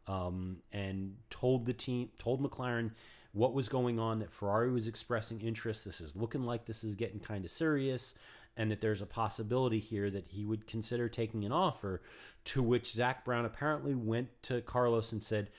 um, 0.07 0.57
and 0.71 1.15
told 1.29 1.65
the 1.65 1.73
team, 1.73 2.09
told 2.19 2.41
McLaren 2.41 2.91
what 3.31 3.53
was 3.53 3.69
going 3.69 3.99
on, 3.99 4.19
that 4.19 4.31
Ferrari 4.31 4.71
was 4.71 4.87
expressing 4.87 5.41
interest. 5.41 5.85
This 5.85 6.01
is 6.01 6.15
looking 6.15 6.43
like 6.43 6.65
this 6.65 6.83
is 6.83 6.95
getting 6.95 7.19
kind 7.19 7.45
of 7.45 7.51
serious, 7.51 8.15
and 8.59 8.69
that 8.69 8.81
there's 8.81 9.01
a 9.01 9.07
possibility 9.07 9.79
here 9.79 10.11
that 10.11 10.27
he 10.27 10.45
would 10.45 10.67
consider 10.67 11.09
taking 11.09 11.43
an 11.45 11.51
offer. 11.51 12.01
To 12.45 12.61
which 12.63 12.91
Zak 12.91 13.25
Brown 13.25 13.45
apparently 13.45 13.95
went 13.95 14.29
to 14.43 14.61
Carlos 14.61 15.11
and 15.11 15.21
said, 15.23 15.49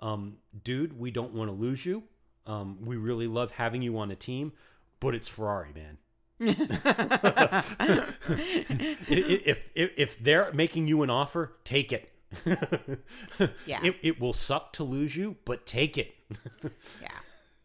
um, 0.00 0.36
Dude, 0.64 0.98
we 0.98 1.10
don't 1.10 1.32
want 1.34 1.48
to 1.48 1.54
lose 1.54 1.86
you. 1.86 2.02
Um, 2.46 2.78
we 2.84 2.96
really 2.96 3.26
love 3.26 3.52
having 3.52 3.82
you 3.82 3.98
on 3.98 4.08
the 4.08 4.14
team, 4.16 4.52
but 5.00 5.14
it's 5.14 5.28
Ferrari, 5.28 5.72
man. 5.74 5.98
if, 9.08 9.66
if 9.74 9.90
if 9.96 10.18
they're 10.22 10.52
making 10.52 10.88
you 10.88 11.02
an 11.02 11.10
offer, 11.10 11.52
take 11.64 11.92
it. 11.92 12.12
Yeah. 13.66 13.80
It, 13.82 13.96
it 14.02 14.20
will 14.20 14.32
suck 14.32 14.72
to 14.74 14.84
lose 14.84 15.16
you, 15.16 15.36
but 15.44 15.66
take 15.66 15.98
it. 15.98 16.14
Yeah. 17.02 17.08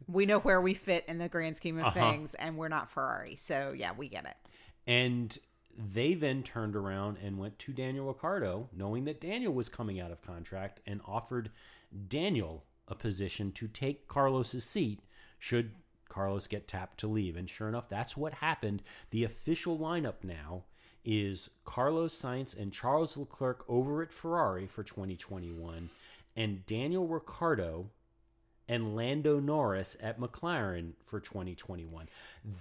We 0.08 0.26
know 0.26 0.40
where 0.40 0.60
we 0.60 0.74
fit 0.74 1.06
in 1.08 1.20
the 1.20 1.30
grand 1.30 1.56
scheme 1.56 1.78
of 1.80 1.86
Uh-huh. 1.86 2.12
things, 2.12 2.34
and 2.34 2.58
we're 2.58 2.68
not 2.68 2.90
Ferrari. 2.90 3.36
So, 3.38 3.74
yeah, 3.76 3.92
we 3.96 4.10
get 4.10 4.26
it. 4.26 4.36
And 4.88 5.38
they 5.78 6.14
then 6.14 6.44
turned 6.44 6.76
around 6.76 7.18
and 7.24 7.38
went 7.38 7.58
to 7.60 7.74
Daniel 7.74 8.08
Ricciardo, 8.08 8.70
knowing 8.76 9.06
that 9.06 9.22
Daniel 9.22 9.54
was 9.54 9.70
coming 9.70 10.00
out 10.00 10.12
of 10.12 10.22
contract, 10.22 10.82
and 10.86 11.02
offered 11.06 11.52
Daniel 12.08 12.66
a 12.88 12.96
position 12.96 13.52
to 13.54 13.68
take 13.68 14.08
Carlos's 14.08 14.66
seat 14.66 15.02
should 15.40 15.72
Carlos 16.10 16.46
get 16.48 16.68
tapped 16.68 17.00
to 17.00 17.08
leave. 17.08 17.38
And 17.38 17.50
sure 17.50 17.70
enough, 17.70 17.88
that's 17.88 18.18
what 18.18 18.36
happened. 18.36 18.84
The 19.12 19.24
official 19.24 19.78
lineup 19.80 20.24
now 20.24 20.66
is 21.04 21.50
Carlos 21.64 22.16
Sainz 22.20 22.58
and 22.58 22.74
Charles 22.74 23.18
Leclerc 23.18 23.64
over 23.68 24.04
at 24.04 24.14
Ferrari 24.14 24.68
for 24.68 24.84
2021, 24.84 25.90
and 26.36 26.66
Daniel 26.66 27.08
Ricciardo 27.08 27.90
and 28.72 28.96
Lando 28.96 29.38
Norris 29.42 29.98
at 30.02 30.18
McLaren 30.18 30.94
for 31.06 31.20
2021. 31.20 32.06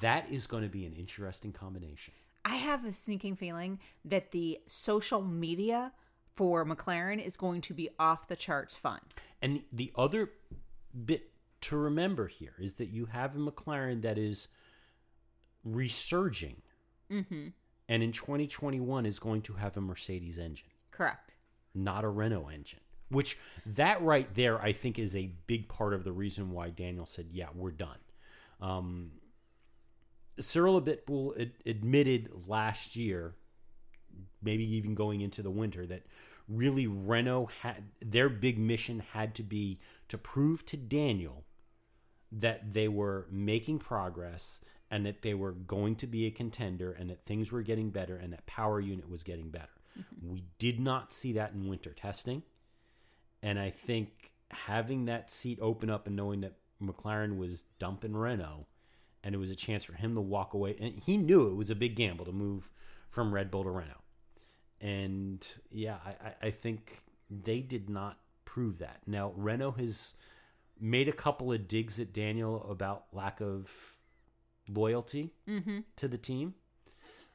That 0.01 0.29
is 0.29 0.49
going 0.49 0.65
to 0.65 0.69
be 0.69 0.85
an 0.85 0.93
interesting 0.93 1.53
combination. 1.53 2.13
I 2.45 2.57
have 2.57 2.85
a 2.85 2.91
sneaking 2.91 3.37
feeling 3.37 3.79
that 4.05 4.33
the 4.33 4.59
social 4.67 5.23
media 5.23 5.93
for 6.35 6.67
McLaren 6.67 7.25
is 7.25 7.37
going 7.37 7.61
to 7.61 7.75
be 7.75 7.91
off 7.97 8.27
the 8.27 8.35
charts 8.35 8.75
fun. 8.75 8.99
And 9.41 9.63
the 9.73 9.93
other 9.95 10.31
bit 11.05 11.31
to 11.61 11.77
remember 11.77 12.27
here 12.27 12.55
is 12.59 12.75
that 12.75 12.89
you 12.89 13.07
have 13.07 13.37
a 13.37 13.39
McLaren 13.39 14.03
that 14.03 14.19
is 14.19 14.49
resurging. 15.63 16.57
Mm-hmm. 17.09 17.49
And 17.89 18.03
in 18.03 18.11
2021 18.11 19.07
is 19.07 19.21
going 19.21 19.43
to 19.43 19.53
have 19.53 19.77
a 19.77 19.81
Mercedes 19.81 20.41
engine, 20.41 20.71
Correct. 20.91 21.35
not 21.73 22.03
a 22.03 22.09
Renault 22.09 22.49
engine. 22.53 22.81
Which 23.11 23.37
that 23.67 24.01
right 24.03 24.33
there, 24.35 24.61
I 24.63 24.73
think, 24.73 24.99
is 24.99 25.17
a 25.17 25.33
big 25.47 25.69
part 25.69 25.95
of 25.95 26.05
the 26.05 26.13
reason 26.13 26.53
why 26.53 26.71
Daniel 26.71 27.07
said, 27.07 27.29
"Yeah, 27.33 27.49
we're 27.55 27.73
done." 27.73 27.99
Um, 28.61 29.13
Cyril 30.39 30.81
Abiteboul 30.81 31.41
ad- 31.41 31.53
admitted 31.67 32.31
last 32.47 32.97
year, 32.97 33.35
maybe 34.43 34.65
even 34.77 34.95
going 34.95 35.21
into 35.21 35.43
the 35.43 35.51
winter, 35.51 35.87
that 35.87 36.05
really 36.49 36.87
Renault 36.87 37.51
had 37.63 37.85
their 38.01 38.29
big 38.29 38.59
mission 38.59 39.01
had 39.13 39.35
to 39.37 39.43
be 39.43 39.81
to 40.09 40.19
prove 40.19 40.65
to 40.67 40.77
Daniel 40.77 41.45
that 42.33 42.73
they 42.73 42.89
were 42.89 43.27
making 43.31 43.79
progress 43.79 44.61
and 44.91 45.07
that 45.07 45.23
they 45.23 45.35
were 45.35 45.53
going 45.53 45.95
to 45.97 46.07
be 46.07 46.27
a 46.27 46.31
contender 46.31 46.93
and 46.93 47.11
that 47.11 47.21
things 47.21 47.53
were 47.53 47.63
getting 47.63 47.91
better 47.91 48.17
and 48.17 48.33
that 48.33 48.47
power 48.47 48.81
unit 48.81 49.09
was 49.09 49.23
getting 49.23 49.51
better. 49.51 49.69
We 50.23 50.45
did 50.59 50.81
not 50.81 51.13
see 51.13 51.33
that 51.35 51.53
in 51.53 51.69
winter 51.69 51.93
testing. 51.93 52.43
And 53.43 53.59
I 53.59 53.70
think 53.70 54.32
having 54.51 55.07
that 55.07 55.30
seat 55.30 55.59
open 55.62 55.91
up 55.91 56.07
and 56.07 56.16
knowing 56.16 56.41
that 56.43 56.55
McLaren 56.82 57.36
was 57.36 57.64
dumping 57.78 58.14
Renault 58.16 58.66
and 59.22 59.34
it 59.34 59.38
was 59.38 59.51
a 59.51 59.55
chance 59.57 59.84
for 59.84 59.93
him 59.93 60.14
to 60.14 60.20
walk 60.20 60.55
away. 60.55 60.76
And 60.80 60.95
he 60.99 61.16
knew 61.16 61.49
it 61.49 61.55
was 61.55 61.70
a 61.70 61.74
big 61.74 61.95
gamble 61.95 62.24
to 62.24 62.32
move 62.32 62.70
from 63.11 63.32
Red 63.34 63.51
Bull 63.51 63.64
to 63.64 63.70
Renault. 63.70 64.03
And 64.80 65.47
yeah, 65.70 65.97
I, 66.05 66.47
I- 66.47 66.51
think 66.51 67.03
they 67.30 67.61
did 67.61 67.91
not 67.91 68.18
prove 68.47 68.78
that. 68.78 69.01
Now, 69.07 69.32
Renault 69.36 69.72
has 69.72 70.14
made 70.80 71.07
a 71.09 71.12
couple 71.12 71.53
of 71.53 71.68
digs 71.68 72.01
at 72.01 72.12
Daniel 72.14 72.66
about 72.70 73.05
lack 73.12 73.41
of 73.43 73.70
loyalty 74.72 75.32
to 75.97 76.09
the 76.09 76.16
team. 76.18 76.55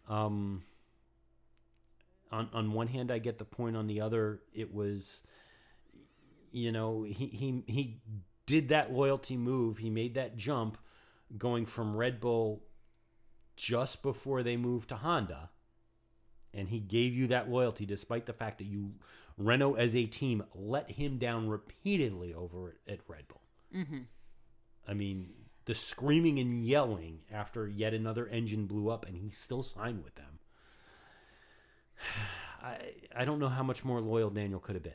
Um, 0.09 0.63
on 2.31 2.49
on 2.53 2.73
one 2.73 2.87
hand, 2.87 3.11
I 3.11 3.19
get 3.19 3.37
the 3.37 3.45
point. 3.45 3.75
On 3.77 3.87
the 3.87 4.01
other, 4.01 4.41
it 4.53 4.73
was, 4.73 5.23
you 6.55 6.71
know, 6.71 7.03
he 7.03 7.25
he 7.27 7.63
he 7.67 7.99
did 8.45 8.69
that 8.69 8.93
loyalty 8.93 9.35
move. 9.35 9.79
He 9.79 9.89
made 9.89 10.15
that 10.15 10.37
jump, 10.37 10.77
going 11.37 11.65
from 11.65 11.97
Red 11.97 12.21
Bull 12.21 12.63
just 13.57 14.01
before 14.01 14.41
they 14.41 14.55
moved 14.55 14.87
to 14.89 14.95
Honda, 14.95 15.49
and 16.53 16.69
he 16.69 16.79
gave 16.79 17.13
you 17.13 17.27
that 17.27 17.49
loyalty 17.49 17.85
despite 17.85 18.25
the 18.25 18.31
fact 18.31 18.59
that 18.59 18.67
you 18.67 18.93
Renault 19.37 19.73
as 19.73 19.97
a 19.97 20.05
team 20.05 20.43
let 20.53 20.91
him 20.91 21.17
down 21.17 21.49
repeatedly 21.49 22.33
over 22.33 22.77
at, 22.87 22.99
Red 23.05 23.27
Bull. 23.27 23.41
Mm-hmm. 23.75 23.99
I 24.87 24.93
mean, 24.93 25.31
the 25.65 25.75
screaming 25.75 26.39
and 26.39 26.65
yelling 26.65 27.19
after 27.33 27.67
yet 27.67 27.93
another 27.93 28.27
engine 28.27 28.65
blew 28.65 28.89
up, 28.89 29.05
and 29.05 29.17
he 29.17 29.27
still 29.27 29.61
signed 29.61 30.05
with 30.05 30.15
them. 30.15 30.39
I 32.63 32.77
I 33.13 33.25
don't 33.25 33.39
know 33.39 33.49
how 33.49 33.63
much 33.63 33.83
more 33.83 33.99
loyal 33.99 34.29
Daniel 34.29 34.61
could 34.61 34.75
have 34.75 34.83
been. 34.83 34.93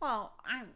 Well, 0.00 0.32
I'm. 0.44 0.68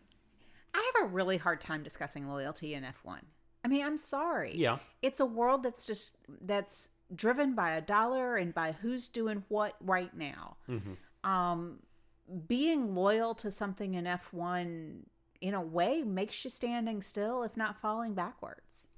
I 1.04 1.06
have 1.06 1.12
a 1.12 1.14
really 1.14 1.36
hard 1.36 1.60
time 1.60 1.82
discussing 1.82 2.28
loyalty 2.28 2.74
in 2.74 2.84
F1. 2.84 3.20
I 3.64 3.68
mean, 3.68 3.84
I'm 3.84 3.96
sorry. 3.96 4.52
Yeah. 4.54 4.78
It's 5.02 5.20
a 5.20 5.26
world 5.26 5.62
that's 5.62 5.86
just 5.86 6.18
that's 6.42 6.90
driven 7.14 7.54
by 7.54 7.72
a 7.72 7.80
dollar 7.80 8.36
and 8.36 8.52
by 8.54 8.72
who's 8.72 9.08
doing 9.08 9.44
what 9.48 9.76
right 9.80 10.14
now. 10.16 10.56
Um, 11.24 11.78
being 12.46 12.94
loyal 12.94 13.34
to 13.36 13.50
something 13.50 13.94
in 13.94 14.04
F1 14.04 15.00
in 15.40 15.54
a 15.54 15.60
way 15.60 16.02
makes 16.02 16.44
you 16.44 16.50
standing 16.50 17.02
still, 17.02 17.42
if 17.42 17.56
not 17.56 17.80
falling 17.80 18.14
backwards. 18.14 18.88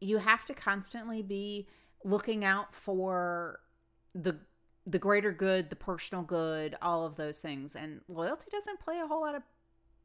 You 0.00 0.18
have 0.18 0.44
to 0.46 0.54
constantly 0.54 1.22
be 1.22 1.68
looking 2.04 2.44
out 2.44 2.74
for 2.74 3.60
the 4.14 4.36
the 4.86 4.98
greater 4.98 5.30
good, 5.30 5.68
the 5.70 5.76
personal 5.76 6.24
good, 6.24 6.74
all 6.80 7.04
of 7.04 7.16
those 7.16 7.38
things, 7.38 7.76
and 7.76 8.00
loyalty 8.08 8.46
doesn't 8.50 8.80
play 8.80 8.98
a 8.98 9.06
whole 9.06 9.20
lot 9.20 9.34
of 9.34 9.42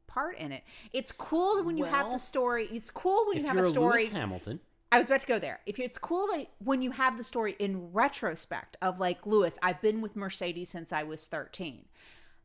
part 0.06 0.38
in 0.38 0.52
it. 0.52 0.62
It's 0.92 1.12
cool 1.12 1.62
when 1.62 1.76
you 1.76 1.84
have 1.84 2.10
the 2.10 2.18
story. 2.18 2.68
It's 2.72 2.90
cool 2.90 3.26
when 3.26 3.38
you 3.38 3.46
have 3.46 3.56
a 3.56 3.68
story. 3.68 4.02
Lewis 4.02 4.12
Hamilton, 4.12 4.60
I 4.92 4.98
was 4.98 5.08
about 5.08 5.20
to 5.20 5.26
go 5.26 5.38
there. 5.38 5.60
If 5.66 5.78
it's 5.78 5.98
cool 5.98 6.28
that 6.28 6.48
when 6.58 6.82
you 6.82 6.92
have 6.92 7.16
the 7.16 7.24
story 7.24 7.56
in 7.58 7.92
retrospect 7.92 8.76
of 8.80 9.00
like 9.00 9.26
Lewis, 9.26 9.58
I've 9.62 9.80
been 9.80 10.00
with 10.00 10.16
Mercedes 10.16 10.68
since 10.68 10.92
I 10.92 11.02
was 11.02 11.24
13. 11.24 11.86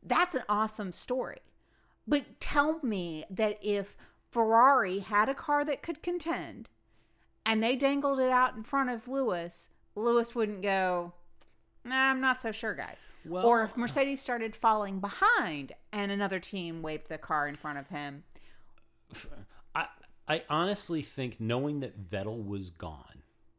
That's 0.02 0.34
an 0.34 0.42
awesome 0.48 0.92
story. 0.92 1.38
But 2.06 2.40
tell 2.40 2.80
me 2.82 3.24
that 3.30 3.58
if 3.62 3.96
Ferrari 4.30 5.00
had 5.00 5.28
a 5.28 5.34
car 5.34 5.64
that 5.64 5.82
could 5.82 6.02
contend 6.02 6.68
and 7.46 7.62
they 7.62 7.76
dangled 7.76 8.18
it 8.18 8.30
out 8.30 8.56
in 8.56 8.64
front 8.64 8.90
of 8.90 9.06
Lewis, 9.06 9.70
Lewis 9.94 10.34
wouldn't 10.34 10.62
go, 10.62 11.12
Nah, 11.84 12.10
I'm 12.10 12.20
not 12.20 12.40
so 12.40 12.52
sure, 12.52 12.74
guys. 12.74 13.06
Well- 13.24 13.44
or 13.46 13.62
if 13.62 13.76
Mercedes 13.76 14.20
started 14.20 14.54
falling 14.54 15.00
behind 15.00 15.72
and 15.92 16.12
another 16.12 16.38
team 16.38 16.80
waved 16.82 17.08
the 17.08 17.18
car 17.18 17.48
in 17.48 17.56
front 17.56 17.78
of 17.78 17.88
him. 17.88 18.24
I 19.74 19.86
I 20.28 20.44
honestly 20.48 21.02
think 21.02 21.40
knowing 21.40 21.80
that 21.80 22.08
Vettel 22.10 22.46
was 22.46 22.70
gone, 22.70 23.06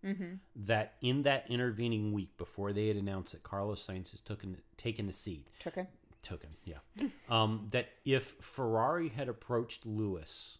Mm-hmm. 0.06 0.34
that 0.66 0.96
in 1.02 1.24
that 1.24 1.46
intervening 1.50 2.12
week 2.12 2.36
before 2.38 2.74
they 2.74 2.90
had 2.90 2.98
announced 2.98 3.32
that 3.32 3.42
Carlos 3.44 3.86
Sainz 3.88 4.12
has 4.12 4.20
taken 4.20 4.58
taken 4.76 5.08
the 5.08 5.14
seat, 5.14 5.48
Took 5.60 5.78
it. 5.78 5.88
took 6.22 6.42
him, 6.44 6.52
yeah, 6.66 6.80
um, 7.30 7.68
that 7.72 7.88
if 8.04 8.36
Ferrari 8.42 9.08
had 9.10 9.30
approached 9.30 9.86
Lewis, 9.86 10.58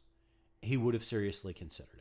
he 0.62 0.78
would 0.78 0.94
have 0.94 1.04
seriously 1.04 1.54
considered 1.54 1.98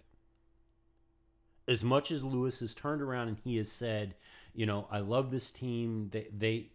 it. 1.66 1.70
As 1.72 1.82
much 1.82 2.12
as 2.12 2.22
Lewis 2.22 2.60
has 2.60 2.74
turned 2.74 3.02
around 3.02 3.26
and 3.28 3.38
he 3.42 3.56
has 3.56 3.70
said, 3.72 4.14
you 4.54 4.66
know, 4.66 4.86
I 4.90 4.98
love 4.98 5.30
this 5.30 5.50
team. 5.50 6.10
They 6.12 6.28
they 6.36 6.70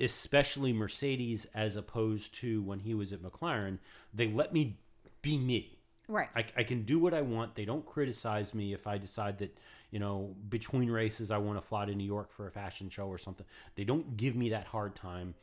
especially 0.00 0.72
Mercedes 0.72 1.46
as 1.54 1.76
opposed 1.76 2.34
to 2.36 2.62
when 2.62 2.80
he 2.80 2.94
was 2.94 3.12
at 3.12 3.22
McLaren, 3.22 3.78
they 4.12 4.28
let 4.28 4.52
me 4.52 4.78
be 5.22 5.38
me. 5.38 5.78
Right. 6.06 6.28
I, 6.36 6.44
I 6.56 6.62
can 6.64 6.82
do 6.82 6.98
what 6.98 7.14
I 7.14 7.22
want. 7.22 7.54
They 7.54 7.64
don't 7.64 7.86
criticize 7.86 8.52
me 8.52 8.74
if 8.74 8.86
I 8.86 8.98
decide 8.98 9.38
that, 9.38 9.56
you 9.90 9.98
know, 9.98 10.34
between 10.50 10.90
races 10.90 11.30
I 11.30 11.38
want 11.38 11.58
to 11.58 11.66
fly 11.66 11.86
to 11.86 11.94
New 11.94 12.04
York 12.04 12.30
for 12.30 12.46
a 12.46 12.50
fashion 12.50 12.90
show 12.90 13.06
or 13.06 13.16
something. 13.16 13.46
They 13.74 13.84
don't 13.84 14.16
give 14.16 14.36
me 14.36 14.50
that 14.50 14.66
hard 14.66 14.94
time. 14.94 15.34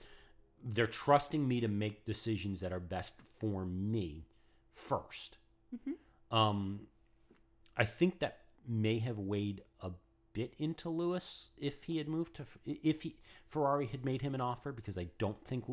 They're 0.63 0.85
trusting 0.85 1.47
me 1.47 1.61
to 1.61 1.67
make 1.67 2.05
decisions 2.05 2.59
that 2.59 2.71
are 2.71 2.79
best 2.79 3.15
for 3.39 3.65
me 3.65 4.27
1st 4.77 5.31
Um, 6.31 6.81
I 7.75 7.85
think 7.85 8.19
that 8.19 8.41
may 8.67 8.99
have 8.99 9.17
weighed 9.17 9.63
bit 10.33 10.53
into 10.57 10.89
Lewis 10.89 11.51
if 11.57 11.83
he 11.83 11.97
had 11.97 12.07
moved 12.07 12.35
to 12.35 12.45
if 12.65 13.01
he 13.03 13.15
Ferrari 13.47 13.85
had 13.85 14.05
made 14.05 14.21
him 14.21 14.35
an 14.35 14.41
offer 14.41 14.71
because 14.71 14.97
I 14.97 15.07
don't 15.17 15.43
think 15.43 15.65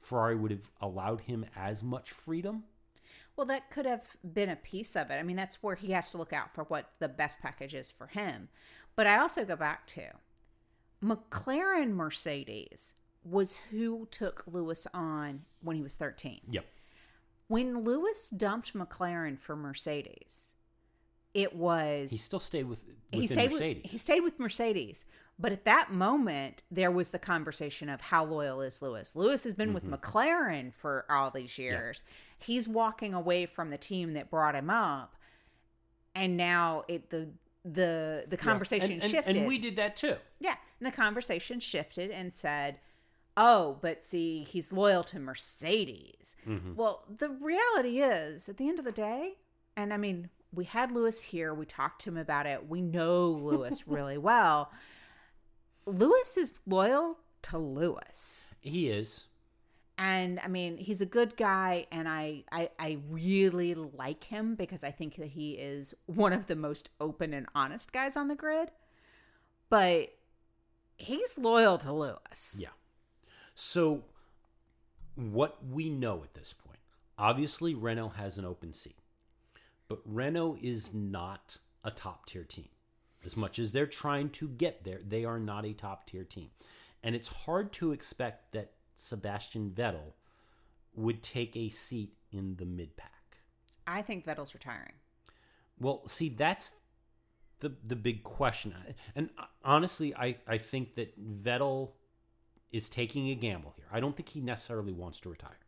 Ferrari 0.00 0.36
would 0.36 0.50
have 0.50 0.70
allowed 0.80 1.22
him 1.22 1.46
as 1.56 1.82
much 1.82 2.10
freedom. 2.10 2.64
Well, 3.36 3.46
that 3.46 3.70
could 3.70 3.86
have 3.86 4.04
been 4.32 4.50
a 4.50 4.56
piece 4.56 4.94
of 4.94 5.10
it. 5.10 5.14
I 5.14 5.22
mean, 5.22 5.36
that's 5.36 5.62
where 5.62 5.74
he 5.74 5.92
has 5.92 6.10
to 6.10 6.18
look 6.18 6.32
out 6.32 6.54
for 6.54 6.64
what 6.64 6.92
the 7.00 7.08
best 7.08 7.40
package 7.40 7.74
is 7.74 7.90
for 7.90 8.06
him. 8.06 8.48
But 8.94 9.06
I 9.06 9.18
also 9.18 9.44
go 9.44 9.56
back 9.56 9.86
to 9.88 10.02
McLaren 11.02 11.94
Mercedes 11.94 12.94
was 13.24 13.56
who 13.70 14.06
took 14.10 14.44
Lewis 14.46 14.86
on 14.94 15.42
when 15.62 15.76
he 15.76 15.82
was 15.82 15.96
13. 15.96 16.40
Yep. 16.50 16.64
When 17.48 17.80
Lewis 17.80 18.30
dumped 18.30 18.74
McLaren 18.74 19.38
for 19.38 19.56
Mercedes, 19.56 20.53
it 21.34 21.54
was 21.54 22.10
He 22.10 22.16
still 22.16 22.40
stayed 22.40 22.64
with 22.68 22.84
he 23.12 23.26
stayed 23.26 23.50
Mercedes. 23.52 23.82
with 23.82 23.90
he 23.92 23.98
stayed 23.98 24.20
with 24.20 24.38
Mercedes. 24.40 25.04
But 25.36 25.50
at 25.50 25.64
that 25.64 25.92
moment, 25.92 26.62
there 26.70 26.92
was 26.92 27.10
the 27.10 27.18
conversation 27.18 27.88
of 27.88 28.00
how 28.00 28.24
loyal 28.24 28.60
is 28.60 28.80
Lewis. 28.80 29.16
Lewis 29.16 29.42
has 29.42 29.52
been 29.54 29.72
with 29.74 29.84
McLaren 29.84 30.72
for 30.72 31.04
all 31.10 31.32
these 31.32 31.58
years. 31.58 32.04
He's 32.38 32.68
walking 32.68 33.14
away 33.14 33.46
from 33.46 33.70
the 33.70 33.76
team 33.78 34.12
that 34.14 34.30
brought 34.30 34.54
him 34.54 34.70
up, 34.70 35.16
and 36.14 36.36
now 36.36 36.84
it 36.88 37.10
the 37.10 37.30
the 37.64 38.26
the 38.28 38.36
Yeah. 38.36 38.42
conversation 38.42 38.92
and, 38.92 39.02
and- 39.02 39.10
shifted. 39.10 39.34
and 39.36 39.46
we 39.46 39.58
did 39.58 39.74
that 39.76 39.96
too. 39.96 40.16
Yeah, 40.38 40.54
and 40.78 40.86
the 40.86 40.92
conversation 40.96 41.58
shifted 41.58 42.12
and 42.12 42.32
said, 42.32 42.78
"Oh, 43.36 43.78
but 43.80 44.04
see, 44.04 44.44
he's 44.44 44.72
loyal 44.72 45.02
to 45.04 45.18
Mercedes." 45.18 46.36
Mm-hmm. 46.46 46.76
Well, 46.76 47.04
the 47.08 47.30
reality 47.30 48.00
is, 48.00 48.48
at 48.48 48.56
the 48.58 48.68
end 48.68 48.78
of 48.78 48.84
the 48.84 48.92
day, 48.92 49.34
and 49.76 49.92
I 49.92 49.96
mean, 49.96 50.28
we 50.54 50.64
had 50.64 50.92
Lewis 50.92 51.20
here. 51.20 51.52
We 51.54 51.66
talked 51.66 52.02
to 52.02 52.10
him 52.10 52.16
about 52.16 52.46
it. 52.46 52.68
We 52.68 52.80
know 52.80 53.28
Lewis 53.28 53.86
really 53.88 54.18
well. 54.18 54.70
Lewis 55.86 56.36
is 56.36 56.52
loyal 56.66 57.18
to 57.42 57.58
Lewis. 57.58 58.48
He 58.60 58.88
is. 58.88 59.28
And 59.96 60.40
I 60.42 60.48
mean, 60.48 60.76
he's 60.76 61.00
a 61.00 61.06
good 61.06 61.36
guy, 61.36 61.86
and 61.92 62.08
I, 62.08 62.42
I 62.50 62.70
I 62.80 62.98
really 63.08 63.74
like 63.74 64.24
him 64.24 64.56
because 64.56 64.82
I 64.82 64.90
think 64.90 65.16
that 65.16 65.28
he 65.28 65.52
is 65.52 65.94
one 66.06 66.32
of 66.32 66.46
the 66.46 66.56
most 66.56 66.90
open 67.00 67.32
and 67.32 67.46
honest 67.54 67.92
guys 67.92 68.16
on 68.16 68.26
the 68.26 68.34
grid. 68.34 68.70
But 69.70 70.12
he's 70.96 71.38
loyal 71.38 71.78
to 71.78 71.92
Lewis. 71.92 72.56
Yeah. 72.58 72.68
So, 73.54 74.02
what 75.14 75.58
we 75.64 75.90
know 75.90 76.24
at 76.24 76.34
this 76.34 76.52
point, 76.52 76.80
obviously, 77.16 77.74
Renault 77.74 78.14
has 78.16 78.36
an 78.36 78.44
open 78.44 78.72
seat, 78.72 78.98
but 79.94 80.02
Renault 80.12 80.58
is 80.60 80.92
not 80.92 81.58
a 81.84 81.90
top 81.92 82.26
tier 82.26 82.42
team. 82.42 82.68
As 83.24 83.36
much 83.36 83.60
as 83.60 83.70
they're 83.70 83.86
trying 83.86 84.28
to 84.30 84.48
get 84.48 84.82
there, 84.82 84.98
they 85.06 85.24
are 85.24 85.38
not 85.38 85.64
a 85.64 85.72
top 85.72 86.08
tier 86.08 86.24
team. 86.24 86.50
And 87.04 87.14
it's 87.14 87.28
hard 87.28 87.72
to 87.74 87.92
expect 87.92 88.50
that 88.54 88.72
Sebastian 88.96 89.70
Vettel 89.70 90.14
would 90.96 91.22
take 91.22 91.56
a 91.56 91.68
seat 91.68 92.14
in 92.32 92.56
the 92.56 92.64
mid 92.64 92.96
pack. 92.96 93.38
I 93.86 94.02
think 94.02 94.26
Vettel's 94.26 94.52
retiring. 94.52 94.94
Well, 95.78 96.02
see, 96.08 96.28
that's 96.28 96.72
the 97.60 97.72
the 97.86 97.94
big 97.94 98.24
question. 98.24 98.74
And 99.14 99.30
honestly, 99.62 100.12
I, 100.12 100.38
I 100.48 100.58
think 100.58 100.94
that 100.94 101.16
Vettel 101.20 101.92
is 102.72 102.90
taking 102.90 103.28
a 103.28 103.36
gamble 103.36 103.74
here. 103.76 103.86
I 103.92 104.00
don't 104.00 104.16
think 104.16 104.30
he 104.30 104.40
necessarily 104.40 104.92
wants 104.92 105.20
to 105.20 105.28
retire. 105.28 105.63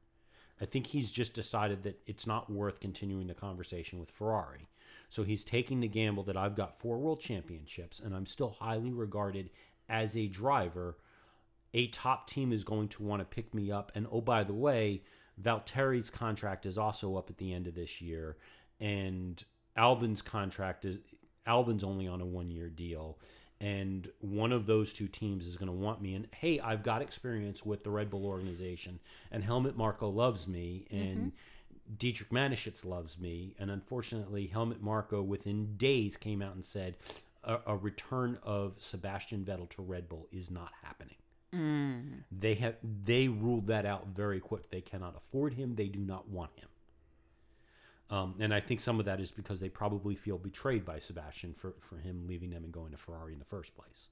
I 0.60 0.64
think 0.64 0.88
he's 0.88 1.10
just 1.10 1.34
decided 1.34 1.82
that 1.82 2.00
it's 2.06 2.26
not 2.26 2.50
worth 2.50 2.80
continuing 2.80 3.26
the 3.26 3.34
conversation 3.34 3.98
with 3.98 4.10
Ferrari. 4.10 4.68
So 5.10 5.22
he's 5.22 5.44
taking 5.44 5.80
the 5.80 5.88
gamble 5.88 6.22
that 6.24 6.36
I've 6.36 6.56
got 6.56 6.78
four 6.78 6.98
world 6.98 7.20
championships 7.20 8.00
and 8.00 8.14
I'm 8.14 8.26
still 8.26 8.56
highly 8.58 8.92
regarded 8.92 9.50
as 9.88 10.16
a 10.16 10.26
driver. 10.26 10.96
A 11.74 11.88
top 11.88 12.28
team 12.28 12.52
is 12.52 12.64
going 12.64 12.88
to 12.88 13.02
want 13.02 13.20
to 13.20 13.26
pick 13.26 13.54
me 13.54 13.70
up. 13.70 13.92
And 13.94 14.06
oh, 14.10 14.20
by 14.20 14.44
the 14.44 14.54
way, 14.54 15.02
Valtteri's 15.40 16.10
contract 16.10 16.64
is 16.66 16.78
also 16.78 17.16
up 17.16 17.30
at 17.30 17.38
the 17.38 17.52
end 17.52 17.66
of 17.66 17.74
this 17.74 18.00
year. 18.00 18.36
And 18.80 19.42
Albon's 19.76 20.22
contract 20.22 20.84
is 20.84 20.98
Albon's 21.46 21.84
only 21.84 22.08
on 22.08 22.20
a 22.20 22.26
one 22.26 22.50
year 22.50 22.68
deal. 22.68 23.18
And 23.60 24.08
one 24.20 24.52
of 24.52 24.66
those 24.66 24.92
two 24.92 25.08
teams 25.08 25.46
is 25.46 25.56
going 25.56 25.68
to 25.68 25.72
want 25.72 26.02
me. 26.02 26.14
And 26.14 26.28
hey, 26.32 26.60
I've 26.60 26.82
got 26.82 27.00
experience 27.00 27.64
with 27.64 27.84
the 27.84 27.90
Red 27.90 28.10
Bull 28.10 28.26
organization, 28.26 29.00
and 29.30 29.42
Helmut 29.42 29.76
Marko 29.76 30.08
loves 30.10 30.46
me, 30.46 30.86
and 30.90 31.18
mm-hmm. 31.18 31.94
Dietrich 31.98 32.30
Mateschitz 32.30 32.84
loves 32.84 33.18
me. 33.18 33.54
And 33.58 33.70
unfortunately, 33.70 34.46
Helmut 34.48 34.82
Marko 34.82 35.22
within 35.22 35.76
days 35.76 36.16
came 36.16 36.42
out 36.42 36.54
and 36.54 36.64
said 36.64 36.96
a, 37.42 37.58
a 37.66 37.76
return 37.76 38.38
of 38.42 38.74
Sebastian 38.76 39.44
Vettel 39.44 39.70
to 39.70 39.82
Red 39.82 40.08
Bull 40.08 40.26
is 40.30 40.50
not 40.50 40.72
happening. 40.82 41.16
Mm. 41.54 42.24
They 42.30 42.54
have 42.54 42.76
they 42.82 43.28
ruled 43.28 43.68
that 43.68 43.86
out 43.86 44.08
very 44.08 44.40
quick. 44.40 44.70
They 44.70 44.80
cannot 44.80 45.16
afford 45.16 45.54
him. 45.54 45.76
They 45.76 45.88
do 45.88 46.00
not 46.00 46.28
want 46.28 46.50
him. 46.56 46.68
Um, 48.08 48.36
and 48.38 48.54
I 48.54 48.60
think 48.60 48.80
some 48.80 49.00
of 49.00 49.06
that 49.06 49.20
is 49.20 49.32
because 49.32 49.58
they 49.58 49.68
probably 49.68 50.14
feel 50.14 50.38
betrayed 50.38 50.84
by 50.84 50.98
Sebastian 50.98 51.54
for, 51.54 51.74
for 51.80 51.96
him 51.96 52.26
leaving 52.26 52.50
them 52.50 52.62
and 52.62 52.72
going 52.72 52.92
to 52.92 52.96
Ferrari 52.96 53.32
in 53.32 53.38
the 53.38 53.44
first 53.44 53.74
place. 53.74 54.08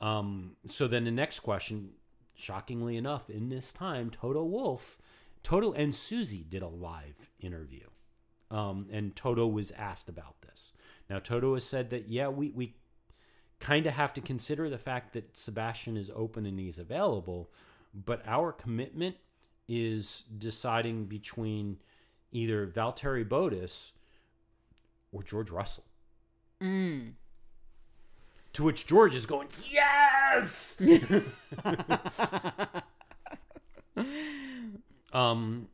Um, 0.00 0.56
so 0.68 0.86
then 0.86 1.04
the 1.04 1.10
next 1.10 1.40
question, 1.40 1.90
shockingly 2.34 2.96
enough, 2.96 3.30
in 3.30 3.48
this 3.48 3.72
time, 3.72 4.10
Toto 4.10 4.44
Wolff, 4.44 4.98
Toto 5.42 5.72
and 5.72 5.94
Susie 5.94 6.44
did 6.48 6.62
a 6.62 6.68
live 6.68 7.30
interview. 7.40 7.86
Um, 8.50 8.88
and 8.92 9.16
Toto 9.16 9.46
was 9.46 9.72
asked 9.72 10.08
about 10.08 10.42
this. 10.42 10.74
Now, 11.08 11.18
Toto 11.18 11.54
has 11.54 11.64
said 11.64 11.90
that, 11.90 12.08
yeah, 12.08 12.28
we, 12.28 12.50
we 12.50 12.74
kind 13.58 13.86
of 13.86 13.94
have 13.94 14.12
to 14.14 14.20
consider 14.20 14.68
the 14.68 14.78
fact 14.78 15.14
that 15.14 15.36
Sebastian 15.36 15.96
is 15.96 16.10
open 16.14 16.44
and 16.44 16.58
he's 16.58 16.78
available, 16.78 17.50
but 17.94 18.22
our 18.26 18.52
commitment 18.52 19.16
is 19.66 20.24
deciding 20.36 21.06
between 21.06 21.78
either 22.34 22.66
Valtteri 22.66 23.26
Bottas 23.26 23.92
or 25.12 25.22
George 25.22 25.50
Russell. 25.50 25.84
Mm. 26.60 27.12
To 28.52 28.64
which 28.64 28.86
George 28.86 29.14
is 29.14 29.24
going, 29.24 29.48
yes. 29.70 30.78
um, 35.12 35.68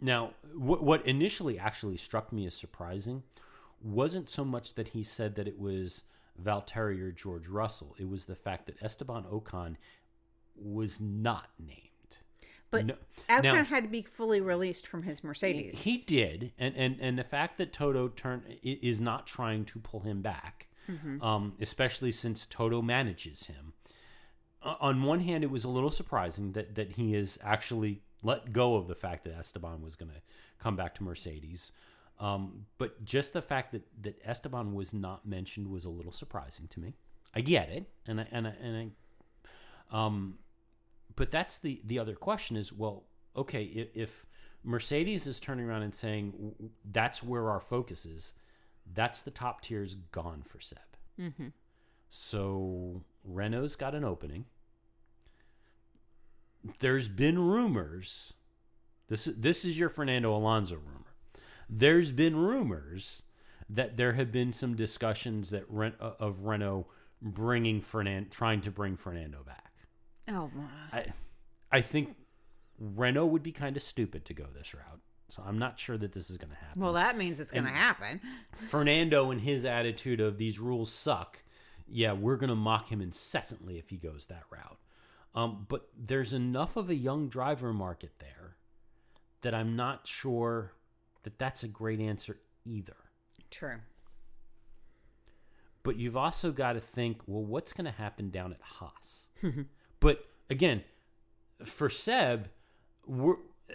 now, 0.00 0.30
what 0.56 0.82
what 0.84 1.04
initially 1.06 1.58
actually 1.58 1.96
struck 1.96 2.32
me 2.32 2.46
as 2.46 2.54
surprising 2.54 3.24
wasn't 3.82 4.28
so 4.28 4.44
much 4.44 4.74
that 4.74 4.90
he 4.90 5.02
said 5.02 5.34
that 5.36 5.48
it 5.48 5.58
was 5.58 6.02
Valtteri 6.42 7.00
or 7.00 7.12
George 7.12 7.48
Russell. 7.48 7.94
It 7.98 8.08
was 8.08 8.24
the 8.26 8.36
fact 8.36 8.66
that 8.66 8.82
Esteban 8.82 9.24
Ocon 9.24 9.76
was 10.56 11.00
not 11.00 11.48
named. 11.58 11.88
But 12.70 12.86
No- 12.86 12.96
Ocon 13.30 13.42
now- 13.42 13.64
had 13.64 13.84
to 13.84 13.88
be 13.88 14.02
fully 14.02 14.40
released 14.40 14.86
from 14.86 15.02
his 15.04 15.24
Mercedes. 15.24 15.84
He 15.84 15.98
did, 16.06 16.52
and 16.58 16.76
and 16.76 17.00
and 17.00 17.18
the 17.18 17.24
fact 17.24 17.56
that 17.58 17.72
Toto 17.72 18.08
turn 18.08 18.42
is 18.62 19.00
not 19.00 19.26
trying 19.26 19.64
to 19.66 19.78
pull 19.78 20.00
him 20.00 20.20
back, 20.22 20.68
um, 21.22 21.54
especially 21.60 22.12
since 22.12 22.46
Toto 22.46 22.82
manages 22.82 23.46
him. 23.46 23.72
O- 24.62 24.76
On 24.80 25.02
one 25.02 25.20
hand, 25.20 25.44
it 25.44 25.50
was 25.50 25.64
a 25.64 25.68
little 25.70 25.90
surprising 25.90 26.52
that 26.52 26.74
that 26.74 26.92
he 26.92 27.14
is 27.14 27.38
actually 27.42 28.02
let 28.22 28.52
go 28.52 28.74
of 28.74 28.86
the 28.88 28.94
fact 28.94 29.24
that 29.24 29.32
Esteban 29.38 29.80
was 29.80 29.96
going 29.96 30.10
to 30.10 30.20
come 30.58 30.76
back 30.76 30.94
to 30.96 31.02
Mercedes. 31.02 31.72
Um, 32.20 32.66
but 32.78 33.04
just 33.04 33.32
the 33.32 33.40
fact 33.42 33.72
that 33.72 33.86
that 34.02 34.20
Esteban 34.24 34.74
was 34.74 34.92
not 34.92 35.24
mentioned 35.24 35.68
was 35.68 35.84
a 35.84 35.90
little 35.90 36.12
surprising 36.12 36.66
to 36.68 36.80
me. 36.80 36.94
I 37.34 37.40
get 37.40 37.70
it, 37.70 37.88
and 38.06 38.20
I 38.20 38.26
and 38.30 38.46
I, 38.48 38.50
and 38.60 38.76
I 38.76 38.90
Um, 40.04 40.38
but 41.18 41.32
that's 41.32 41.58
the 41.58 41.80
the 41.84 41.98
other 41.98 42.14
question 42.14 42.56
is 42.56 42.72
well, 42.72 43.02
okay, 43.36 43.64
if, 43.64 43.88
if 43.94 44.26
Mercedes 44.62 45.26
is 45.26 45.40
turning 45.40 45.66
around 45.66 45.82
and 45.82 45.94
saying 45.94 46.30
"W- 46.30 46.52
w- 46.52 46.70
that's 46.84 47.22
where 47.22 47.50
our 47.50 47.60
focus 47.60 48.06
is, 48.06 48.34
that's 48.94 49.20
the 49.22 49.32
top 49.32 49.60
tier 49.60 49.82
is 49.82 49.96
gone 49.96 50.42
for 50.46 50.60
Seb. 50.60 50.78
Mm-hmm. 51.20 51.48
So 52.08 53.02
Renault's 53.24 53.74
got 53.74 53.96
an 53.96 54.04
opening. 54.04 54.44
There's 56.78 57.08
been 57.08 57.38
rumors. 57.40 58.34
This 59.08 59.24
this 59.24 59.64
is 59.64 59.76
your 59.76 59.88
Fernando 59.88 60.34
Alonso 60.36 60.76
rumor. 60.76 61.16
There's 61.68 62.12
been 62.12 62.36
rumors 62.36 63.24
that 63.68 63.96
there 63.96 64.12
have 64.12 64.30
been 64.30 64.52
some 64.52 64.76
discussions 64.76 65.50
that 65.50 65.64
Ren, 65.68 65.94
uh, 66.00 66.12
of 66.20 66.44
Renault 66.44 66.86
bringing 67.20 67.80
Fernand 67.80 68.30
trying 68.30 68.60
to 68.60 68.70
bring 68.70 68.96
Fernando 68.96 69.42
back. 69.44 69.67
Oh 70.28 70.50
my. 70.54 70.98
I 70.98 71.06
I 71.70 71.80
think 71.80 72.16
Renault 72.78 73.26
would 73.26 73.42
be 73.42 73.52
kind 73.52 73.76
of 73.76 73.82
stupid 73.82 74.24
to 74.26 74.34
go 74.34 74.46
this 74.54 74.74
route. 74.74 75.00
So 75.28 75.42
I'm 75.46 75.58
not 75.58 75.78
sure 75.78 75.98
that 75.98 76.12
this 76.12 76.30
is 76.30 76.38
going 76.38 76.50
to 76.50 76.56
happen. 76.56 76.80
Well, 76.80 76.94
that 76.94 77.18
means 77.18 77.38
it's 77.38 77.52
going 77.52 77.66
to 77.66 77.70
happen. 77.70 78.20
Fernando 78.54 79.30
and 79.30 79.42
his 79.42 79.66
attitude 79.66 80.20
of 80.20 80.38
these 80.38 80.58
rules 80.58 80.90
suck. 80.90 81.42
Yeah, 81.86 82.12
we're 82.12 82.36
going 82.36 82.48
to 82.48 82.56
mock 82.56 82.90
him 82.90 83.02
incessantly 83.02 83.78
if 83.78 83.90
he 83.90 83.96
goes 83.96 84.26
that 84.26 84.44
route. 84.50 84.78
Um, 85.34 85.66
but 85.68 85.88
there's 85.96 86.32
enough 86.32 86.76
of 86.76 86.88
a 86.88 86.94
young 86.94 87.28
driver 87.28 87.74
market 87.74 88.12
there 88.18 88.56
that 89.42 89.54
I'm 89.54 89.76
not 89.76 90.06
sure 90.06 90.72
that 91.24 91.38
that's 91.38 91.62
a 91.62 91.68
great 91.68 92.00
answer 92.00 92.38
either. 92.64 92.96
True. 93.50 93.76
But 95.82 95.96
you've 95.96 96.16
also 96.16 96.52
got 96.52 96.72
to 96.72 96.80
think, 96.80 97.20
well, 97.26 97.44
what's 97.44 97.74
going 97.74 97.84
to 97.84 97.90
happen 97.90 98.30
down 98.30 98.52
at 98.52 98.60
Haas? 98.62 99.28
but 100.00 100.24
again, 100.50 100.84
for 101.64 101.88
Seb, 101.88 102.48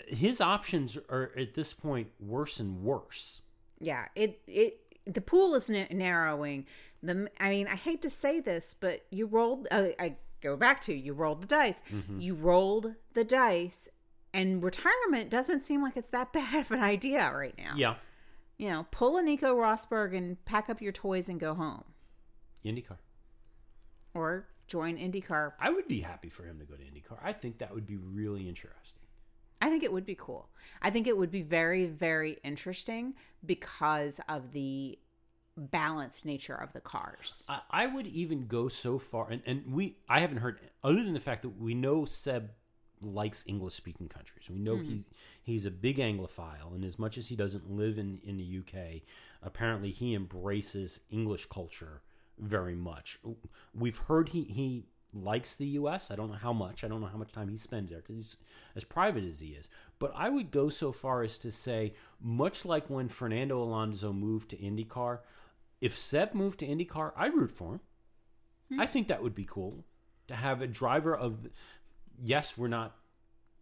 his 0.07 0.41
options 0.41 0.97
are 1.09 1.31
at 1.37 1.53
this 1.53 1.73
point 1.73 2.07
worse 2.19 2.59
and 2.59 2.83
worse. 2.83 3.41
Yeah. 3.79 4.05
It 4.15 4.41
it 4.47 4.79
the 5.05 5.21
pool 5.21 5.55
is 5.55 5.69
na- 5.69 5.85
narrowing. 5.91 6.65
The 7.01 7.29
I 7.39 7.49
mean, 7.49 7.67
I 7.67 7.75
hate 7.75 8.01
to 8.03 8.09
say 8.09 8.39
this, 8.39 8.73
but 8.73 9.05
you 9.09 9.25
rolled. 9.25 9.67
Uh, 9.71 9.87
I 9.99 10.15
go 10.41 10.55
back 10.55 10.81
to 10.81 10.93
you 10.93 11.13
rolled 11.13 11.41
the 11.41 11.47
dice. 11.47 11.83
You 12.17 12.33
rolled 12.33 12.93
the 13.13 13.23
dice, 13.25 13.89
and 14.33 14.63
retirement 14.63 15.29
doesn't 15.29 15.61
seem 15.61 15.81
like 15.81 15.97
it's 15.97 16.09
that 16.11 16.31
bad 16.33 16.55
of 16.55 16.71
an 16.71 16.79
idea 16.81 17.31
right 17.33 17.55
now. 17.57 17.73
Yeah, 17.75 17.95
You 18.57 18.69
know, 18.69 18.85
pull 18.91 19.17
a 19.17 19.21
Nico 19.21 19.53
Rosberg 19.55 20.15
and 20.15 20.43
pack 20.45 20.69
up 20.69 20.81
your 20.81 20.93
toys 20.93 21.27
and 21.27 21.39
go 21.39 21.53
home, 21.53 21.83
IndyCar. 22.65 22.97
or 24.13 24.47
join 24.67 24.97
IndyCar. 24.97 25.53
I 25.59 25.69
would 25.69 25.87
be 25.87 26.01
happy 26.01 26.29
for 26.29 26.43
him 26.43 26.59
to 26.59 26.65
go 26.65 26.75
to 26.75 26.83
IndyCar. 26.83 27.19
I 27.23 27.33
think 27.33 27.59
that 27.59 27.73
would 27.73 27.87
be 27.87 27.97
really 27.97 28.47
interesting. 28.47 29.03
I 29.61 29.69
think 29.69 29.83
it 29.83 29.93
would 29.93 30.05
be 30.05 30.15
cool. 30.15 30.49
I 30.81 30.89
think 30.89 31.07
it 31.07 31.17
would 31.17 31.31
be 31.31 31.41
very, 31.41 31.85
very 31.85 32.37
interesting 32.43 33.13
because 33.45 34.19
of 34.27 34.51
the 34.51 34.99
balanced 35.55 36.25
nature 36.25 36.55
of 36.55 36.73
the 36.73 36.81
cars. 36.81 37.45
I, 37.47 37.61
I 37.69 37.87
would 37.87 38.07
even 38.07 38.47
go 38.47 38.67
so 38.67 38.99
far, 38.99 39.29
and, 39.29 39.41
and 39.45 39.71
we 39.71 39.97
I 40.09 40.19
haven't 40.19 40.37
heard 40.37 40.59
other 40.83 41.03
than 41.03 41.13
the 41.13 41.19
fact 41.19 41.43
that 41.43 41.61
we 41.61 41.73
know 41.73 42.05
Seb 42.05 42.51
likes 43.01 43.45
English 43.47 43.73
speaking 43.73 44.07
countries. 44.07 44.49
We 44.49 44.59
know 44.59 44.77
hmm. 44.77 44.83
he 44.83 45.03
he's 45.41 45.65
a 45.65 45.71
big 45.71 45.97
Anglophile, 45.97 46.73
and 46.73 46.83
as 46.83 46.97
much 46.97 47.17
as 47.17 47.27
he 47.27 47.35
doesn't 47.35 47.71
live 47.71 47.97
in 47.97 48.19
in 48.25 48.37
the 48.37 48.59
UK, 48.59 49.01
apparently 49.41 49.91
he 49.91 50.13
embraces 50.13 51.01
English 51.09 51.45
culture 51.45 52.01
very 52.39 52.75
much. 52.75 53.19
We've 53.73 53.97
heard 53.97 54.29
he 54.29 54.43
he 54.43 54.85
likes 55.13 55.55
the 55.55 55.65
US. 55.67 56.11
I 56.11 56.15
don't 56.15 56.29
know 56.29 56.37
how 56.37 56.53
much. 56.53 56.83
I 56.83 56.87
don't 56.87 57.01
know 57.01 57.07
how 57.07 57.17
much 57.17 57.31
time 57.31 57.49
he 57.49 57.57
spends 57.57 57.91
there 57.91 57.99
because 57.99 58.15
he's 58.15 58.37
as 58.75 58.83
private 58.83 59.23
as 59.23 59.39
he 59.39 59.49
is. 59.49 59.69
But 59.99 60.11
I 60.15 60.29
would 60.29 60.51
go 60.51 60.69
so 60.69 60.91
far 60.91 61.21
as 61.21 61.37
to 61.39 61.51
say, 61.51 61.93
much 62.19 62.65
like 62.65 62.89
when 62.89 63.09
Fernando 63.09 63.61
Alonso 63.61 64.11
moved 64.11 64.49
to 64.49 64.57
IndyCar, 64.57 65.19
if 65.81 65.97
Seb 65.97 66.33
moved 66.33 66.59
to 66.59 66.67
IndyCar, 66.67 67.13
I'd 67.15 67.33
root 67.33 67.51
for 67.51 67.73
him. 67.73 67.79
Hmm. 68.69 68.79
I 68.81 68.85
think 68.85 69.07
that 69.07 69.21
would 69.21 69.35
be 69.35 69.45
cool 69.45 69.85
to 70.27 70.35
have 70.35 70.61
a 70.61 70.67
driver 70.67 71.15
of. 71.15 71.47
Yes, 72.21 72.57
we're 72.57 72.67
not 72.67 72.95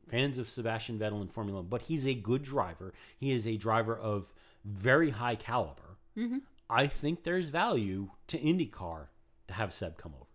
fans 0.09 0.37
of 0.37 0.49
Sebastian 0.49 0.99
Vettel 0.99 1.21
in 1.21 1.29
Formula 1.29 1.61
One, 1.61 1.69
but 1.69 1.83
he's 1.83 2.05
a 2.05 2.13
good 2.13 2.43
driver. 2.43 2.93
He 3.17 3.31
is 3.31 3.47
a 3.47 3.57
driver 3.57 3.97
of 3.97 4.33
very 4.63 5.11
high 5.11 5.35
caliber. 5.35 5.97
Mm-hmm. 6.17 6.39
I 6.71 6.87
think 6.87 7.23
there's 7.23 7.49
value 7.49 8.11
to 8.27 8.37
IndyCar 8.39 9.07
to 9.47 9.53
have 9.53 9.73
Seb 9.73 9.97
come 9.97 10.13
over. 10.15 10.25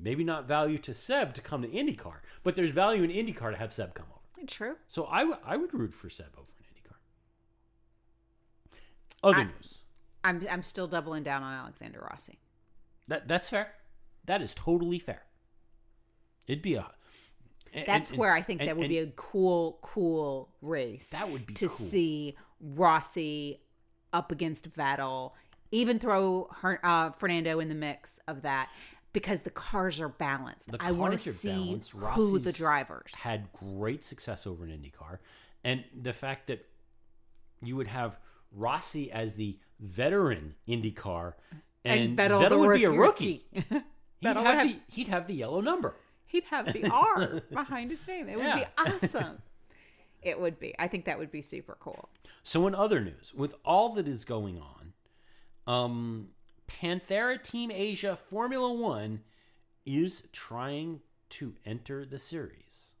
Maybe 0.00 0.24
not 0.24 0.48
value 0.48 0.78
to 0.78 0.94
Seb 0.94 1.34
to 1.34 1.40
come 1.42 1.62
to 1.62 1.68
IndyCar, 1.68 2.16
but 2.42 2.56
there's 2.56 2.70
value 2.70 3.02
in 3.02 3.10
IndyCar 3.10 3.50
to 3.52 3.56
have 3.58 3.72
Seb 3.72 3.94
come 3.94 4.06
over. 4.10 4.46
True. 4.46 4.76
So 4.88 5.04
I 5.04 5.24
would 5.24 5.38
I 5.44 5.56
would 5.56 5.72
root 5.74 5.92
for 5.94 6.08
Seb 6.10 6.32
over 6.36 6.48
in 6.58 6.64
IndyCar. 6.64 6.96
Other 9.22 9.40
I- 9.40 9.44
news. 9.44 9.82
I'm 10.24 10.46
I'm 10.50 10.62
still 10.62 10.86
doubling 10.86 11.22
down 11.22 11.42
on 11.42 11.52
Alexander 11.52 12.06
Rossi. 12.10 12.38
That 13.08 13.28
that's 13.28 13.48
fair. 13.50 13.72
That 14.24 14.40
is 14.40 14.54
totally 14.54 14.98
fair. 14.98 15.22
It'd 16.46 16.62
be 16.62 16.74
a. 16.76 16.86
and- 17.74 17.86
That's 17.86 18.08
and- 18.10 18.18
where 18.18 18.32
I 18.34 18.40
think 18.40 18.60
and- 18.60 18.68
that 18.68 18.76
would 18.78 18.88
be 18.88 18.98
a 18.98 19.08
cool, 19.08 19.78
cool 19.82 20.54
race. 20.62 21.10
That 21.10 21.30
would 21.30 21.46
be 21.46 21.54
to 21.54 21.66
cool. 21.66 21.74
see 21.76 22.36
Rossi 22.60 23.60
up 24.14 24.32
against 24.32 24.72
Vettel, 24.72 25.32
even 25.70 25.98
throw 25.98 26.48
her, 26.62 26.80
uh, 26.82 27.10
Fernando 27.10 27.60
in 27.60 27.68
the 27.68 27.74
mix 27.74 28.20
of 28.26 28.42
that 28.42 28.70
because 29.12 29.42
the 29.42 29.50
cars 29.50 30.00
are 30.00 30.08
balanced. 30.08 30.72
The 30.72 30.78
I 30.80 30.92
want 30.92 31.12
to 31.12 31.18
see 31.18 31.78
who 32.14 32.38
the 32.38 32.52
drivers. 32.52 33.14
had 33.14 33.52
great 33.52 34.02
success 34.04 34.46
over 34.46 34.64
in 34.66 34.70
IndyCar, 34.70 35.18
and 35.62 35.84
the 36.00 36.12
fact 36.12 36.46
that 36.46 36.66
you 37.62 37.76
would 37.76 37.88
have 37.88 38.18
Rossi 38.52 39.10
as 39.10 39.34
the 39.34 39.58
veteran 39.80 40.54
IndyCar, 40.68 41.34
and, 41.84 42.16
Vettel, 42.16 42.48
the 42.48 42.58
would 42.58 42.74
be 42.76 42.84
a 42.84 42.90
rookie. 42.90 43.44
rookie. 43.54 43.82
He'd 44.20 44.36
have, 44.36 44.36
have- 44.36 44.68
the, 44.68 44.76
he'd 44.88 45.08
have 45.08 45.26
the 45.26 45.34
yellow 45.34 45.60
number. 45.60 45.94
He'd 46.26 46.44
have 46.44 46.72
the 46.72 46.88
R 46.88 47.42
behind 47.52 47.90
his 47.90 48.06
name. 48.08 48.28
It 48.28 48.38
would 48.38 48.54
be 48.54 48.64
awesome. 48.78 49.38
It 50.24 50.40
would 50.40 50.58
be. 50.58 50.74
I 50.78 50.88
think 50.88 51.04
that 51.04 51.18
would 51.18 51.30
be 51.30 51.42
super 51.42 51.76
cool. 51.80 52.08
So, 52.42 52.66
in 52.66 52.74
other 52.74 53.00
news, 53.00 53.32
with 53.34 53.54
all 53.64 53.90
that 53.90 54.08
is 54.08 54.24
going 54.24 54.60
on, 54.60 54.92
um, 55.72 56.28
Panthera 56.68 57.42
Team 57.42 57.70
Asia 57.70 58.16
Formula 58.16 58.72
One 58.72 59.20
is 59.86 60.24
trying 60.32 61.00
to 61.30 61.54
enter 61.64 62.04
the 62.04 62.18
series. 62.18 62.94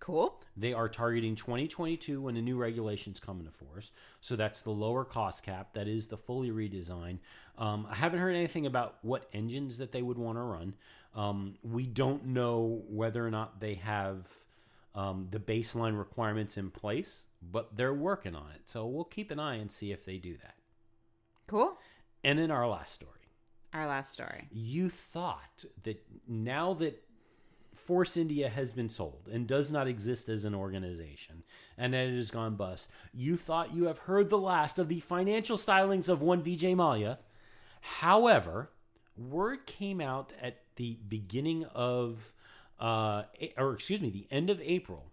Cool. 0.00 0.42
They 0.56 0.72
are 0.72 0.88
targeting 0.88 1.36
2022 1.36 2.22
when 2.22 2.34
the 2.34 2.40
new 2.40 2.56
regulations 2.56 3.20
come 3.20 3.38
into 3.38 3.52
force. 3.52 3.92
So 4.20 4.34
that's 4.34 4.62
the 4.62 4.70
lower 4.70 5.04
cost 5.04 5.44
cap. 5.44 5.74
That 5.74 5.88
is 5.88 6.08
the 6.08 6.16
fully 6.16 6.50
redesign. 6.50 7.18
Um, 7.58 7.86
I 7.88 7.94
haven't 7.94 8.20
heard 8.20 8.34
anything 8.34 8.64
about 8.64 8.96
what 9.02 9.28
engines 9.34 9.76
that 9.78 9.92
they 9.92 10.00
would 10.00 10.16
want 10.16 10.38
to 10.38 10.42
run. 10.42 10.74
Um, 11.14 11.54
we 11.62 11.86
don't 11.86 12.26
know 12.26 12.82
whether 12.88 13.24
or 13.24 13.30
not 13.30 13.60
they 13.60 13.74
have 13.74 14.26
um, 14.94 15.28
the 15.30 15.38
baseline 15.38 15.98
requirements 15.98 16.56
in 16.56 16.70
place, 16.70 17.24
but 17.42 17.76
they're 17.76 17.94
working 17.94 18.34
on 18.34 18.50
it. 18.54 18.62
So 18.66 18.86
we'll 18.86 19.04
keep 19.04 19.30
an 19.30 19.38
eye 19.38 19.54
and 19.56 19.70
see 19.70 19.92
if 19.92 20.04
they 20.04 20.18
do 20.18 20.36
that. 20.38 20.54
Cool. 21.46 21.76
And 22.24 22.38
in 22.38 22.50
our 22.50 22.68
last 22.68 22.94
story, 22.94 23.12
Our 23.72 23.86
last 23.86 24.12
story. 24.12 24.48
you 24.52 24.88
thought 24.88 25.64
that 25.84 26.02
now 26.28 26.74
that 26.74 27.02
Force 27.74 28.16
India 28.16 28.48
has 28.48 28.72
been 28.72 28.88
sold 28.88 29.28
and 29.32 29.46
does 29.46 29.72
not 29.72 29.88
exist 29.88 30.28
as 30.28 30.44
an 30.44 30.54
organization 30.54 31.42
and 31.78 31.94
that 31.94 32.06
it 32.08 32.14
has 32.16 32.30
gone 32.30 32.56
bust, 32.56 32.90
you 33.14 33.36
thought 33.36 33.74
you 33.74 33.84
have 33.84 33.98
heard 34.00 34.28
the 34.28 34.38
last 34.38 34.78
of 34.78 34.88
the 34.88 35.00
financial 35.00 35.56
stylings 35.56 36.08
of 36.08 36.20
one 36.20 36.42
Vijay 36.42 36.74
Mallya. 36.76 37.18
However, 37.80 38.70
word 39.16 39.66
came 39.66 40.00
out 40.00 40.32
at 40.40 40.58
the 40.76 40.98
beginning 41.08 41.64
of, 41.74 42.32
uh, 42.80 43.24
or 43.56 43.74
excuse 43.74 44.00
me, 44.00 44.10
the 44.10 44.26
end 44.30 44.50
of 44.50 44.60
April, 44.62 45.06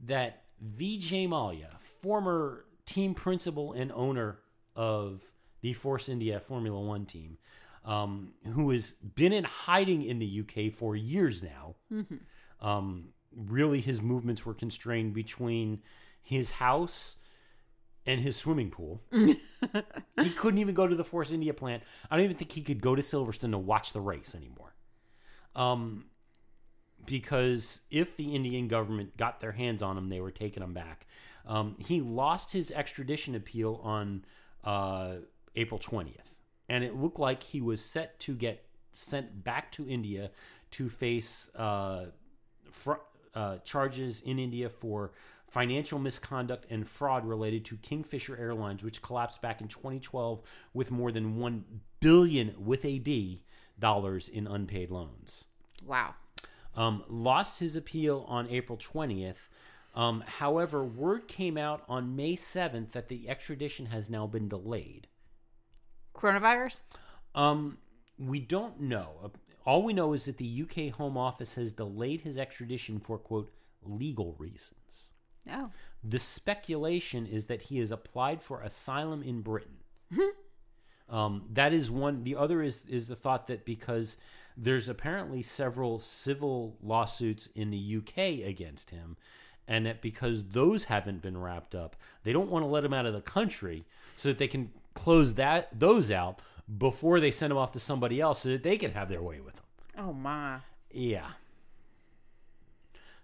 that 0.00 0.44
Vijay 0.64 1.28
Mallya, 1.28 1.76
former 2.02 2.66
team 2.84 3.14
principal 3.14 3.72
and 3.72 3.90
owner 3.92 4.38
of 4.76 5.22
the 5.62 5.72
Force 5.72 6.08
India 6.08 6.38
Formula 6.38 6.78
One 6.78 7.06
team, 7.06 7.38
um, 7.84 8.32
who 8.52 8.70
has 8.70 8.90
been 8.92 9.32
in 9.32 9.44
hiding 9.44 10.02
in 10.02 10.18
the 10.18 10.40
UK 10.42 10.72
for 10.72 10.94
years 10.94 11.42
now. 11.42 11.76
Um, 12.60 13.08
really, 13.34 13.80
his 13.80 14.02
movements 14.02 14.44
were 14.44 14.54
constrained 14.54 15.14
between 15.14 15.80
his 16.22 16.52
house 16.52 17.16
and 18.04 18.20
his 18.20 18.36
swimming 18.36 18.70
pool. 18.70 19.00
he 19.12 20.30
couldn't 20.36 20.58
even 20.58 20.74
go 20.74 20.86
to 20.86 20.94
the 20.94 21.04
Force 21.04 21.32
India 21.32 21.54
plant. 21.54 21.82
I 22.10 22.16
don't 22.16 22.24
even 22.24 22.36
think 22.36 22.52
he 22.52 22.62
could 22.62 22.80
go 22.80 22.94
to 22.94 23.02
Silverstone 23.02 23.52
to 23.52 23.58
watch 23.58 23.92
the 23.92 24.00
race 24.00 24.34
anymore. 24.34 24.74
Um, 25.54 26.06
because 27.06 27.82
if 27.90 28.16
the 28.16 28.34
Indian 28.34 28.68
government 28.68 29.16
got 29.16 29.40
their 29.40 29.52
hands 29.52 29.82
on 29.82 29.96
him, 29.96 30.08
they 30.08 30.20
were 30.20 30.30
taking 30.30 30.62
him 30.62 30.74
back. 30.74 31.06
Um, 31.46 31.76
he 31.78 32.00
lost 32.00 32.52
his 32.52 32.70
extradition 32.70 33.34
appeal 33.34 33.80
on 33.82 34.24
uh, 34.64 35.16
April 35.54 35.78
20th, 35.78 36.34
and 36.68 36.82
it 36.82 36.96
looked 36.96 37.20
like 37.20 37.42
he 37.42 37.60
was 37.60 37.80
set 37.80 38.18
to 38.20 38.34
get 38.34 38.64
sent 38.92 39.44
back 39.44 39.70
to 39.72 39.88
India 39.88 40.30
to 40.72 40.88
face 40.88 41.54
uh, 41.54 42.06
fr- 42.70 42.94
uh, 43.34 43.58
charges 43.58 44.22
in 44.22 44.38
India 44.38 44.68
for 44.68 45.12
financial 45.48 45.98
misconduct 45.98 46.66
and 46.70 46.88
fraud 46.88 47.24
related 47.24 47.64
to 47.66 47.76
Kingfisher 47.76 48.36
Airlines, 48.36 48.82
which 48.82 49.00
collapsed 49.00 49.40
back 49.40 49.60
in 49.60 49.68
2012 49.68 50.42
with 50.74 50.90
more 50.90 51.12
than 51.12 51.36
one 51.36 51.64
billion 52.00 52.54
with 52.58 52.84
a 52.84 52.98
B 52.98 53.42
dollars 53.78 54.28
in 54.28 54.46
unpaid 54.46 54.90
loans. 54.90 55.46
Wow. 55.84 56.14
Um, 56.76 57.04
lost 57.08 57.60
his 57.60 57.76
appeal 57.76 58.24
on 58.28 58.48
April 58.48 58.76
20th. 58.78 59.48
Um, 59.94 60.22
however, 60.26 60.84
word 60.84 61.26
came 61.26 61.56
out 61.56 61.82
on 61.88 62.16
May 62.16 62.36
7th 62.36 62.92
that 62.92 63.08
the 63.08 63.28
extradition 63.28 63.86
has 63.86 64.10
now 64.10 64.26
been 64.26 64.48
delayed. 64.48 65.08
Coronavirus? 66.14 66.82
Um, 67.34 67.78
we 68.18 68.40
don't 68.40 68.80
know. 68.80 69.32
All 69.64 69.82
we 69.82 69.92
know 69.92 70.12
is 70.12 70.26
that 70.26 70.36
the 70.36 70.62
UK 70.64 70.94
Home 70.94 71.16
Office 71.16 71.54
has 71.54 71.72
delayed 71.72 72.20
his 72.20 72.38
extradition 72.38 73.00
for, 73.00 73.18
quote, 73.18 73.52
legal 73.82 74.36
reasons. 74.38 75.12
Oh. 75.50 75.70
The 76.04 76.18
speculation 76.18 77.26
is 77.26 77.46
that 77.46 77.62
he 77.62 77.78
has 77.78 77.90
applied 77.90 78.42
for 78.42 78.60
asylum 78.60 79.22
in 79.22 79.40
Britain. 79.40 79.78
um, 81.08 81.44
that 81.52 81.72
is 81.72 81.90
one. 81.90 82.24
The 82.24 82.36
other 82.36 82.62
is 82.62 82.84
is 82.88 83.06
the 83.06 83.16
thought 83.16 83.46
that 83.46 83.64
because 83.64 84.18
there's 84.56 84.88
apparently 84.88 85.42
several 85.42 85.98
civil 85.98 86.76
lawsuits 86.82 87.48
in 87.54 87.70
the 87.70 87.96
UK 87.98 88.46
against 88.46 88.90
him, 88.90 89.16
and 89.68 89.86
that 89.86 90.00
because 90.00 90.48
those 90.48 90.84
haven't 90.84 91.22
been 91.22 91.38
wrapped 91.38 91.74
up, 91.74 91.96
they 92.24 92.32
don't 92.32 92.50
want 92.50 92.64
to 92.64 92.68
let 92.68 92.84
him 92.84 92.94
out 92.94 93.06
of 93.06 93.12
the 93.12 93.20
country 93.20 93.84
so 94.16 94.28
that 94.28 94.38
they 94.38 94.48
can 94.48 94.70
close 94.94 95.34
that 95.34 95.68
those 95.78 96.10
out 96.10 96.40
before 96.78 97.20
they 97.20 97.30
send 97.30 97.52
him 97.52 97.58
off 97.58 97.70
to 97.72 97.78
somebody 97.78 98.20
else 98.20 98.40
so 98.40 98.48
that 98.48 98.62
they 98.62 98.76
can 98.76 98.92
have 98.92 99.08
their 99.08 99.22
way 99.22 99.40
with 99.40 99.56
him. 99.56 99.64
Oh 99.98 100.12
my. 100.12 100.58
Yeah. 100.90 101.32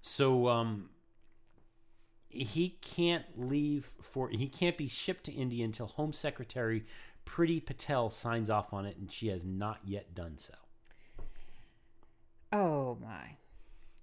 So 0.02 0.48
um 0.48 0.90
he 2.28 2.76
can't 2.80 3.24
leave 3.36 3.90
for 4.00 4.28
he 4.28 4.48
can't 4.48 4.78
be 4.78 4.88
shipped 4.88 5.24
to 5.24 5.32
India 5.32 5.64
until 5.64 5.86
Home 5.86 6.12
Secretary 6.12 6.84
Priti 7.26 7.64
Patel 7.64 8.10
signs 8.10 8.50
off 8.50 8.72
on 8.72 8.86
it 8.86 8.96
and 8.96 9.10
she 9.10 9.28
has 9.28 9.44
not 9.44 9.80
yet 9.84 10.14
done 10.14 10.38
so. 10.38 10.54
Oh 12.52 12.98
my. 13.00 13.36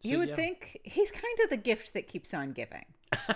So, 0.02 0.10
you 0.10 0.18
would 0.20 0.30
yeah. 0.30 0.36
think 0.36 0.80
he's 0.84 1.12
kind 1.12 1.40
of 1.44 1.50
the 1.50 1.58
gift 1.58 1.94
that 1.94 2.08
keeps 2.08 2.34
on 2.34 2.54
giving. 2.54 2.86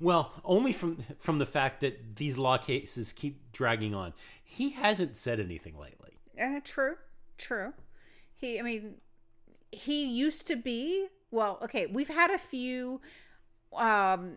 Well, 0.00 0.32
only 0.44 0.72
from 0.72 0.98
from 1.18 1.38
the 1.38 1.46
fact 1.46 1.80
that 1.80 2.16
these 2.16 2.38
law 2.38 2.58
cases 2.58 3.12
keep 3.12 3.52
dragging 3.52 3.94
on. 3.94 4.14
He 4.44 4.70
hasn't 4.70 5.16
said 5.16 5.40
anything 5.40 5.76
lately. 5.76 6.18
Uh, 6.40 6.60
true, 6.62 6.96
true. 7.36 7.72
He, 8.36 8.58
I 8.58 8.62
mean, 8.62 8.94
he 9.72 10.04
used 10.04 10.46
to 10.48 10.56
be. 10.56 11.08
Well, 11.30 11.58
okay, 11.62 11.86
we've 11.86 12.08
had 12.08 12.30
a 12.30 12.38
few, 12.38 13.00
um, 13.74 14.36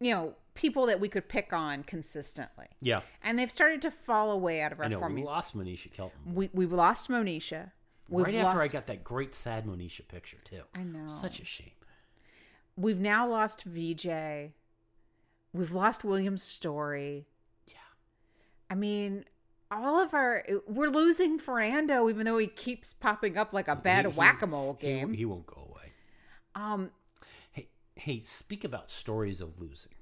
you 0.00 0.12
know, 0.12 0.34
people 0.58 0.86
that 0.86 1.00
we 1.00 1.08
could 1.08 1.28
pick 1.28 1.52
on 1.52 1.82
consistently, 1.84 2.66
Yeah. 2.80 3.00
and 3.22 3.38
they've 3.38 3.50
started 3.50 3.80
to 3.82 3.90
fall 3.90 4.30
away 4.32 4.60
out 4.60 4.72
of 4.72 4.80
our 4.80 4.84
I 4.84 4.88
know 4.88 4.98
we 5.00 5.22
lost 5.22 5.56
Monisha 5.56 5.90
Kelton. 5.92 6.34
We 6.34 6.50
we 6.52 6.66
lost 6.66 7.08
Monisha. 7.08 7.70
We've 8.10 8.26
right 8.26 8.34
after 8.36 8.60
I 8.60 8.68
got 8.68 8.86
that 8.88 9.04
great 9.04 9.34
sad 9.34 9.66
Monisha 9.66 10.06
picture 10.08 10.38
too. 10.44 10.62
I 10.74 10.82
know. 10.82 11.06
Such 11.08 11.40
a 11.40 11.44
shame. 11.44 11.70
We've 12.76 12.98
now 13.00 13.28
lost 13.28 13.64
VJ. 13.64 14.52
We've 15.52 15.72
lost 15.72 16.04
William's 16.04 16.42
story. 16.42 17.26
Yeah. 17.66 17.74
I 18.70 18.74
mean, 18.74 19.24
all 19.70 20.00
of 20.00 20.14
our 20.14 20.44
we're 20.66 20.88
losing 20.90 21.38
Fernando, 21.38 22.08
even 22.08 22.24
though 22.26 22.38
he 22.38 22.46
keeps 22.46 22.92
popping 22.94 23.36
up 23.36 23.52
like 23.52 23.68
a 23.68 23.76
bad 23.76 24.04
He- 24.06 24.10
he- 24.12 24.18
whack 24.18 24.42
a 24.42 24.46
mole 24.46 24.76
he- 24.80 24.86
game. 24.86 25.12
he 25.14 25.24
won't 25.24 25.46
go 25.46 25.62
away. 25.70 25.92
um, 26.54 26.90
Hey, 27.52 27.68
hey, 27.96 28.22
speak 28.22 28.64
about 28.64 28.90
stories 28.90 29.40
of 29.40 29.60
losing. 29.60 29.92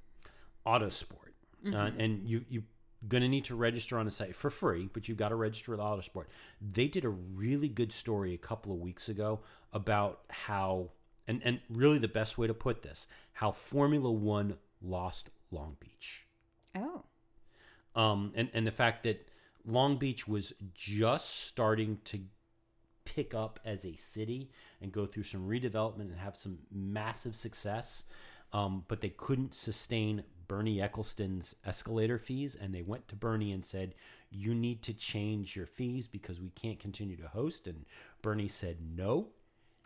Autosport, 0.67 1.33
uh, 1.67 1.69
Mm-hmm. 1.71 2.01
and 2.01 2.29
you 2.29 2.45
you 2.49 2.63
gonna 3.09 3.29
need 3.29 3.45
to 3.45 3.55
register 3.55 3.99
on 3.99 4.05
the 4.07 4.11
site 4.13 4.35
for 4.35 4.51
free, 4.51 4.89
but 4.93 5.09
you've 5.09 5.19
got 5.19 5.29
to 5.29 5.37
register 5.37 5.71
with 5.73 5.81
Autosport. 5.81 6.25
They 6.61 6.89
did 6.89 7.05
a 7.05 7.09
really 7.09 7.69
good 7.69 7.93
story 7.93 8.35
a 8.35 8.39
couple 8.39 8.73
of 8.73 8.79
weeks 8.79 9.09
ago 9.09 9.41
about 9.73 10.21
how, 10.31 10.91
and 11.29 11.41
and 11.45 11.61
really 11.71 11.99
the 11.99 12.09
best 12.09 12.37
way 12.39 12.47
to 12.47 12.55
put 12.55 12.83
this, 12.83 13.07
how 13.35 13.51
Formula 13.53 14.11
One 14.11 14.57
lost 14.83 15.31
Long 15.51 15.77
Beach. 15.81 16.27
oh, 16.75 17.05
um, 17.95 18.33
and 18.35 18.49
and 18.53 18.67
the 18.67 18.71
fact 18.73 19.03
that 19.05 19.29
Long 19.65 19.97
Beach 19.99 20.27
was 20.29 20.53
just 20.75 21.31
starting 21.47 21.99
to 22.05 22.21
pick 23.05 23.35
up 23.35 23.61
as 23.65 23.85
a 23.85 23.95
city 23.97 24.51
and 24.81 24.93
go 24.93 25.07
through 25.07 25.23
some 25.23 25.49
redevelopment 25.49 26.11
and 26.11 26.19
have 26.19 26.37
some 26.37 26.59
massive 26.73 27.35
success, 27.37 28.05
um, 28.53 28.85
but 28.89 29.01
they 29.01 29.09
couldn't 29.11 29.55
sustain 29.55 30.25
Bernie 30.49 30.81
Ecclestone's 30.81 31.57
escalator 31.65 32.19
fees, 32.19 32.55
and 32.55 32.75
they 32.75 32.83
went 32.83 33.09
to 33.09 33.17
Bernie 33.17 33.53
and 33.53 33.65
said, 33.65 33.95
"You 34.31 34.55
need 34.55 34.83
to 34.83 34.95
change 34.95 35.57
your 35.57 35.67
fees 35.67 36.09
because 36.09 36.41
we 36.41 36.51
can't 36.51 36.79
continue 36.79 37.17
to 37.17 37.29
host." 37.29 37.67
And 37.67 37.85
Bernie 38.23 38.49
said 38.49 38.79
no, 38.81 39.29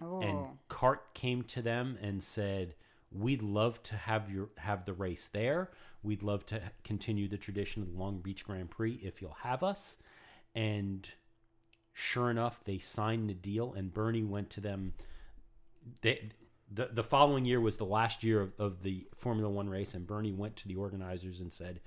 oh, 0.01 0.21
and 0.21 0.59
CART 0.69 1.15
came 1.15 1.43
to 1.45 1.63
them 1.63 1.99
and 2.01 2.23
said, 2.23 2.75
"We'd 3.11 3.43
love 3.43 3.83
to 3.85 3.97
have 3.97 4.31
your 4.31 4.51
have 4.59 4.85
the 4.85 4.95
race 4.95 5.29
there. 5.29 5.71
We'd 6.03 6.23
love 6.23 6.47
to 6.47 6.73
continue 6.85 7.29
the 7.29 7.39
tradition 7.39 7.83
of 7.83 7.93
the 7.93 7.99
Long 7.99 8.21
Beach 8.21 8.45
Grand 8.45 8.71
Prix 8.71 8.95
if 9.03 9.21
you'll 9.21 9.33
have 9.33 9.63
us." 9.63 9.99
And 10.55 11.09
sure 11.93 12.31
enough, 12.31 12.65
they 12.65 12.79
signed 12.79 13.29
the 13.29 13.35
deal, 13.35 13.73
and 13.73 13.93
Bernie 13.93 14.25
went 14.25 14.51
to 14.51 14.61
them. 14.61 14.95
They, 16.03 16.31
the 16.71 16.89
the 16.93 17.05
following 17.05 17.45
year 17.45 17.61
was 17.61 17.77
the 17.77 17.85
last 17.85 18.23
year 18.23 18.41
of, 18.41 18.53
of 18.59 18.83
the 18.83 19.07
Formula 19.17 19.51
One 19.51 19.69
race, 19.69 19.95
and 19.95 20.07
Bernie 20.07 20.33
went 20.33 20.57
to 20.57 20.69
the 20.69 20.77
organizers 20.77 21.41
and 21.41 21.53
said, 21.53 21.81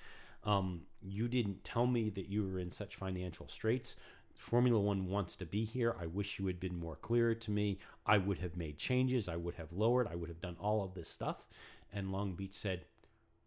um, 0.44 0.82
"You 1.02 1.28
didn't 1.28 1.64
tell 1.64 1.88
me 1.88 2.10
that 2.12 2.28
you 2.28 2.46
were 2.46 2.60
in 2.60 2.72
such 2.72 2.96
financial 2.96 3.48
straits." 3.48 3.96
Formula 4.36 4.80
One 4.80 5.08
wants 5.08 5.36
to 5.38 5.46
be 5.46 5.64
here. 5.64 5.96
I 6.00 6.08
wish 6.08 6.40
you 6.40 6.48
had 6.48 6.60
been 6.60 6.80
more 6.80 6.96
clear 6.96 7.36
to 7.36 7.52
me. 7.52 7.80
I 8.06 8.18
would 8.18 8.40
have 8.40 8.58
made 8.58 8.78
changes. 8.78 9.30
I 9.30 9.36
would 9.36 9.56
have 9.56 9.72
lowered. 9.72 10.08
I 10.08 10.16
would 10.16 10.30
have 10.30 10.42
done 10.42 10.58
all 10.60 10.84
of 10.84 10.96
this 10.96 11.10
stuff. 11.10 11.46
And 11.94 12.12
Long 12.12 12.34
Beach 12.34 12.54
said, 12.54 12.86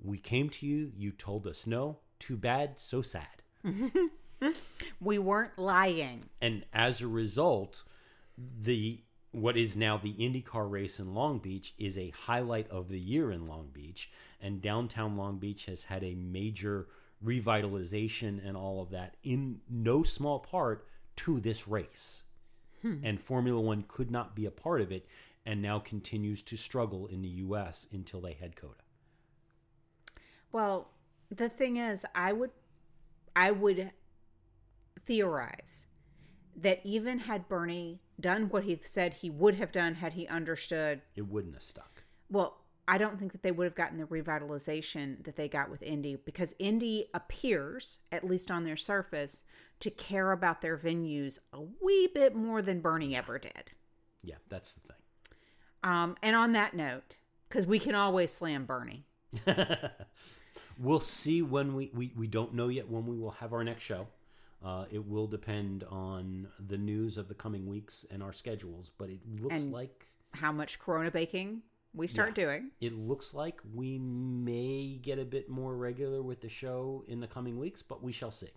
We 0.02 0.18
came 0.18 0.48
to 0.50 0.66
you. 0.66 0.92
You 0.96 1.10
told 1.10 1.46
us 1.46 1.66
no. 1.66 1.98
Too 2.18 2.36
bad. 2.36 2.80
So 2.80 3.02
sad. 3.02 3.26
we 5.00 5.18
weren't 5.18 5.58
lying. 5.58 6.24
And 6.40 6.64
as 6.72 7.00
a 7.00 7.08
result, 7.08 7.82
the 8.38 9.00
what 9.36 9.58
is 9.58 9.76
now 9.76 9.98
the 9.98 10.14
IndyCar 10.14 10.70
race 10.70 10.98
in 10.98 11.12
Long 11.12 11.40
Beach 11.40 11.74
is 11.76 11.98
a 11.98 12.08
highlight 12.08 12.70
of 12.70 12.88
the 12.88 12.98
year 12.98 13.30
in 13.30 13.46
Long 13.46 13.68
Beach. 13.70 14.10
And 14.40 14.62
downtown 14.62 15.18
Long 15.18 15.36
Beach 15.36 15.66
has 15.66 15.82
had 15.82 16.02
a 16.02 16.14
major 16.14 16.86
revitalization 17.22 18.40
and 18.46 18.56
all 18.56 18.80
of 18.80 18.88
that 18.90 19.18
in 19.22 19.60
no 19.68 20.02
small 20.02 20.38
part 20.38 20.86
to 21.16 21.38
this 21.38 21.68
race. 21.68 22.22
Hmm. 22.80 22.94
And 23.02 23.20
Formula 23.20 23.60
One 23.60 23.84
could 23.86 24.10
not 24.10 24.34
be 24.34 24.46
a 24.46 24.50
part 24.50 24.80
of 24.80 24.90
it 24.90 25.06
and 25.44 25.60
now 25.60 25.80
continues 25.80 26.42
to 26.44 26.56
struggle 26.56 27.06
in 27.06 27.20
the 27.20 27.28
US 27.28 27.86
until 27.92 28.22
they 28.22 28.32
had 28.32 28.56
COTA. 28.56 28.82
Well, 30.50 30.88
the 31.30 31.50
thing 31.50 31.76
is, 31.76 32.06
I 32.14 32.32
would, 32.32 32.52
I 33.34 33.50
would 33.50 33.90
theorize 35.04 35.88
that 36.56 36.80
even 36.84 37.20
had 37.20 37.48
Bernie 37.48 38.00
done 38.20 38.48
what 38.48 38.64
he 38.64 38.78
said 38.82 39.14
he 39.14 39.30
would 39.30 39.56
have 39.56 39.72
done 39.72 39.94
had 39.96 40.14
he 40.14 40.26
understood 40.26 41.02
It 41.14 41.28
wouldn't 41.28 41.54
have 41.54 41.62
stuck. 41.62 42.04
Well, 42.30 42.58
I 42.88 42.98
don't 42.98 43.18
think 43.18 43.32
that 43.32 43.42
they 43.42 43.50
would 43.50 43.64
have 43.64 43.74
gotten 43.74 43.98
the 43.98 44.04
revitalization 44.04 45.24
that 45.24 45.36
they 45.36 45.48
got 45.48 45.70
with 45.70 45.82
Indy 45.82 46.16
because 46.16 46.54
Indy 46.58 47.08
appears, 47.14 47.98
at 48.12 48.24
least 48.24 48.50
on 48.50 48.64
their 48.64 48.76
surface, 48.76 49.44
to 49.80 49.90
care 49.90 50.32
about 50.32 50.62
their 50.62 50.78
venues 50.78 51.38
a 51.52 51.60
wee 51.82 52.08
bit 52.14 52.34
more 52.34 52.62
than 52.62 52.80
Bernie 52.80 53.16
ever 53.16 53.38
did. 53.38 53.72
Yeah, 54.22 54.36
that's 54.48 54.74
the 54.74 54.80
thing. 54.80 54.96
Um, 55.82 56.16
and 56.22 56.34
on 56.36 56.52
that 56.52 56.74
note, 56.74 57.16
because 57.48 57.66
we 57.66 57.78
can 57.78 57.94
always 57.94 58.32
slam 58.32 58.64
Bernie. 58.66 59.04
We'll 60.78 61.00
see 61.00 61.40
when 61.42 61.74
we, 61.74 61.90
we 61.94 62.12
we 62.16 62.26
don't 62.26 62.52
know 62.54 62.68
yet 62.68 62.90
when 62.90 63.06
we 63.06 63.16
will 63.16 63.30
have 63.32 63.52
our 63.52 63.64
next 63.64 63.82
show. 63.82 64.08
Uh, 64.66 64.84
it 64.90 65.06
will 65.06 65.28
depend 65.28 65.84
on 65.84 66.48
the 66.68 66.76
news 66.76 67.16
of 67.16 67.28
the 67.28 67.34
coming 67.34 67.66
weeks 67.66 68.04
and 68.10 68.20
our 68.20 68.32
schedules, 68.32 68.90
but 68.98 69.08
it 69.08 69.20
looks 69.40 69.62
And- 69.62 69.72
like 69.72 70.08
How 70.32 70.50
much 70.50 70.80
Corona 70.80 71.10
baking 71.12 71.62
we 71.94 72.08
start 72.08 72.34
doing. 72.34 72.72
it 72.80 72.92
looks 72.92 73.32
like 73.32 73.60
we 73.72 73.96
may 73.98 74.98
get 75.00 75.20
a 75.20 75.24
bit 75.24 75.48
more 75.48 75.76
regular 75.76 76.20
with 76.20 76.40
the 76.40 76.48
show 76.48 77.04
in 77.06 77.20
the 77.20 77.28
coming 77.28 77.58
weeks, 77.60 77.80
but 77.82 78.02
we 78.02 78.10
shall 78.12 78.32
see. 78.32 78.50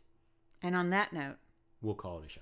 And 0.64 0.76
on 0.76 0.90
that 0.90 1.14
note, 1.14 1.38
We'll 1.82 1.94
call 1.96 2.20
it 2.22 2.26
a 2.26 2.30
show. 2.30 2.42